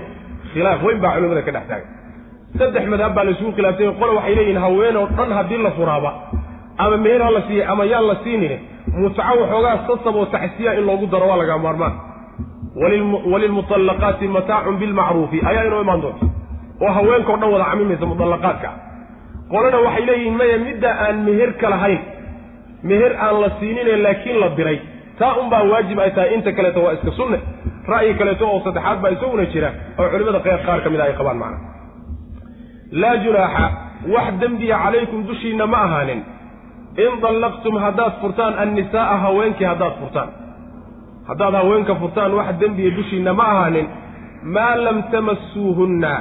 [0.52, 1.88] Khilaaf weyn baa culimada ka dhex taagan.
[2.58, 6.10] Saddex madhab baa laysugu khilaafsay qole waxay leeyihiin haween oo dhan haddii la furaaba.
[6.78, 8.54] Ama meher ha la siiyey ama yaan la siinin
[9.00, 11.94] mutco waxoogaa sasab oo taxsiya in loogu daro waa lagaa maarmaan.
[13.32, 16.26] Walilmuطallaqaati mataacun bilmacruufi ayaa inoo imaan doonta.
[16.80, 18.70] Oo haweenkao dhan wada camimaysa mudallaqaadka
[19.52, 22.00] qolena waxay leeyihiin maya midda aan meherka lahayn
[22.90, 24.78] meher aan la siinine laakiin la diray
[25.18, 27.38] taa unbaa waajib ay tahay inta kaleeto waa iska sunne.
[27.92, 29.70] Ra'yi kaleeto oo saddexaad baa isaguna jira
[30.00, 31.58] oo culimada qeyr qaar ka mid a ay qabaan macna.
[33.02, 33.64] Laa junaaxa
[34.14, 36.20] wax dembiya calaykum dushiinna ma ahaanin.
[37.04, 40.28] In dallaqtum haddaad furtaan annisaa'a haweenkii haddaad furtaan.
[41.28, 43.86] Haddaad haweenka furtaan wax dembiya dushiinna ma ahaanin.
[44.54, 46.12] Maa lam tamassuuhunna.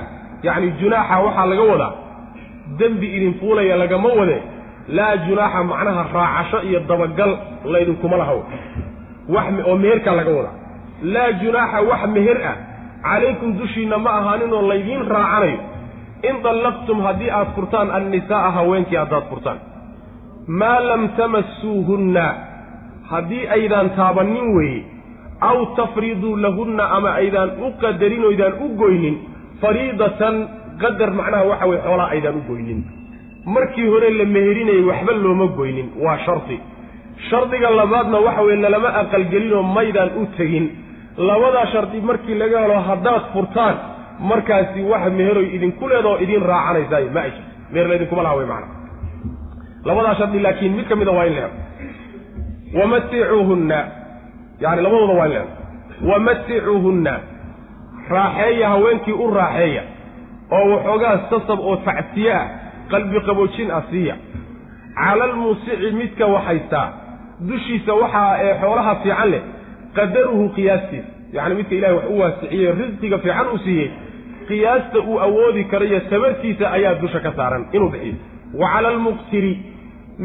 [0.45, 1.93] Yacni junaaxa waxaa laga wadaa.
[2.79, 4.37] Dembi idin fuulaya lagama wade
[4.87, 8.39] laa junaaxa macnaha raacasho iyo dabagal laydinkuma lahaw.
[9.29, 10.55] Wax oo meherkaa laga wadaa
[11.03, 12.55] laa junaaxa wax meher ah.
[13.01, 15.59] Calaykum dushiinna ma ahaaninoo laydiin raacanayo.
[16.29, 19.59] In dallaqtum haddii aad furtaan annisaa'a haweenkii haddaad furtaan.
[20.47, 22.25] Maa lam tamassuuhunna.
[23.11, 24.83] Haddii aydaan taabannin weeye
[25.41, 29.15] aw tafriduu lahunna ama aydaan u qadarin oydaan u goynin
[29.61, 30.35] fariidatan
[30.81, 32.79] qadar macnaha waxa weye xoolaa aydaan u goynin
[33.45, 36.59] markii hore la meherinayay waxba looma goynin waa shardi.
[37.29, 40.69] Shardiga labaadna waxa weye lalama aqalgelinoo maydaan u tegin.
[41.17, 43.75] Labadaa shardi markii laga helo haddaad furtaan
[44.19, 48.67] markaasi wax meheroy idinku leedoo idiin raacanaysaay ma ay jirto meher laydinkuma laha wey macana
[49.85, 51.53] labadaa shardi laakiin mid ka mida waa in la helo.
[52.79, 53.85] Wamaticuuhunna
[54.59, 55.51] yani labadooda waa in la helo.
[56.13, 57.19] Wamaticuuhunna
[58.09, 59.83] raaxeeya haweenkii u raaxeeya
[60.51, 62.47] oo waxoogaa sasab oo tacsiye ah
[62.93, 64.15] qalbi qaboojin ah siiya.
[65.01, 66.87] Cala almuusici midka waxaystaa
[67.49, 69.41] dushiisa waxaa ee xoolaha fiican leh
[69.97, 73.89] qadaruhu qiyaastiisa yacni midka ilahay wax u waasiciyey risqiga fiican uu siiyey
[74.49, 78.15] qiyaasta uu awoodi karayo tabartiisa ayaa dusha ka saaran inuu bixiyo.
[78.59, 79.53] Wa cala almuqtiri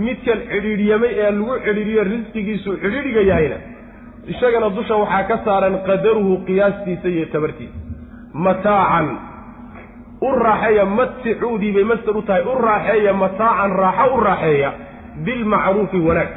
[0.06, 3.58] midkan cidhiidhyamay ee lagu cidhiidhiyo risqigiisu cidhiidhiga yahayna
[4.32, 7.76] isagana dusha waxaa ka saaran qadaruhu qiyaastiisa iyo tabartiisa
[8.46, 9.06] mataacan
[10.20, 14.70] u raaxeeya maticuudii bay mastar u tahay u raaxeeya mataacan raaxo u raaxeeya
[15.24, 16.32] bilmacruufi wanaag.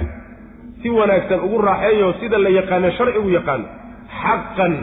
[0.81, 3.65] Si wanaagsan ugu raaxeeyo sida la yaqaano sharcigu yaqaano
[4.21, 4.73] xaqan.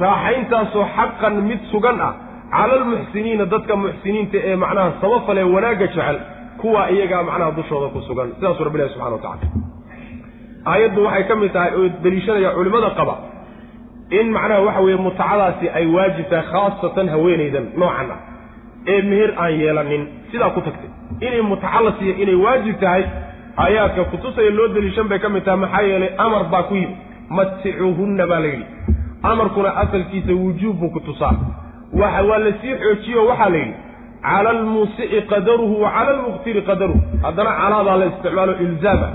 [0.00, 2.14] Raaxayntaasoo xaqan mid sugan ah.
[2.50, 6.18] Cala almuxsiniina dadka muxsiniinta ee macnaha sabafale wanaagga jecel
[6.60, 8.28] kuwa iyagaa macnaha dushooda ku sugan.
[8.36, 9.68] Sidaasuu rabbi ilahi subxana wa tacala
[10.72, 13.14] aayaddu waxay ka mid tahay oo deliishanaya culimmada qaba
[14.10, 18.20] in macnaha waxa weeye mutacadaasi ay waajib tahay khaasatan haweenaydan noocan ah
[18.92, 20.02] ee meher aan yeelanin.
[20.32, 20.90] Sidaa ku tagtay.
[21.20, 23.04] Inay mutaca la siiya inay waajib tahay
[23.64, 26.96] aayaadka kutusaya loo deliishan bay ka mid tahay maxaa yeelay amar baa ku yimi
[27.36, 28.66] maticuuhunna baa la yidhi.
[29.22, 31.34] Amarkuna asalkiisa wujuub buu ku tusaa.
[32.00, 33.74] Waxa waa la sii xoojiyo waxaa la yidhi
[34.22, 37.00] cala almuusici qadaruhu wa cala almuqtiri qadaruhu.
[37.22, 39.08] Haddana calaadaa la isticmaalo ilzaama.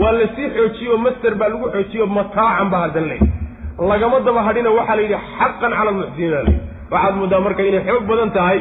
[0.00, 3.37] Waa la sii xoojiyo master baa lagu xoojiyo mataacan baa haddana layidhi
[3.78, 6.60] lagama daba hadhina waxaa la yidhi xaqan cala almuxsiniina layidhi
[6.92, 8.58] waxaad moodaa marka inay xoog badan tahay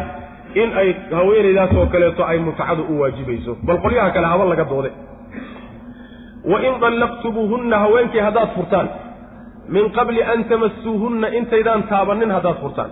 [0.62, 0.90] in ay
[1.20, 3.52] haweenaydaas oo kaleeto ay mutacadu u waajibayso.
[3.68, 4.92] Bal qolyaha kale haba laga doode
[6.52, 8.88] wa in dallaqtumuuhunna haweenkii haddaad furtaan.
[9.76, 12.92] Min qabli an tamasuuhunna intaydaan taabannin haddaad furtaan.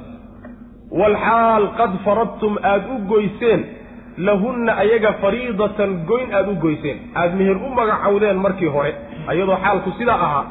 [0.99, 3.61] Waalxaal qad faradtum aada u goyseen.
[4.27, 6.97] Lahunna ayaga fariidatan goyn aada u goyseen.
[7.15, 8.91] Aada meher u magacowdeen markii hore
[9.31, 10.45] ayadoo xaalku sidaa ahaa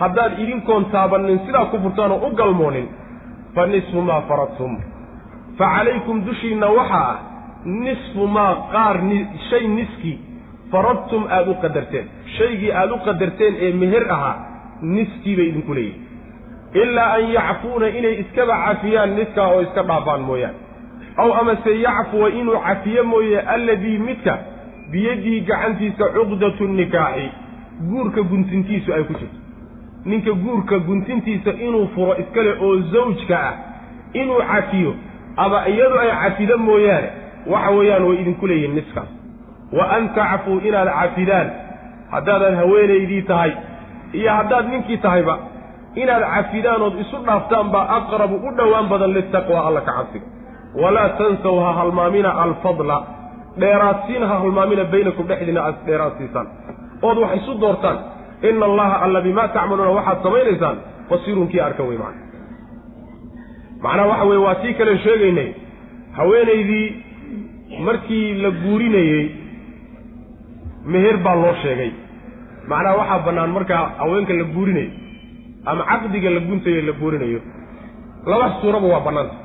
[0.00, 2.88] haddaad idinkoon taabannin sidaa ku furtaan oo u galmoonin
[3.54, 4.76] fa nisfu maa faradtum.
[5.58, 7.18] Fa calaykum dushiinna waxaa ah
[7.84, 8.96] nisfu maa qaar
[9.50, 10.18] shay niskii
[10.72, 12.06] faradtum aada u qadarteen.
[12.38, 14.36] Shaygii aada u qadarteen ee meher ahaa
[14.82, 16.04] niskii bay idinku leeyihiin
[16.82, 20.58] ilaa an yacfuuna inay iskaba cafiyaan niskaa oo iska dhaafaan mooyaane.
[21.16, 24.38] Aw amase yacfuwa inuu cafiyo mooye alladii midka
[24.92, 27.28] biyadihi gacantiisa cuqdatu nikaaxi.
[27.88, 29.45] Guurka guntintiisu ay ku jirto
[30.10, 33.54] ninka guurka guntintiisa inuu furo iskale oo zawjka ah
[34.20, 34.92] inuu cafiyo
[35.44, 37.08] ama iyadu ay cafido mooyaane
[37.52, 39.10] waxa weeyaan way idinku leeyihiin niskaas
[39.78, 41.48] wa an tacfuu inaad cafidaan
[42.14, 43.52] haddaadan haweenaydii tahay
[44.12, 45.34] iyo haddaad ninkii tahayba
[46.02, 50.26] inaad cafidaan ood isu dhaaftaan baa aqrabu u dhowaan badan litaqwa alla ka cabsiga.
[50.82, 52.96] Walaa tansaw ha halmaamina alfadla
[53.60, 56.46] dheeraadsiin ha halmaamina baynakum dhexdiina aad dheeraadsiisaan.
[57.06, 57.98] Ood wax isu doortaan
[58.50, 60.76] ina allaha alla bimaa tacmaluuna waxaad samaynaysaan
[61.10, 62.22] basiirun kii arka wey macana
[63.84, 65.48] macnaha waxa weye waa tii kale sheegaynay
[66.18, 66.86] haweenaydii
[67.86, 69.24] markii la guurinayey
[70.92, 71.90] meher baa loo sheegay
[72.70, 74.90] macnaha waxaa bannaan markaa haweenka la guurinayo
[75.70, 77.40] ama caqdiga la guntayo la guurinayo
[78.30, 79.36] laba suuraba waa bannaanta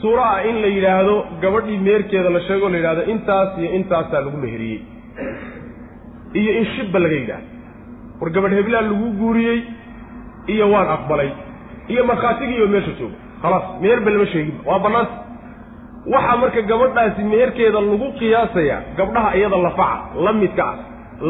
[0.00, 4.38] suuro ah in la yidhaahdo gabadhii meherkeeda la sheego la yidhahdo intaas iyo intaasaa lagu
[4.44, 4.80] meheriyey
[6.40, 7.48] iyo in shibba laga yidhaahdo
[8.20, 9.58] war gabadh heblaan lagu guuriyey
[10.54, 11.30] iyo waan aqbalay
[11.92, 14.56] iyo markhaatigiiyo meesha jooga khalaas meherba lama sheegin.
[14.68, 15.14] Waa bannaanta
[16.14, 20.76] waxaa marka gabadhaasi meherkeeda lagu qiyaasayaa gabdhaha iyada lafaca la midka ah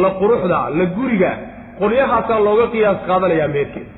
[0.02, 1.30] la quruxda la guriga
[1.80, 3.90] qolyahaasaa looga qiyaas qaadanayaa meherkeeda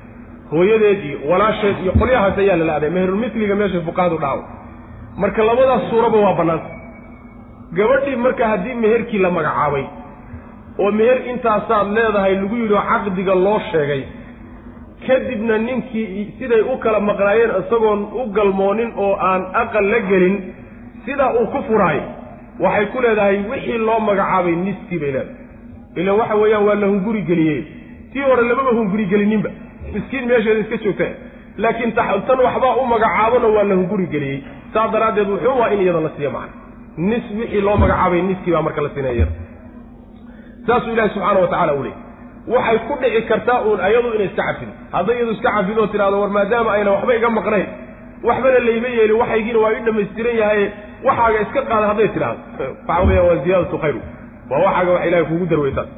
[0.53, 4.41] hooyadeed iyo walaasheed iyo qolyahaas ayaa lala aday meherulmitliga meesha fuqahadu dhahaw
[5.23, 6.69] marka labadaas suuraba waa bannaanta
[7.79, 9.85] gabadhii marka haddii meherkii la magacaabay
[10.79, 14.03] oo meher intaasaad leedahay lagu yidhi caqdiga loo sheegay.
[15.07, 20.37] Kadibna ninkii siday u kala maqnaayeen isagoon u galmoonin oo aan aqal la gelin
[21.05, 22.01] sidaa uu ku furaay
[22.65, 25.35] waxay ku leedahay wixii loo magacaabay niskii bay leedahay.
[25.97, 27.61] Ilan waxa weeyaan waa la hunguri geliyey.
[28.13, 29.51] Tii hore lamaba hunguri gelininba.
[29.95, 31.07] Miskiin meesheeda iska joogta
[31.63, 34.39] laakiin tan waxbaa u magacaabona waa la hunguri geliyey.
[34.73, 36.55] Saas daraaddeed wuxuu waa in iyada la siiya macna.
[36.97, 39.33] Nis wixii loo magacaabay niskii baa marka la siinaya iyada
[40.67, 41.99] saasuu ilahi subxaana wa tacala u leeyy
[42.55, 46.21] waxay ku dhici kartaa uun ayadu inay iska cafido hadday iyadu iska cafido oo tidhahdo
[46.21, 47.67] war maadaama ayna waxba iga maqnayn
[48.23, 50.71] waxbana layma yeelin waxaygiina waa i dhammaystiran yahay
[51.05, 52.41] waxaaga iska qaada hadday tidhahdo
[52.89, 53.97] waxa weeyaan waa ziyaadatu khayr
[54.51, 55.89] waa waxaaga wax ilahay kugu darweytaan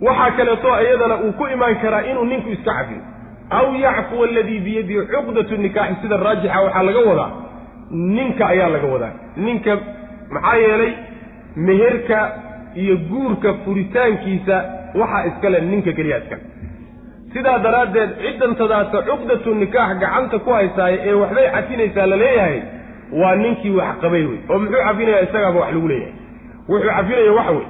[0.00, 3.02] waxaa kaleeto iyadana uu ku imaan karaa inuu ninku iska cafiyo
[3.50, 7.32] aw yacfuwa aladii biyadihi cuqdatu nikaaxi sida raajixa waxaa laga wadaa
[7.92, 9.12] ninka ayaa laga wadaa.
[9.36, 9.78] Ninka
[10.30, 10.92] maxaa yeelay
[11.56, 12.32] meherka
[12.74, 14.56] iyo guurka furitaankiisa
[15.00, 16.42] waxaa iskale ninka keliya iskale
[17.32, 22.60] sidaa daraaddeed ciddantadaasa cuqdatu nikaax gacanta ku haysaaye ee waxbay cafinaysaa la leeyahay
[23.20, 24.38] waa ninkii wax qabay wey.
[24.50, 26.14] Oo muxuu cafinayaa isagaaba wax lagu leeyahay?
[26.68, 27.66] Wuxuu cafinaya waxa wey.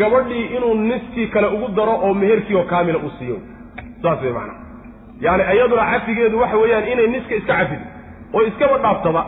[0.00, 3.38] Gabadhii inuu niskii kale ugu daro oo meherkii oo kaamila u siiyo.
[4.02, 4.58] Saas wey macnaa
[5.20, 7.82] yacni iyaduna cafigeedu waxa weeyaan inay niska iska cafido
[8.34, 9.22] oo iskaba dhaaftaba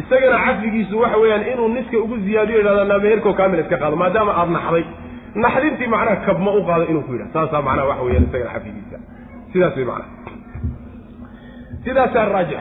[0.00, 4.32] isagana cafigiisu waxa weeyaan inuu niska ugu ziyaadiyo yidhahda naa meherkoo kaamila iska qaado maadaama
[4.40, 4.84] aada naxday.
[5.44, 8.98] Naxdintii macnaha kabma u qaado inuu ku yidhah saasaa macnaha waxa weyaan isagana cafigiisa
[9.52, 10.10] sidaas wey macnaha.
[11.84, 12.60] Sidaasaa raajix.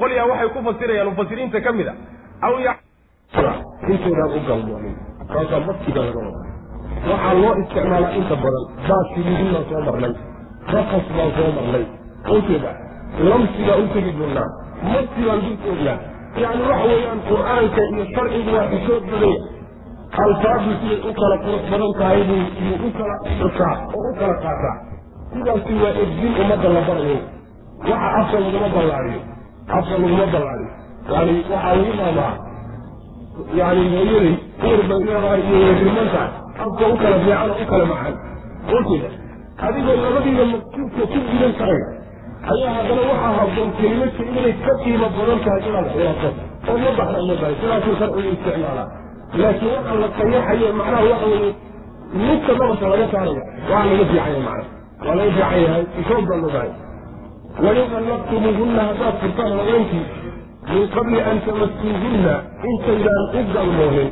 [0.00, 1.94] Qolyaa waxay ku fasirayaan mufasiriinta ka mid a
[2.46, 2.52] aw
[3.92, 4.94] intaydaan u galmoonin.
[5.32, 6.20] Kaasaa maskiga laga
[7.10, 8.64] waxaa loo isticmaalaa inta badan.
[8.88, 10.12] Baasiligin baan soo marnay.
[10.74, 11.84] Rafas baan soo marnay.
[12.36, 12.70] Ujeeda
[13.28, 14.48] lamsigaa u tegi doonaa.
[14.92, 15.98] Baan dul joognaa
[16.42, 19.38] yani waxa weeyaan qur'aanka iyo sharcigu waa xishood badaya
[20.24, 24.34] alfaadu siday u kala qurux badan tahay buu yuu u kala xusaa oo u kala
[24.44, 24.76] qaataa.
[25.32, 27.18] Sidaasi waa edbin ummadda la barayo
[27.90, 29.20] waxa afka laguma ballaariyo
[29.78, 30.70] afka laguma ballaariyo
[31.14, 32.32] yani waxaa lagu maamaa
[33.60, 34.34] yani hooyaday
[34.68, 35.18] uur bay iyo
[35.66, 36.30] weedrimantahay
[36.64, 38.14] afka u kala fiican oo u kala macaan.
[38.76, 39.08] Ojeeda
[39.66, 41.80] adigoo labadiiba maqsuudka ku gudan karay
[42.52, 46.28] ayaa haddana waxaa habboon kelimad inay ka qiimo badan tahay inaad xulato
[46.70, 48.86] oo ma baxda uma bahay sidaasuu sharcigu isticmaalaa.
[49.42, 51.50] Laakiin waxaa la qayaxayo macnaha waxa weeye
[52.26, 54.64] midka nabarka laga saaraya waa laga fiicanya macna
[55.06, 56.70] waa laga fiican yahay ishood baa logahay
[57.64, 57.78] wain
[58.88, 60.04] haddaad furtaan haweenkii
[60.70, 62.34] min qabli an tamasuuhunna
[62.70, 64.10] intaydaan u galmoonin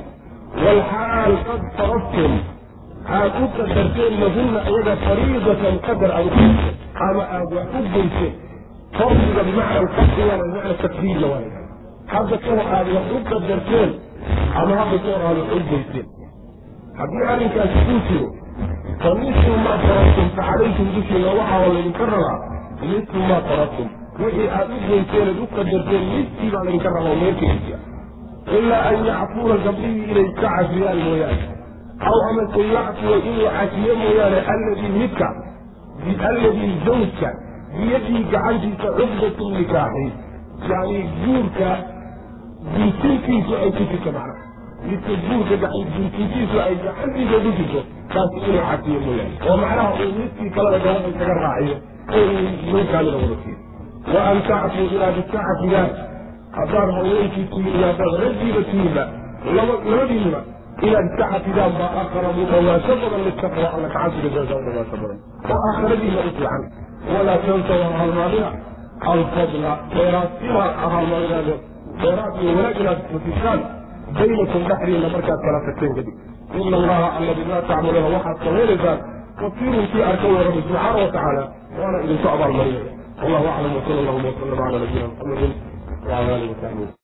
[0.65, 2.33] walxaal qad faraftum
[3.09, 6.49] aad u qadarteen lahunna iyaga fariidatan qadar aad u
[7.07, 8.35] ama aad wax u geyseen
[8.97, 11.43] fardiga bimacna alqasdi waa bimacna takdiirna waa
[12.13, 13.91] hadda kahor aad wax u qadarteen
[14.61, 16.07] ama hadda kahor aad wax u geyseen
[16.99, 18.29] haddii arrinkaasi uu jiro
[19.03, 19.15] fa
[19.67, 20.53] maa taraktum fa
[20.95, 22.39] dushiina waxaa laydinka rabaa.
[22.89, 27.77] Nisfu maa taraktum wixii aad u geyseen aad u qadarteen niskii baa laydinka rabaa meelkiisa
[28.59, 31.54] ilaa an yacfuuna gabdhihii inay ka cafiyaan mooyaane
[32.01, 35.29] aw amase yacfuwa inuu cafiyo mooyaane alladii midka
[36.29, 37.29] alladii zawjka
[37.79, 40.13] biyadii gacantiisa cugdatu nikaaxi
[40.71, 41.71] yani guurka
[42.75, 44.35] guntintiisu ay ku jirto macna
[44.89, 47.81] midka guurka guntintiisu ay gacantiisa ku jirto
[48.13, 51.77] kaasi inuu cafiyo mooyaane oo macnaha uu midkii kalena gabadha isaga raaciyo
[52.15, 53.59] oo uu lowkaamida wada siiyo
[54.15, 55.91] wa an tacfuu inaad iska cafidaan
[56.57, 59.05] haddaad haweenkii tihiin iyo haddaad raggiiba tihiinba
[59.91, 60.41] labadiinaba
[60.88, 65.18] inaad iska cafidaan baa aqrabu dhawaansho badan litaqwa alla kacabsiga jeesa u dhawaansho badan
[65.54, 66.64] oo aakhiradiina u fiican
[67.14, 68.50] walaa tansaw halmaamina
[69.14, 71.56] alfadla dheeraad inaad halmaaminaado
[72.02, 73.60] dheeraad iyo wanaag inaad fasisaan
[74.20, 76.16] baynakum dhexdiina markaad kala tagteen kadib
[76.68, 79.00] ina allaha alla bimaa tacmaluuna waxaad samaynaysaan
[79.42, 81.44] kasiirun kii arka wey rabbi subxaana wa tacaala
[81.80, 82.94] waana idinku abaalmarinaya
[83.24, 85.54] wallahu aclam wasala allahuma wasalam cala nabiyina muxamedin
[86.10, 86.88] وعلى اله وصحبه